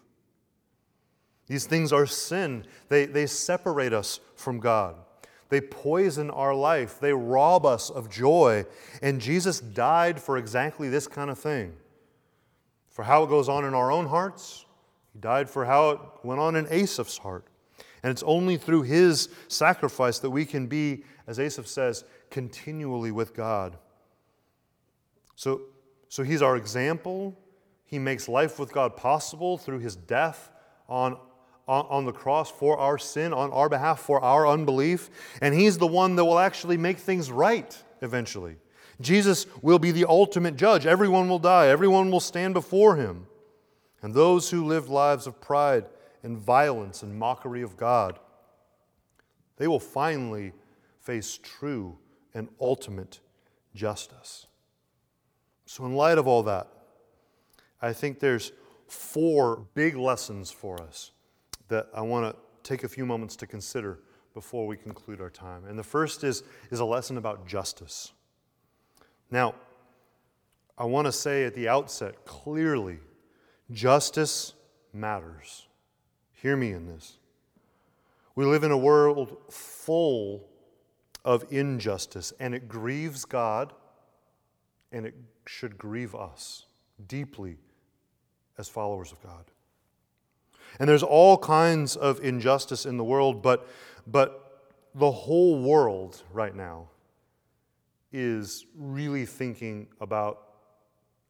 These 1.50 1.66
things 1.66 1.92
are 1.92 2.06
sin. 2.06 2.64
They, 2.88 3.06
they 3.06 3.26
separate 3.26 3.92
us 3.92 4.20
from 4.36 4.60
God. 4.60 4.94
They 5.48 5.60
poison 5.60 6.30
our 6.30 6.54
life. 6.54 7.00
They 7.00 7.12
rob 7.12 7.66
us 7.66 7.90
of 7.90 8.08
joy. 8.08 8.66
And 9.02 9.20
Jesus 9.20 9.58
died 9.58 10.20
for 10.20 10.38
exactly 10.38 10.88
this 10.88 11.08
kind 11.08 11.28
of 11.28 11.40
thing 11.40 11.72
for 12.88 13.02
how 13.02 13.24
it 13.24 13.30
goes 13.30 13.48
on 13.48 13.64
in 13.64 13.74
our 13.74 13.90
own 13.90 14.06
hearts. 14.06 14.64
He 15.12 15.18
died 15.18 15.50
for 15.50 15.64
how 15.64 15.90
it 15.90 16.00
went 16.22 16.38
on 16.38 16.54
in 16.54 16.68
Asaph's 16.70 17.18
heart. 17.18 17.44
And 18.04 18.12
it's 18.12 18.22
only 18.22 18.56
through 18.56 18.82
his 18.82 19.28
sacrifice 19.48 20.20
that 20.20 20.30
we 20.30 20.44
can 20.44 20.68
be, 20.68 21.02
as 21.26 21.40
Asaph 21.40 21.66
says, 21.66 22.04
continually 22.30 23.10
with 23.10 23.34
God. 23.34 23.76
So, 25.34 25.62
so 26.08 26.22
he's 26.22 26.42
our 26.42 26.56
example. 26.56 27.36
He 27.86 27.98
makes 27.98 28.28
life 28.28 28.60
with 28.60 28.72
God 28.72 28.96
possible 28.96 29.58
through 29.58 29.80
his 29.80 29.96
death 29.96 30.52
on, 30.88 31.18
on, 31.68 32.04
the 32.04 32.12
cross 32.12 32.50
for 32.50 32.78
our 32.78 32.98
sin, 32.98 33.32
on 33.32 33.52
our 33.52 33.68
behalf, 33.68 34.00
for 34.00 34.20
our 34.20 34.46
unbelief. 34.46 35.08
And 35.40 35.54
he's 35.54 35.78
the 35.78 35.86
one 35.86 36.16
that 36.16 36.24
will 36.24 36.38
actually 36.38 36.76
make 36.76 36.98
things 36.98 37.30
right 37.30 37.80
eventually. 38.02 38.56
Jesus 39.00 39.46
will 39.62 39.78
be 39.78 39.92
the 39.92 40.04
ultimate 40.04 40.56
judge. 40.56 40.84
Everyone 40.84 41.28
will 41.28 41.38
die, 41.38 41.68
everyone 41.68 42.10
will 42.10 42.20
stand 42.20 42.54
before 42.54 42.96
him. 42.96 43.26
And 44.02 44.14
those 44.14 44.50
who 44.50 44.64
lived 44.64 44.88
lives 44.88 45.26
of 45.26 45.40
pride 45.40 45.86
and 46.22 46.36
violence 46.36 47.02
and 47.02 47.18
mockery 47.18 47.62
of 47.62 47.76
God, 47.76 48.18
they 49.56 49.68
will 49.68 49.80
finally 49.80 50.52
face 51.00 51.38
true 51.42 51.98
and 52.34 52.48
ultimate 52.60 53.20
justice. 53.74 54.46
So, 55.66 55.84
in 55.86 55.94
light 55.94 56.18
of 56.18 56.26
all 56.26 56.42
that, 56.44 56.68
I 57.80 57.92
think 57.92 58.18
there's 58.18 58.52
four 58.86 59.66
big 59.74 59.96
lessons 59.96 60.50
for 60.50 60.80
us 60.82 61.12
that 61.70 61.88
I 61.94 62.02
want 62.02 62.32
to 62.32 62.40
take 62.62 62.84
a 62.84 62.88
few 62.88 63.06
moments 63.06 63.34
to 63.36 63.46
consider 63.46 64.00
before 64.34 64.66
we 64.66 64.76
conclude 64.76 65.20
our 65.20 65.30
time. 65.30 65.64
And 65.66 65.78
the 65.78 65.82
first 65.82 66.22
is, 66.22 66.42
is 66.70 66.80
a 66.80 66.84
lesson 66.84 67.16
about 67.16 67.46
justice. 67.46 68.12
Now, 69.30 69.54
I 70.76 70.84
want 70.84 71.06
to 71.06 71.12
say 71.12 71.44
at 71.44 71.54
the 71.54 71.68
outset 71.68 72.24
clearly 72.24 72.98
justice 73.72 74.54
matters. 74.92 75.66
Hear 76.32 76.56
me 76.56 76.72
in 76.72 76.86
this. 76.86 77.18
We 78.34 78.44
live 78.44 78.64
in 78.64 78.70
a 78.70 78.78
world 78.78 79.36
full 79.50 80.48
of 81.24 81.44
injustice, 81.50 82.32
and 82.40 82.54
it 82.54 82.68
grieves 82.68 83.24
God, 83.24 83.72
and 84.92 85.04
it 85.04 85.14
should 85.46 85.76
grieve 85.76 86.14
us 86.14 86.66
deeply 87.06 87.58
as 88.56 88.68
followers 88.68 89.12
of 89.12 89.22
God. 89.22 89.44
And 90.78 90.88
there's 90.88 91.02
all 91.02 91.36
kinds 91.36 91.96
of 91.96 92.20
injustice 92.20 92.86
in 92.86 92.96
the 92.96 93.04
world, 93.04 93.42
but, 93.42 93.68
but 94.06 94.62
the 94.94 95.10
whole 95.10 95.62
world 95.62 96.22
right 96.32 96.54
now 96.54 96.88
is 98.12 98.66
really 98.76 99.26
thinking 99.26 99.86
about 100.00 100.42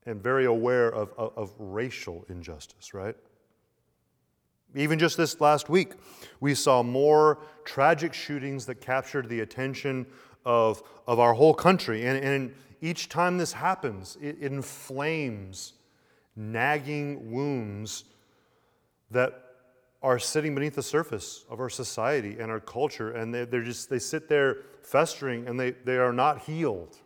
and 0.07 0.23
very 0.23 0.47
aware 0.47 0.89
of, 0.89 1.13
of, 1.19 1.33
of 1.37 1.55
racial 1.59 2.25
injustice, 2.29 2.95
right? 2.95 3.17
Even 4.75 4.99
just 4.99 5.17
this 5.17 5.41
last 5.41 5.69
week, 5.69 5.93
we 6.41 6.55
saw 6.55 6.83
more 6.83 7.39
tragic 7.65 8.15
shootings 8.15 8.67
that 8.67 8.81
captured 8.81 9.29
the 9.29 9.41
attention 9.41 10.07
of, 10.45 10.83
of 11.07 11.19
our 11.19 11.35
whole 11.35 11.55
country. 11.55 12.07
And, 12.07 12.25
and 12.25 12.55
each 12.81 13.09
time 13.09 13.37
this 13.37 13.53
happens, 13.53 14.17
it, 14.21 14.37
it 14.41 14.53
inflames 14.53 15.75
nagging 16.37 17.31
wounds 17.31 18.05
that 19.11 19.45
are 20.03 20.19
sitting 20.19 20.55
beneath 20.55 20.75
the 20.75 20.83
surface 20.83 21.45
of 21.51 21.61
our 21.61 21.69
society 21.69 22.39
and 22.39 22.51
our 22.51 22.61
culture. 22.61 23.13
And 23.13 23.35
they, 23.35 23.45
they're 23.45 23.63
just, 23.63 23.91
they 23.91 23.99
sit 23.99 24.29
there 24.29 24.59
festering 24.83 25.47
and 25.47 25.61
they, 25.61 25.73
they 25.73 25.97
are 25.99 26.13
not 26.13 26.43
healed. 26.43 26.97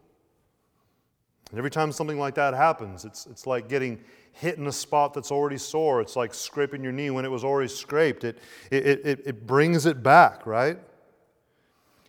And 1.50 1.58
every 1.58 1.70
time 1.70 1.92
something 1.92 2.18
like 2.18 2.34
that 2.36 2.54
happens, 2.54 3.04
it's, 3.04 3.26
it's 3.26 3.46
like 3.46 3.68
getting 3.68 4.00
hit 4.32 4.58
in 4.58 4.66
a 4.66 4.72
spot 4.72 5.14
that's 5.14 5.30
already 5.30 5.58
sore. 5.58 6.00
It's 6.00 6.16
like 6.16 6.34
scraping 6.34 6.82
your 6.82 6.92
knee 6.92 7.10
when 7.10 7.24
it 7.24 7.30
was 7.30 7.44
already 7.44 7.68
scraped. 7.68 8.24
It, 8.24 8.38
it, 8.70 8.84
it, 8.84 9.22
it 9.24 9.46
brings 9.46 9.86
it 9.86 10.02
back, 10.02 10.46
right? 10.46 10.78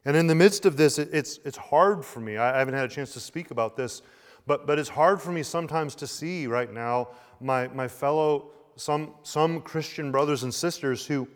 And 0.06 0.16
in 0.16 0.28
the 0.28 0.36
midst 0.36 0.66
of 0.66 0.78
this, 0.78 1.00
it, 1.00 1.10
it's, 1.12 1.40
it's 1.46 1.58
hard 1.58 2.06
for 2.06 2.20
me. 2.20 2.38
I 2.38 2.58
haven't 2.58 2.76
had 2.76 2.86
a 2.86 2.94
chance 2.94 3.14
to 3.14 3.20
speak 3.20 3.52
about 3.52 3.76
this, 3.76 4.02
but, 4.48 4.68
but 4.68 4.78
it's 4.78 4.90
hard 4.90 5.22
for 5.22 5.32
me 5.32 5.42
sometimes 5.44 5.96
to 5.96 6.08
see 6.08 6.46
right 6.48 6.72
now 6.72 7.10
my, 7.40 7.68
my 7.70 7.88
fellow, 7.88 8.52
some, 8.76 9.14
some 9.24 9.62
Christian 9.62 10.12
brothers 10.12 10.44
and 10.44 10.54
sisters 10.54 11.06
who, 11.06 11.28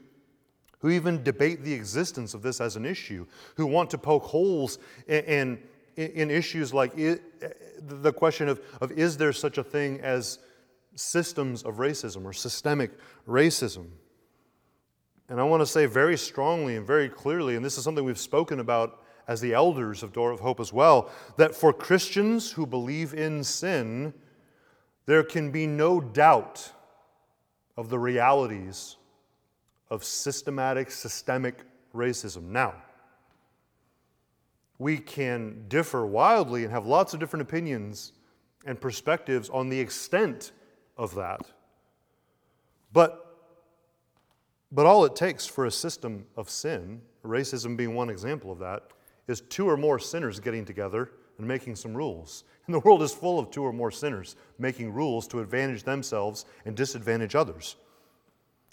who 0.80 0.90
even 0.90 1.24
debate 1.24 1.64
the 1.64 1.74
existence 1.74 2.34
of 2.34 2.42
this 2.42 2.60
as 2.62 2.76
an 2.76 2.86
issue, 2.86 3.26
who 3.56 3.66
want 3.66 3.90
to 3.92 3.98
poke 3.98 4.24
holes 4.24 4.80
in, 5.08 5.60
in, 5.96 6.08
in 6.12 6.32
issues 6.32 6.74
like 6.74 6.98
it, 6.98 7.22
the 7.82 8.14
question 8.14 8.50
of, 8.50 8.62
of 8.82 8.92
is 8.92 9.18
there 9.18 9.34
such 9.34 9.58
a 9.58 9.64
thing 9.64 10.00
as 10.02 10.40
systems 10.96 11.64
of 11.64 11.76
racism 11.76 12.26
or 12.26 12.34
systemic 12.34 12.92
racism. 13.28 13.88
And 15.30 15.40
I 15.40 15.44
want 15.44 15.62
to 15.62 15.66
say 15.66 15.86
very 15.86 16.18
strongly 16.18 16.76
and 16.76 16.86
very 16.86 17.08
clearly, 17.08 17.56
and 17.56 17.64
this 17.64 17.78
is 17.78 17.84
something 17.84 18.04
we've 18.04 18.18
spoken 18.18 18.60
about 18.60 19.04
as 19.28 19.40
the 19.40 19.54
elders 19.54 20.02
of 20.02 20.12
Door 20.12 20.32
of 20.32 20.40
Hope 20.40 20.60
as 20.60 20.74
well, 20.74 21.12
that 21.38 21.54
for 21.54 21.72
Christians 21.72 22.52
who 22.52 22.66
believe 22.66 23.14
in 23.14 23.44
sin, 23.44 24.14
there 25.06 25.24
can 25.24 25.52
be 25.52 25.68
no 25.68 26.02
doubt 26.02 26.72
of 27.80 27.88
the 27.88 27.98
realities 27.98 28.98
of 29.90 30.04
systematic, 30.04 30.92
systemic 30.92 31.62
racism. 31.96 32.50
Now, 32.50 32.74
we 34.80 34.98
can 34.98 35.64
differ 35.70 36.06
wildly 36.06 36.66
and 36.66 36.74
have 36.74 36.86
lots 36.86 37.14
of 37.14 37.22
different 37.22 37.44
opinions 37.44 38.12
and 38.66 38.82
perspectives 38.82 39.50
on 39.50 39.70
the 39.70 39.80
extent 39.80 40.52
of 40.98 41.16
that. 41.16 41.40
But, 42.92 43.48
but 44.74 44.86
all 44.86 45.06
it 45.06 45.16
takes 45.16 45.46
for 45.46 45.66
a 45.66 45.72
system 45.72 46.26
of 46.36 46.50
sin, 46.50 47.02
racism 47.24 47.78
being 47.78 47.96
one 47.96 48.10
example 48.10 48.52
of 48.52 48.60
that, 48.60 48.90
is 49.30 49.40
two 49.40 49.70
or 49.70 49.78
more 49.78 50.00
sinners 50.00 50.42
getting 50.42 50.66
together 50.66 51.12
and 51.38 51.48
making 51.48 51.78
some 51.78 51.96
rules. 51.96 52.44
And 52.70 52.76
the 52.76 52.82
world 52.82 53.02
is 53.02 53.12
full 53.12 53.40
of 53.40 53.50
two 53.50 53.64
or 53.64 53.74
more 53.74 53.90
sinners 53.90 54.36
making 54.60 54.94
rules 54.94 55.28
to 55.30 55.40
advantage 55.40 55.82
themselves 55.82 56.46
and 56.66 56.78
disadvantage 56.78 57.34
others. 57.34 57.76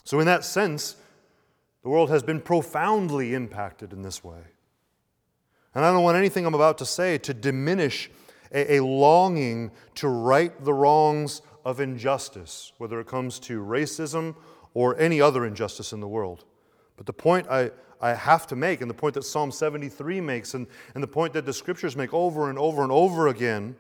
So, 0.05 0.21
in 0.21 0.27
that 0.27 0.45
sense, 0.45 0.97
the 1.83 1.89
world 1.89 2.11
has 2.11 2.23
been 2.23 2.43
profoundly 2.43 3.33
impacted 3.33 3.95
in 3.95 4.03
this 4.03 4.23
way. 4.23 4.43
And 5.75 5.83
I 5.83 5.91
don't 5.91 6.03
want 6.03 6.19
anything 6.19 6.45
I'm 6.45 6.53
about 6.53 6.77
to 6.77 6.85
say 6.85 7.17
to 7.17 7.33
diminish 7.33 8.11
a, 8.53 8.75
a, 8.75 8.85
longing 8.85 9.71
to 9.95 10.09
right 10.09 10.53
the 10.63 10.75
wrongs 10.75 11.41
of 11.65 11.81
injustice, 11.81 12.75
whether 12.77 13.01
it 13.01 13.07
comes 13.07 13.39
to 13.39 13.63
racism 13.63 14.37
or 14.75 15.01
any 15.01 15.23
other 15.23 15.47
injustice 15.47 15.95
in 15.95 16.01
the 16.01 16.07
world. 16.07 16.45
But 16.99 17.07
the 17.07 17.15
point 17.15 17.47
I, 17.49 17.71
I 17.99 18.13
have 18.13 18.47
to 18.49 18.57
make, 18.57 18.83
and 18.83 18.91
the 18.91 18.95
point 18.95 19.15
that 19.15 19.23
Psalm 19.23 19.51
73 19.51 20.21
makes, 20.21 20.53
and, 20.53 20.67
and 20.95 21.03
the 21.03 21.09
point 21.09 21.33
that 21.33 21.47
the 21.47 21.55
scriptures 21.55 21.97
make 21.97 22.13
over 22.13 22.51
and 22.51 22.59
over 22.59 22.83
and 22.83 22.93
over 22.93 23.29
again, 23.29 23.75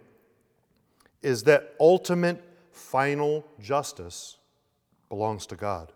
is 1.26 1.42
that 1.42 1.74
ultimate 1.80 2.40
final 2.70 3.44
justice 3.60 4.36
belongs 5.08 5.44
to 5.46 5.56
God. 5.56 5.92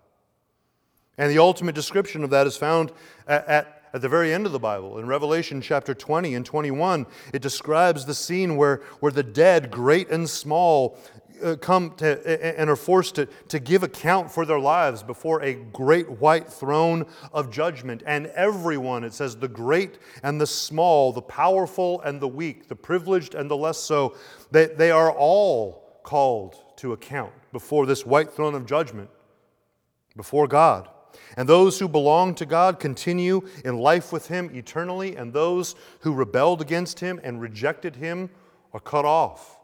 And 1.17 1.31
the 1.31 1.39
ultimate 1.39 1.77
description 1.77 2.25
of 2.25 2.31
that 2.31 2.49
is 2.49 2.57
found 2.57 2.91
at, 3.29 3.47
at, 3.47 3.83
at, 3.95 4.01
the 4.01 4.09
very 4.09 4.35
end 4.35 4.45
of 4.45 4.51
the 4.51 4.59
Bible. 4.59 4.99
In 4.99 5.07
Revelation 5.07 5.61
chapter 5.61 5.95
20 5.95 6.35
and 6.35 6.45
21, 6.45 7.07
it 7.33 7.43
describes 7.43 8.07
the 8.07 8.15
scene 8.15 8.57
where, 8.57 8.79
where 8.99 9.13
the 9.13 9.23
dead, 9.23 9.71
great 9.71 10.11
and 10.11 10.29
small, 10.29 10.99
Uh, 11.43 11.57
come 11.57 11.93
to, 11.97 12.59
and 12.59 12.69
are 12.69 12.77
forced 12.77 13.15
to, 13.15 13.27
to 13.49 13.59
give 13.59 13.83
account 13.83 14.31
for 14.31 14.45
their 14.45 14.59
lives 14.59 15.03
before 15.03 15.43
a 15.43 15.55
great 15.55 16.09
white 16.09 16.51
throne 16.53 17.07
of 17.33 17.51
judgment. 17.51 18.03
And 18.07 18.27
everyone, 18.29 19.05
it 19.05 19.15
says, 19.15 19.37
the 19.37 19.49
great 19.49 19.99
and 20.23 20.41
the 20.41 20.47
small, 20.47 21.13
the 21.13 21.23
powerful 21.23 22.01
and 22.03 22.21
the 22.21 22.29
weak, 22.29 22.69
the 22.69 22.77
privileged 22.77 23.35
and 23.35 23.51
the 23.51 23.57
less 23.57 23.79
so, 23.79 24.17
they, 24.51 24.67
they 24.67 24.91
are 24.91 25.13
all 25.13 26.01
called 26.03 26.57
to 26.77 26.93
account 26.93 27.33
before 27.53 27.87
this 27.87 28.05
white 28.05 28.33
throne 28.33 28.55
of 28.55 28.67
judgment, 28.67 29.09
before 30.17 30.49
God. 30.49 30.89
And 31.37 31.49
those 31.49 31.79
who 31.79 31.89
belong 31.89 32.35
to 32.37 32.47
God 32.47 32.81
continue 32.81 33.49
in 33.65 33.79
life 33.79 34.13
with 34.13 34.29
Him 34.29 34.51
eternally, 34.55 35.17
and 35.17 35.33
those 35.33 35.75
who 36.01 36.13
rebelled 36.13 36.61
against 36.61 37.01
Him 37.01 37.21
and 37.23 37.41
rejected 37.41 37.97
Him 37.97 38.31
are 38.73 38.81
cut 38.81 39.05
off 39.05 39.60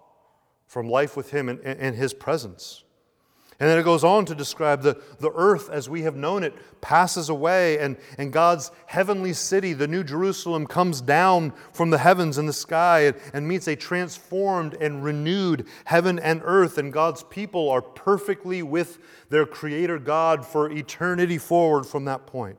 from 0.67 0.89
life 0.89 1.17
with 1.17 1.31
Him 1.31 1.49
in, 1.49 1.95
His 1.95 2.13
presence. 2.13 2.85
And 3.59 3.71
then 3.71 3.79
it 3.79 3.85
goes 3.85 4.05
on 4.05 4.27
to 4.27 4.35
describe 4.35 4.83
the, 4.83 5.01
the 5.19 5.33
earth 5.35 5.71
as 5.71 5.89
we 5.89 6.03
have 6.03 6.15
known 6.15 6.45
it 6.45 6.53
passes 6.83 7.31
away, 7.31 7.79
and, 7.79 7.97
and 8.19 8.31
God's 8.31 8.71
heavenly 8.85 9.33
city, 9.33 9.73
the 9.73 9.89
New 9.89 10.05
Jerusalem, 10.05 10.67
comes 10.67 11.01
down 11.01 11.55
from 11.73 11.89
the 11.89 11.97
heavens 11.97 12.37
and 12.37 12.47
the 12.47 12.53
sky 12.53 13.01
and, 13.07 13.17
and 13.33 13.49
meets 13.49 13.67
a 13.67 13.75
transformed 13.75 14.75
and 14.75 15.03
renewed 15.03 15.67
heaven 15.87 16.19
and 16.19 16.43
earth. 16.45 16.77
And 16.77 16.93
God's 16.93 17.23
people 17.23 17.71
are 17.71 17.81
perfectly 17.81 18.63
with 18.63 18.99
their 19.31 19.47
Creator 19.47 20.01
God 20.01 20.45
for 20.45 20.71
eternity 20.71 21.39
forward 21.39 21.87
from 21.87 22.05
that 22.05 22.27
point. 22.27 22.59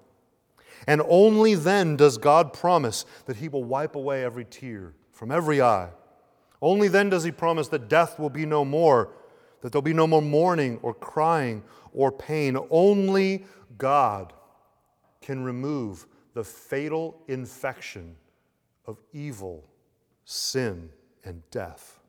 And 0.88 1.03
only 1.08 1.53
then 1.53 1.95
does 1.95 2.18
God 2.18 2.53
promise 2.53 3.05
that 3.26 3.38
He 3.38 3.49
will 3.49 3.64
wipe 3.64 3.95
away 3.95 4.24
every 4.24 4.45
tear 4.45 4.93
from 5.12 5.32
every 5.32 5.62
eye. 5.62 5.89
Only 6.62 6.88
then 6.88 7.10
does 7.10 7.24
He 7.24 7.32
promise 7.32 7.68
that 7.70 7.89
death 7.89 8.20
will 8.20 8.30
be 8.30 8.45
no 8.45 8.66
more 8.66 9.10
that 9.62 9.72
there'll 9.72 9.82
be 9.82 9.93
no 9.93 10.08
more 10.08 10.22
mourning 10.22 10.80
or 10.82 10.93
crying 10.93 11.64
or 11.93 12.12
pain. 12.12 12.58
Only 12.70 13.45
God 13.78 14.34
can 15.22 15.43
remove 15.43 16.05
the 16.34 16.43
fatal 16.43 17.22
infection 17.28 18.16
of 18.86 19.01
evil, 19.12 19.66
sin, 20.26 20.89
and 21.24 21.41
death. 21.51 21.99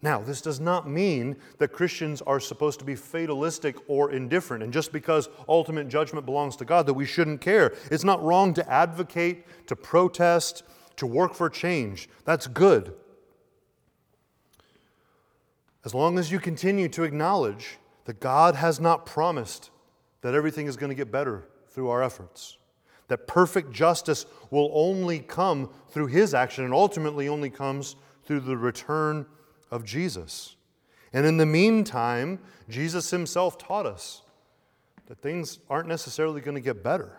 Now, 0.00 0.20
this 0.20 0.40
does 0.40 0.60
not 0.60 0.88
mean 0.88 1.36
that 1.58 1.72
Christians 1.72 2.22
are 2.22 2.38
supposed 2.38 2.78
to 2.78 2.84
be 2.84 2.94
fatalistic 2.94 3.76
or 3.88 4.12
indifferent, 4.12 4.62
and 4.62 4.72
just 4.72 4.92
because 4.92 5.28
ultimate 5.48 5.88
judgment 5.88 6.24
belongs 6.24 6.54
to 6.56 6.64
God, 6.64 6.86
that 6.86 6.94
we 6.94 7.04
shouldn't 7.04 7.40
care. 7.40 7.74
It's 7.90 8.04
not 8.04 8.22
wrong 8.22 8.54
to 8.54 8.70
advocate, 8.70 9.44
to 9.66 9.74
protest, 9.74 10.62
to 10.96 11.06
work 11.06 11.34
for 11.34 11.50
change. 11.50 12.08
That's 12.24 12.46
good. 12.46 12.94
As 15.88 15.94
long 15.94 16.18
as 16.18 16.30
you 16.30 16.38
continue 16.38 16.86
to 16.90 17.04
acknowledge 17.04 17.78
that 18.04 18.20
God 18.20 18.56
has 18.56 18.78
not 18.78 19.06
promised 19.06 19.70
that 20.20 20.34
everything 20.34 20.66
is 20.66 20.76
going 20.76 20.90
to 20.90 20.94
get 20.94 21.10
better 21.10 21.48
through 21.70 21.88
our 21.88 22.02
efforts, 22.02 22.58
that 23.06 23.26
perfect 23.26 23.72
justice 23.72 24.26
will 24.50 24.70
only 24.74 25.18
come 25.18 25.70
through 25.88 26.08
His 26.08 26.34
action 26.34 26.64
and 26.64 26.74
ultimately 26.74 27.26
only 27.26 27.48
comes 27.48 27.96
through 28.24 28.40
the 28.40 28.54
return 28.54 29.24
of 29.70 29.82
Jesus. 29.82 30.56
And 31.14 31.24
in 31.24 31.38
the 31.38 31.46
meantime, 31.46 32.38
Jesus 32.68 33.10
Himself 33.10 33.56
taught 33.56 33.86
us 33.86 34.20
that 35.06 35.22
things 35.22 35.58
aren't 35.70 35.88
necessarily 35.88 36.42
going 36.42 36.56
to 36.56 36.60
get 36.60 36.84
better. 36.84 37.16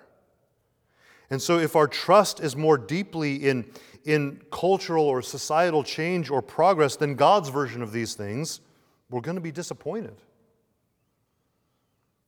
And 1.29 1.41
so, 1.41 1.59
if 1.59 1.75
our 1.75 1.87
trust 1.87 2.39
is 2.39 2.55
more 2.55 2.77
deeply 2.77 3.35
in, 3.35 3.65
in 4.03 4.41
cultural 4.51 5.05
or 5.05 5.21
societal 5.21 5.83
change 5.83 6.29
or 6.29 6.41
progress 6.41 6.95
than 6.95 7.15
God's 7.15 7.49
version 7.49 7.81
of 7.81 7.91
these 7.91 8.15
things, 8.15 8.61
we're 9.09 9.21
going 9.21 9.35
to 9.35 9.41
be 9.41 9.51
disappointed. 9.51 10.15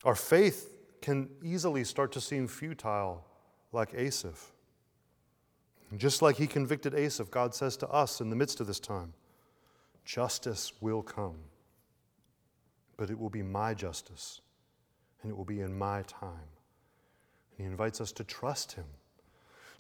Our 0.04 0.16
faith 0.16 0.76
can 1.02 1.30
easily 1.44 1.84
start 1.84 2.12
to 2.14 2.22
seem 2.22 2.48
futile, 2.48 3.24
like 3.72 3.94
Asaph. 3.94 4.52
Just 5.98 6.22
like 6.22 6.38
he 6.38 6.48
convicted 6.48 6.94
Asaph, 6.94 7.30
God 7.32 7.54
says 7.54 7.76
to 7.78 7.90
us 7.90 8.22
in 8.22 8.30
the 8.30 8.36
midst 8.36 8.60
of 8.60 8.68
this 8.68 8.80
time 8.80 9.14
justice 10.06 10.74
will 10.82 11.02
come, 11.02 11.38
but 12.98 13.10
it 13.10 13.20
will 13.20 13.30
be 13.30 13.44
my 13.44 13.74
justice, 13.74 14.42
and 15.22 15.32
it 15.32 15.36
will 15.36 15.46
be 15.46 15.62
in 15.62 15.78
my 15.78 16.04
time. 16.04 16.50
He 17.62 17.68
invites 17.68 18.02
us 18.02 18.12
to 18.14 18.24
trust 18.24 18.74
him 18.74 18.86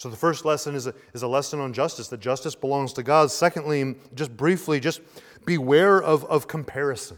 so 0.01 0.09
the 0.09 0.17
first 0.17 0.45
lesson 0.45 0.73
is 0.73 0.87
a, 0.87 0.95
is 1.13 1.21
a 1.21 1.27
lesson 1.27 1.59
on 1.59 1.73
justice, 1.73 2.07
that 2.07 2.19
justice 2.19 2.55
belongs 2.55 2.91
to 2.93 3.03
God. 3.03 3.29
Secondly, 3.29 3.93
just 4.15 4.35
briefly, 4.35 4.79
just 4.79 4.99
beware 5.45 6.01
of, 6.01 6.25
of 6.25 6.47
comparison. 6.47 7.17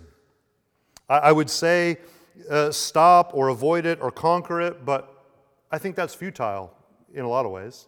I, 1.07 1.19
I 1.19 1.31
would 1.31 1.49
say 1.49 1.99
uh, 2.49 2.71
stop 2.71 3.31
or 3.33 3.47
avoid 3.47 3.85
it 3.85 4.01
or 4.01 4.11
conquer 4.11 4.59
it, 4.59 4.83
but 4.83 5.25
I 5.71 5.77
think 5.77 5.95
that's 5.95 6.13
futile 6.13 6.75
in 7.13 7.23
a 7.23 7.29
lot 7.29 7.45
of 7.45 7.53
ways 7.53 7.87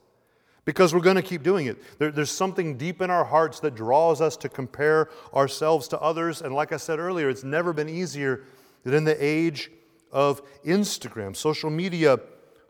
because 0.64 0.94
we're 0.94 1.02
going 1.02 1.18
to 1.18 1.22
keep 1.22 1.44
doing 1.44 1.66
it. 1.66 1.76
There, 2.00 2.10
there's 2.10 2.32
something 2.32 2.78
deep 2.78 3.02
in 3.02 3.10
our 3.10 3.26
hearts 3.26 3.60
that 3.60 3.76
draws 3.76 4.22
us 4.22 4.38
to 4.38 4.48
compare 4.48 5.10
ourselves 5.34 5.90
to 5.90 6.00
others. 6.00 6.42
And 6.42 6.56
like 6.56 6.72
I 6.72 6.78
said 6.78 7.00
earlier, 7.00 7.28
it's 7.28 7.44
never 7.44 7.74
been 7.74 7.90
easier 7.90 8.46
than 8.84 8.94
in 8.94 9.04
the 9.04 9.18
age 9.22 9.72
of 10.10 10.42
Instagram, 10.64 11.36
social 11.36 11.70
media 11.70 12.18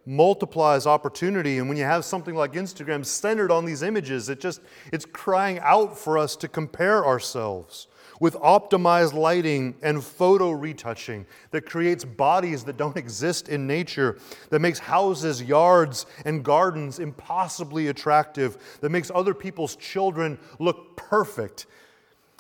multiplies 0.06 0.86
opportunity. 0.86 1.58
And 1.58 1.68
when 1.68 1.78
you 1.78 1.84
have 1.84 2.06
something 2.06 2.36
like 2.36 2.54
instagram 2.54 3.06
centered 3.06 3.52
on 3.52 3.66
these 3.66 3.82
images 3.82 4.30
it 4.30 4.40
just 4.40 4.62
it's 4.92 5.06
crying 5.06 5.60
out 5.60 5.98
for 5.98 6.18
us 6.18 6.36
to 6.38 6.48
compare 6.48 7.06
ourselves 7.06 7.88
with 8.20 8.36
optimized 8.36 9.14
lighting 9.14 9.76
and 9.82 10.04
photo 10.04 10.52
retouching 10.52 11.26
that 11.52 11.66
creates 11.66 12.06
bodies 12.06 12.64
that 12.64 12.78
don't 12.78 12.98
exist 12.98 13.50
in 13.50 13.68
nature 13.68 14.18
that 14.50 14.60
makes 14.60 14.80
houses 14.80 15.42
yards 15.42 16.06
and 16.26 16.44
gardens 16.44 17.00
impossibly 17.00 17.88
attractive 17.88 18.78
that 18.82 18.90
makes 18.90 19.12
other 19.14 19.34
people's 19.34 19.76
children 19.76 20.38
look 20.60 20.96
perfect 20.96 21.66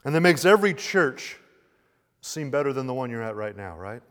and 0.05 0.13
that 0.13 0.21
makes 0.21 0.45
every 0.45 0.73
church 0.73 1.37
seem 2.21 2.49
better 2.49 2.71
than 2.73 2.87
the 2.87 2.93
one 2.93 3.09
you're 3.09 3.23
at 3.23 3.35
right 3.35 3.57
now 3.57 3.77
right 3.77 4.01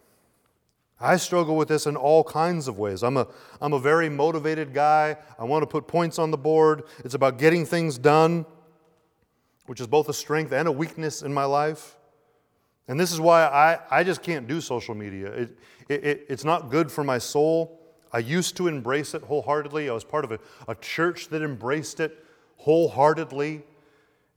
I 1.01 1.17
struggle 1.17 1.57
with 1.57 1.69
this 1.69 1.87
in 1.87 1.97
all 1.97 2.23
kinds 2.25 2.69
of 2.69 2.79
ways. 2.79 3.03
I'm 3.03 3.17
a, 3.17 3.27
I'm 3.61 3.73
a 3.73 3.79
very 3.79 4.09
motivated 4.09 4.73
guy. 4.73 5.17
I 5.39 5.45
want 5.45 5.63
to 5.63 5.67
put 5.67 5.87
points 5.87 6.19
on 6.19 6.31
the 6.31 6.39
board. 6.39 6.85
It's 7.05 7.15
about 7.15 7.39
getting 7.39 7.67
things 7.67 7.99
done, 7.99 8.47
which 9.67 9.81
is 9.81 9.87
both 9.87 10.09
a 10.09 10.15
strength 10.15 10.53
and 10.53 10.69
a 10.69 10.73
weakness 10.73 11.23
in 11.23 11.35
my 11.35 11.45
life. 11.45 11.97
And 12.87 13.01
this 13.01 13.13
is 13.13 13.21
why 13.21 13.45
I, 13.45 13.79
I 13.91 14.05
just 14.05 14.23
can't 14.23 14.47
do 14.47 14.61
social 14.61 14.95
media. 14.95 15.27
It, 15.33 15.59
it, 15.89 16.27
it's 16.29 16.45
not 16.45 16.71
good 16.71 16.93
for 16.93 17.03
my 17.03 17.19
soul. 17.19 17.81
I 18.13 18.19
used 18.19 18.57
to 18.59 18.69
embrace 18.69 19.15
it 19.15 19.23
wholeheartedly. 19.23 19.89
I 19.89 19.93
was 19.93 20.05
part 20.05 20.25
of 20.25 20.33
a, 20.33 20.39
a 20.69 20.75
church 20.77 21.29
that 21.29 21.43
embraced 21.43 21.99
it 21.99 22.25
wholeheartedly. 22.59 23.63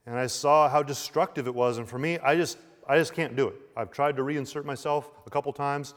And 0.06 0.16
I 0.16 0.26
saw 0.26 0.68
how 0.68 0.82
destructive 0.82 1.46
it 1.46 1.54
was. 1.54 1.78
And 1.78 1.86
for 1.86 1.98
me, 1.98 2.18
I 2.18 2.34
just, 2.34 2.58
I 2.88 2.96
just 2.96 3.14
can't 3.14 3.36
do 3.36 3.48
it. 3.48 3.54
I've 3.76 3.90
tried 3.90 4.16
to 4.16 4.22
reinsert 4.22 4.64
myself 4.64 5.10
a 5.26 5.30
couple 5.30 5.52
times. 5.52 5.94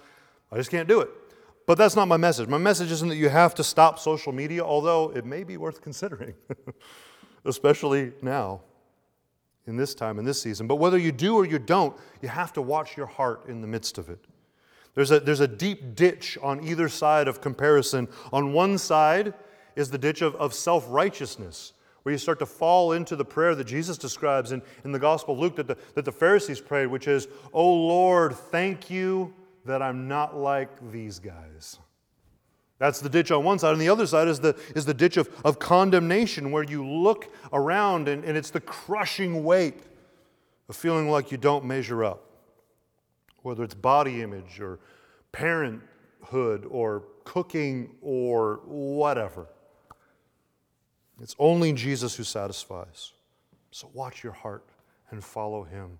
I 0.52 0.58
just 0.58 0.70
can't 0.70 0.88
do 0.88 1.00
it. 1.02 1.10
But 1.66 1.78
that's 1.78 1.96
not 1.96 2.08
my 2.08 2.18
message. 2.18 2.50
My 2.50 2.58
message 2.58 2.92
isn't 2.92 3.08
that 3.10 3.16
you 3.16 3.30
have 3.30 3.56
to 3.56 3.64
stop 3.64 4.00
social 4.00 4.34
media, 4.34 4.64
although 4.64 5.12
it 5.16 5.26
may 5.26 5.44
be 5.44 5.58
worth 5.58 5.82
considering, 5.82 6.34
especially 7.46 8.14
now, 8.22 8.62
in 9.68 9.78
this 9.78 9.94
time, 9.94 10.20
in 10.20 10.26
this 10.26 10.42
season. 10.42 10.68
But 10.68 10.78
whether 10.78 10.98
you 10.98 11.12
do 11.12 11.36
or 11.36 11.46
you 11.46 11.60
don't, 11.60 11.96
you 12.22 12.30
have 12.30 12.52
to 12.54 12.62
watch 12.62 12.98
your 12.98 13.06
heart 13.06 13.46
in 13.48 13.62
the 13.62 13.68
midst 13.68 13.98
of 13.98 14.10
it. 14.10 14.20
There's 14.96 15.12
a, 15.12 15.20
there's 15.20 15.40
a 15.40 15.48
deep 15.48 15.96
ditch 15.96 16.38
on 16.42 16.64
either 16.68 16.90
side 16.90 17.28
of 17.28 17.40
comparison. 17.40 18.10
On 18.34 18.52
one 18.52 18.78
side 18.78 19.34
is 19.76 19.90
the 19.90 19.98
ditch 19.98 20.22
of, 20.22 20.36
of 20.36 20.54
self 20.54 20.86
righteousness, 20.90 21.74
where 22.04 22.12
you 22.12 22.18
start 22.18 22.40
to 22.40 22.46
fall 22.46 22.92
into 22.92 23.16
the 23.16 23.24
prayer 23.24 23.56
that 23.56 23.64
Jesus 23.66 23.98
describes 23.98 24.52
in, 24.52 24.62
in 24.84 24.92
the 24.92 25.00
Gospel 25.00 25.36
of 25.36 25.40
Luke 25.40 25.56
that 25.56 25.68
the, 25.68 25.78
that 25.94 26.04
the 26.04 26.12
Pharisees 26.12 26.60
prayed, 26.60 26.88
which 26.88 27.08
is, 27.08 27.28
Oh 27.54 27.74
Lord, 27.74 28.36
thank 28.36 28.90
you 28.90 29.34
that 29.66 29.82
I'm 29.82 30.08
not 30.08 30.38
like 30.38 30.92
these 30.92 31.20
guys. 31.20 31.80
That's 32.80 33.00
the 33.00 33.10
ditch 33.10 33.30
on 33.30 33.44
one 33.44 33.60
side. 33.60 33.74
And 33.74 33.82
the 33.82 33.90
other 33.90 34.08
side 34.08 34.28
is 34.28 34.40
the, 34.40 34.60
is 34.76 34.86
the 34.86 34.94
ditch 34.94 35.18
of, 35.18 35.30
of 35.46 35.60
condemnation, 35.60 36.52
where 36.52 36.64
you 36.64 36.84
look 36.88 37.32
around 37.54 38.08
and, 38.08 38.24
and 38.26 38.36
it's 38.36 38.50
the 38.50 38.60
crushing 38.60 39.44
weight 39.44 39.84
of 40.68 40.76
feeling 40.76 41.10
like 41.10 41.32
you 41.32 41.38
don't 41.38 41.64
measure 41.64 42.04
up. 42.04 42.26
Whether 43.44 43.64
it's 43.64 43.76
body 43.76 44.24
image 44.24 44.60
or 44.60 44.80
parenthood 45.32 46.66
or 46.70 47.04
cooking 47.24 47.92
or 48.02 48.62
whatever. 48.66 49.48
It's 51.22 51.36
only 51.38 51.74
Jesus 51.74 52.16
who 52.16 52.24
satisfies. 52.24 53.12
So 53.70 53.92
watch 53.94 54.24
your 54.24 54.34
heart 54.34 54.66
and 55.12 55.24
follow 55.24 55.64
him. 55.64 56.00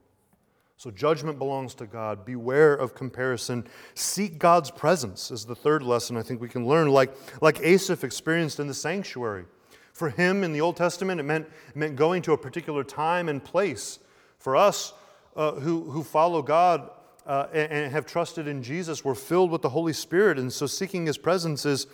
So 0.82 0.90
judgment 0.90 1.38
belongs 1.38 1.76
to 1.76 1.86
God. 1.86 2.26
Beware 2.26 2.74
of 2.74 2.96
comparison. 2.96 3.68
Seek 3.94 4.40
God's 4.40 4.72
presence 4.72 5.30
is 5.30 5.46
the 5.46 5.54
third 5.54 5.84
lesson 5.84 6.18
I 6.18 6.24
think 6.24 6.42
we 6.42 6.50
can 6.50 6.66
learn, 6.66 6.88
like, 6.88 7.14
like 7.40 7.60
Asaph 7.62 8.04
experienced 8.04 8.60
in 8.60 8.66
the 8.66 8.74
sanctuary. 8.74 9.46
For 9.94 10.10
him 10.10 10.44
in 10.44 10.54
the 10.54 10.62
Old 10.62 10.78
Testament, 10.78 11.20
it 11.20 11.24
meant, 11.24 11.46
it 11.70 11.76
meant 11.76 11.98
going 11.98 12.24
to 12.24 12.34
a 12.34 12.38
particular 12.38 12.84
time 12.84 13.30
and 13.30 13.44
place. 13.44 14.00
For 14.40 14.56
us 14.56 14.94
uh, 15.36 15.52
who, 15.52 15.84
who 15.84 16.04
follow 16.04 16.42
God 16.42 16.90
uh, 17.28 17.46
and, 17.54 17.72
and 17.72 17.92
have 17.92 18.08
trusted 18.08 18.48
in 18.48 18.64
Jesus, 18.64 19.06
we're 19.06 19.14
filled 19.14 19.52
with 19.52 19.62
the 19.62 19.70
Holy 19.70 19.94
Spirit. 19.94 20.40
And 20.40 20.52
so 20.52 20.66
seeking 20.66 21.06
his 21.06 21.20
presence 21.20 21.64
is, 21.64 21.86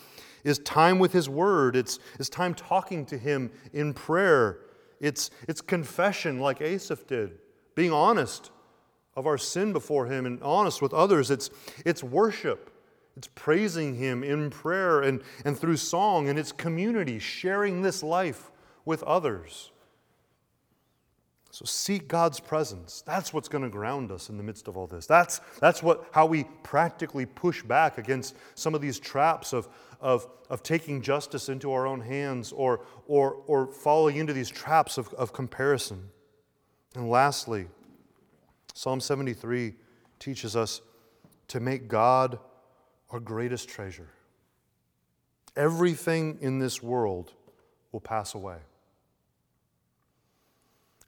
is 0.46 0.60
time 0.60 0.98
with 0.98 1.12
his 1.12 1.28
word, 1.28 1.76
it's, 1.76 2.00
it's 2.22 2.30
time 2.30 2.54
talking 2.54 3.06
to 3.08 3.18
him 3.18 3.52
in 3.74 3.94
prayer, 3.94 4.60
it's, 5.02 5.30
it's 5.46 5.60
confession 5.60 6.40
like 6.40 6.62
Asaph 6.62 7.06
did, 7.06 7.38
being 7.76 7.92
honest 7.92 8.52
of 9.18 9.26
our 9.26 9.38
sin 9.38 9.74
before 9.74 10.06
Him 10.06 10.26
and 10.26 10.42
honest 10.44 10.82
with 10.82 10.94
others. 10.94 11.32
It's, 11.32 11.50
it's 11.86 12.04
worship. 12.04 12.72
It's 13.18 13.28
praising 13.34 13.96
Him 13.96 14.24
in 14.24 14.52
prayer 14.52 15.02
and, 15.02 15.22
and 15.44 15.58
through 15.58 15.78
song, 15.78 16.30
and 16.30 16.38
it's 16.38 16.52
community, 16.52 17.18
sharing 17.18 17.82
this 17.82 18.04
life 18.04 18.52
with 18.86 19.02
others. 19.04 19.72
So 21.50 21.66
seek 21.66 22.08
God's 22.08 22.40
presence. 22.40 23.02
That's 23.08 23.34
what's 23.34 23.48
going 23.48 23.64
to 23.64 23.70
ground 23.70 24.12
us 24.12 24.30
in 24.30 24.38
the 24.38 24.44
midst 24.44 24.68
of 24.68 24.78
all 24.78 24.86
this. 24.86 25.08
That's, 25.08 25.42
that's 25.60 25.82
what, 25.82 26.08
how 26.12 26.28
we 26.28 26.44
practically 26.62 27.26
push 27.26 27.64
back 27.64 27.98
against 27.98 28.36
some 28.54 28.76
of 28.76 28.82
these 28.82 29.00
traps 29.00 29.54
of, 29.54 29.68
of, 30.00 30.28
of 30.52 30.62
taking 30.62 31.02
justice 31.02 31.50
into 31.50 31.72
our 31.72 31.88
own 31.88 32.00
hands 32.00 32.52
or, 32.52 32.82
or, 33.08 33.42
or 33.48 33.66
falling 33.66 34.18
into 34.18 34.34
these 34.34 34.52
traps 34.52 35.00
of, 35.00 35.12
of 35.16 35.34
comparison. 35.34 36.08
And 36.94 37.10
lastly, 37.10 37.66
Psalm 38.78 39.00
73 39.00 39.74
teaches 40.20 40.56
us 40.56 40.82
to 41.48 41.60
make 41.60 41.88
God 41.88 42.38
our 43.10 43.20
greatest 43.20 43.68
treasure. 43.68 44.10
Everything 45.56 46.38
in 46.42 46.60
this 46.60 46.84
world 46.84 47.34
will 47.92 48.00
pass 48.00 48.36
away. 48.36 48.58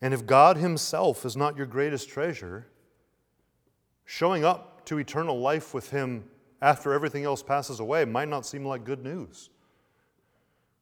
And 0.02 0.16
if 0.16 0.26
God 0.26 0.58
Himself 0.58 1.28
is 1.28 1.38
not 1.38 1.58
your 1.58 1.68
greatest 1.68 2.10
treasure, 2.10 2.66
showing 4.04 4.44
up 4.44 4.84
to 4.86 4.98
eternal 4.98 5.40
life 5.40 5.72
with 5.72 5.92
Him 5.92 6.24
after 6.64 6.92
everything 6.92 7.24
else 7.24 7.44
passes 7.44 7.80
away 7.80 8.04
might 8.04 8.30
not 8.30 8.48
seem 8.48 8.66
like 8.66 8.84
good 8.84 9.04
news. 9.04 9.52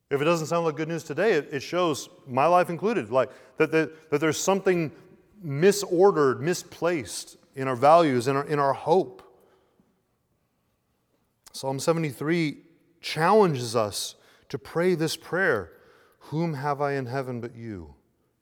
If 0.09 0.21
it 0.21 0.23
doesn't 0.23 0.47
sound 0.47 0.65
like 0.65 0.77
good 0.77 0.87
news 0.87 1.03
today, 1.03 1.33
it, 1.33 1.59
shows, 1.59 2.07
my 2.25 2.45
life 2.45 2.69
included, 2.69 3.11
like 3.11 3.29
that, 3.57 3.73
that, 3.73 4.09
that 4.09 4.21
there's 4.21 4.39
something 4.39 4.89
misordered, 5.45 6.39
misplaced 6.39 7.37
in 7.55 7.67
our 7.67 7.75
values, 7.75 8.27
in 8.27 8.35
our, 8.35 8.45
in 8.45 8.59
our 8.59 8.73
hope. 8.73 9.23
Psalm 11.51 11.79
73 11.79 12.57
challenges 13.01 13.75
us 13.75 14.15
to 14.49 14.57
pray 14.57 14.95
this 14.95 15.15
prayer 15.15 15.71
Whom 16.19 16.55
have 16.55 16.81
I 16.81 16.93
in 16.93 17.05
heaven 17.05 17.39
but 17.39 17.55
you? 17.55 17.95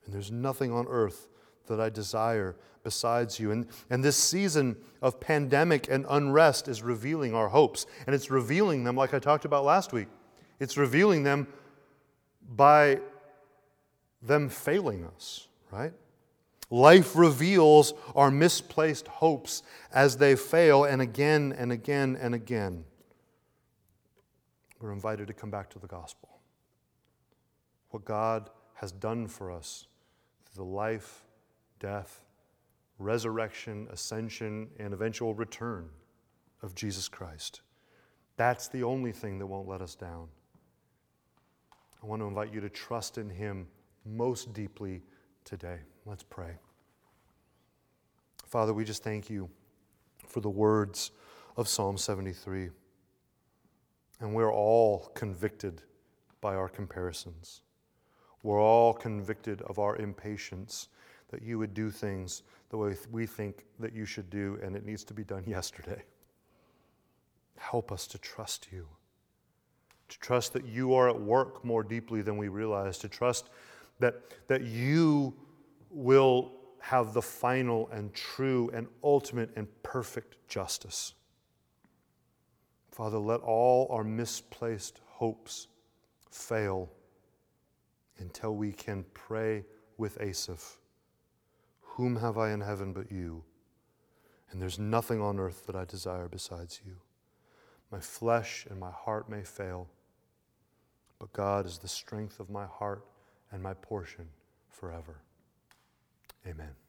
And 0.05 0.13
there's 0.13 0.31
nothing 0.31 0.71
on 0.71 0.87
earth 0.87 1.27
that 1.67 1.79
I 1.79 1.89
desire 1.89 2.55
besides 2.83 3.39
you. 3.39 3.51
And, 3.51 3.67
and 3.89 4.03
this 4.03 4.15
season 4.15 4.75
of 5.01 5.19
pandemic 5.19 5.87
and 5.89 6.05
unrest 6.09 6.67
is 6.67 6.81
revealing 6.81 7.33
our 7.33 7.49
hopes. 7.49 7.85
And 8.05 8.15
it's 8.15 8.31
revealing 8.31 8.83
them, 8.83 8.95
like 8.95 9.13
I 9.13 9.19
talked 9.19 9.45
about 9.45 9.65
last 9.65 9.93
week, 9.93 10.07
it's 10.59 10.77
revealing 10.77 11.23
them 11.23 11.47
by 12.55 12.99
them 14.21 14.49
failing 14.49 15.05
us, 15.05 15.47
right? 15.71 15.93
Life 16.70 17.16
reveals 17.16 17.93
our 18.16 18.32
misplaced 18.32 19.07
hopes 19.07 19.63
as 19.93 20.18
they 20.18 20.36
fail, 20.36 20.84
and 20.84 21.01
again 21.01 21.53
and 21.57 21.72
again 21.72 22.18
and 22.20 22.34
again. 22.34 22.86
We're 24.80 24.91
invited 24.91 25.28
to 25.28 25.34
come 25.34 25.51
back 25.51 25.70
to 25.72 25.80
the 25.80 25.88
gospel. 25.88 26.39
What 27.89 28.03
God 28.03 28.49
has 28.76 28.91
done 28.91 29.28
for 29.28 29.51
us 29.51 29.88
through 30.45 30.66
the 30.66 30.70
life, 30.70 31.24
death, 31.80 32.24
resurrection, 32.99 33.88
ascension, 33.91 34.70
and 34.80 34.93
eventual 34.93 35.34
return 35.34 35.89
of 36.61 36.76
Jesus 36.76 37.07
Christ. 37.07 37.61
That's 38.38 38.68
the 38.68 38.84
only 38.84 39.11
thing 39.11 39.39
that 39.39 39.45
won't 39.45 39.68
let 39.68 39.82
us 39.82 39.95
down. 39.95 40.28
I 42.01 42.05
want 42.05 42.22
to 42.22 42.28
invite 42.28 42.53
you 42.53 42.61
to 42.61 42.70
trust 42.70 43.18
in 43.18 43.30
Him 43.30 43.68
most 44.05 44.53
deeply 44.53 45.01
today. 45.43 45.80
Let's 46.08 46.22
pray. 46.22 46.51
Father, 48.45 48.76
we 48.76 48.86
just 48.86 49.03
thank 49.03 49.28
you 49.28 49.49
for 50.28 50.39
the 50.39 50.49
words 50.49 51.10
of 51.58 51.68
Psalm 51.68 51.97
73. 51.97 52.70
And 54.20 54.36
we're 54.36 54.53
all 54.53 55.12
convicted 55.16 55.82
by 56.41 56.53
our 56.53 56.70
comparisons. 56.70 57.62
We're 58.43 58.62
all 58.62 58.93
convicted 58.93 59.64
of 59.64 59.80
our 59.80 59.95
impatience 59.95 60.89
that 61.32 61.41
you 61.41 61.58
would 61.58 61.74
do 61.74 61.89
things 61.89 62.43
the 62.70 62.78
way 62.78 62.95
we 63.12 63.26
think 63.26 63.66
that 63.80 63.93
you 63.93 64.06
should 64.06 64.30
do, 64.30 64.60
and 64.62 64.76
it 64.76 64.86
needs 64.86 65.03
to 65.06 65.14
be 65.16 65.24
done 65.24 65.43
yesterday. 65.47 66.03
Help 67.58 67.91
us 67.91 68.06
to 68.08 68.20
trust 68.20 68.68
you, 68.72 68.88
to 70.10 70.20
trust 70.20 70.53
that 70.53 70.66
you 70.66 70.93
are 70.93 71.10
at 71.10 71.20
work 71.20 71.66
more 71.66 71.82
deeply 71.82 72.22
than 72.22 72.38
we 72.38 72.47
realize, 72.47 72.99
to 72.99 73.10
trust 73.10 73.49
that, 73.99 74.22
that 74.47 74.62
you 74.62 75.34
will 75.95 76.51
have 76.79 77.13
the 77.13 77.21
final 77.21 77.89
and 77.91 78.13
true 78.13 78.69
and 78.73 78.87
ultimate 79.03 79.49
and 79.55 79.67
perfect 79.81 80.35
justice. 80.47 81.13
Father, 82.91 83.17
let 83.17 83.39
all 83.39 83.87
our 83.89 84.03
misplaced 84.03 84.99
hopes 85.05 85.67
fail 86.29 86.89
until 88.19 88.55
we 88.55 88.71
can 88.71 89.05
pray 89.13 89.65
with 89.97 90.21
Asaph 90.21 90.77
Whom 91.81 92.17
have 92.17 92.37
I 92.37 92.51
in 92.51 92.61
heaven 92.61 92.91
but 92.91 93.11
you? 93.11 93.43
And 94.51 94.61
there's 94.61 94.77
nothing 94.77 95.21
on 95.21 95.39
earth 95.39 95.65
that 95.65 95.75
I 95.75 95.85
desire 95.85 96.27
besides 96.27 96.81
you. 96.85 96.97
My 97.91 97.99
flesh 97.99 98.67
and 98.69 98.79
my 98.79 98.91
heart 98.91 99.29
may 99.29 99.43
fail, 99.43 99.87
but 101.19 101.31
God 101.31 101.65
is 101.65 101.77
the 101.77 101.87
strength 101.87 102.39
of 102.39 102.49
my 102.49 102.65
heart 102.65 103.05
and 103.51 103.63
my 103.63 103.73
portion 103.73 104.27
forever. 104.69 105.21
Amen. 106.47 106.84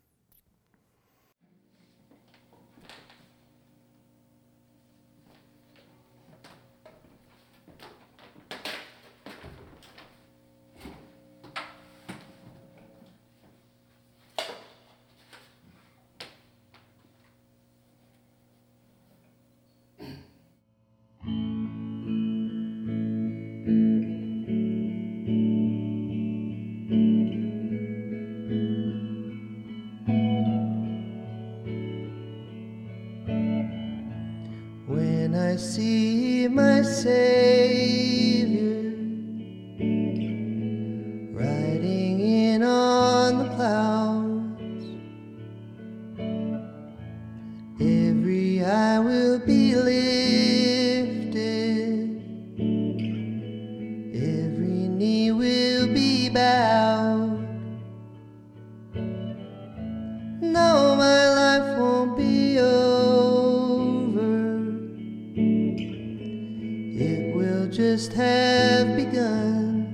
will 67.57 67.69
just 67.69 68.13
have 68.13 68.97
begun. 68.97 69.87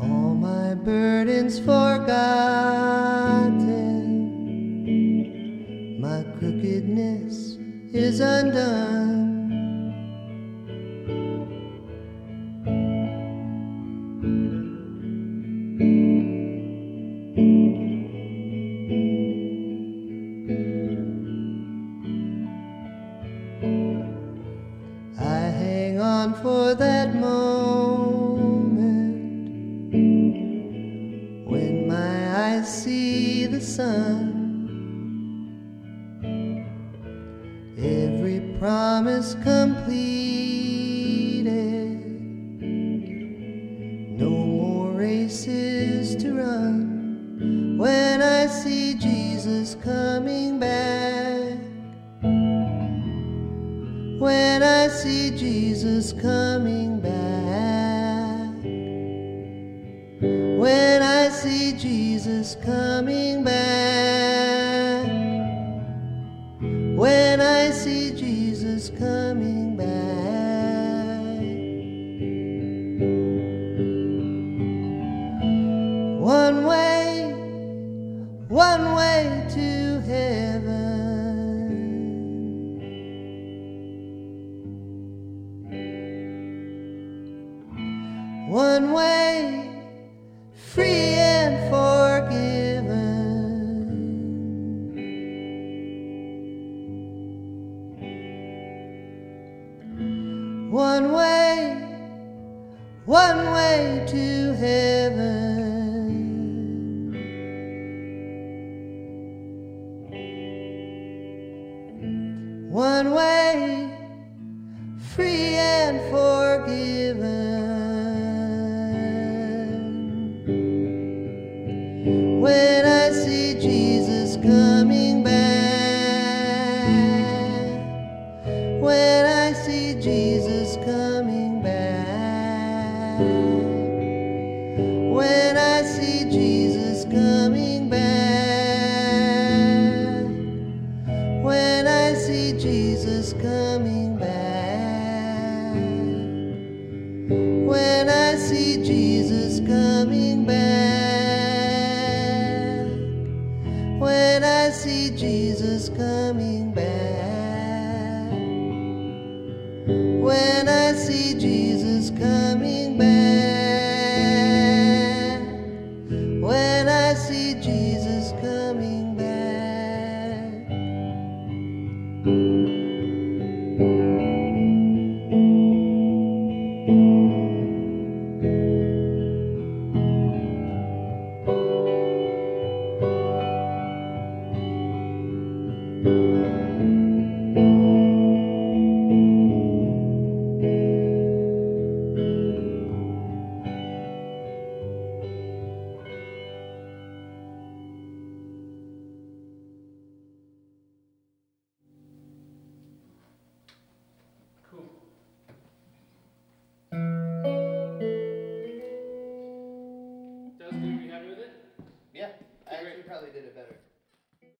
All 0.00 0.34
my 0.34 0.74
burdens 0.74 1.58
forgotten, 1.60 2.00
my 6.00 6.24
crookedness 6.38 7.58
is 7.92 8.20
undone. 8.20 8.97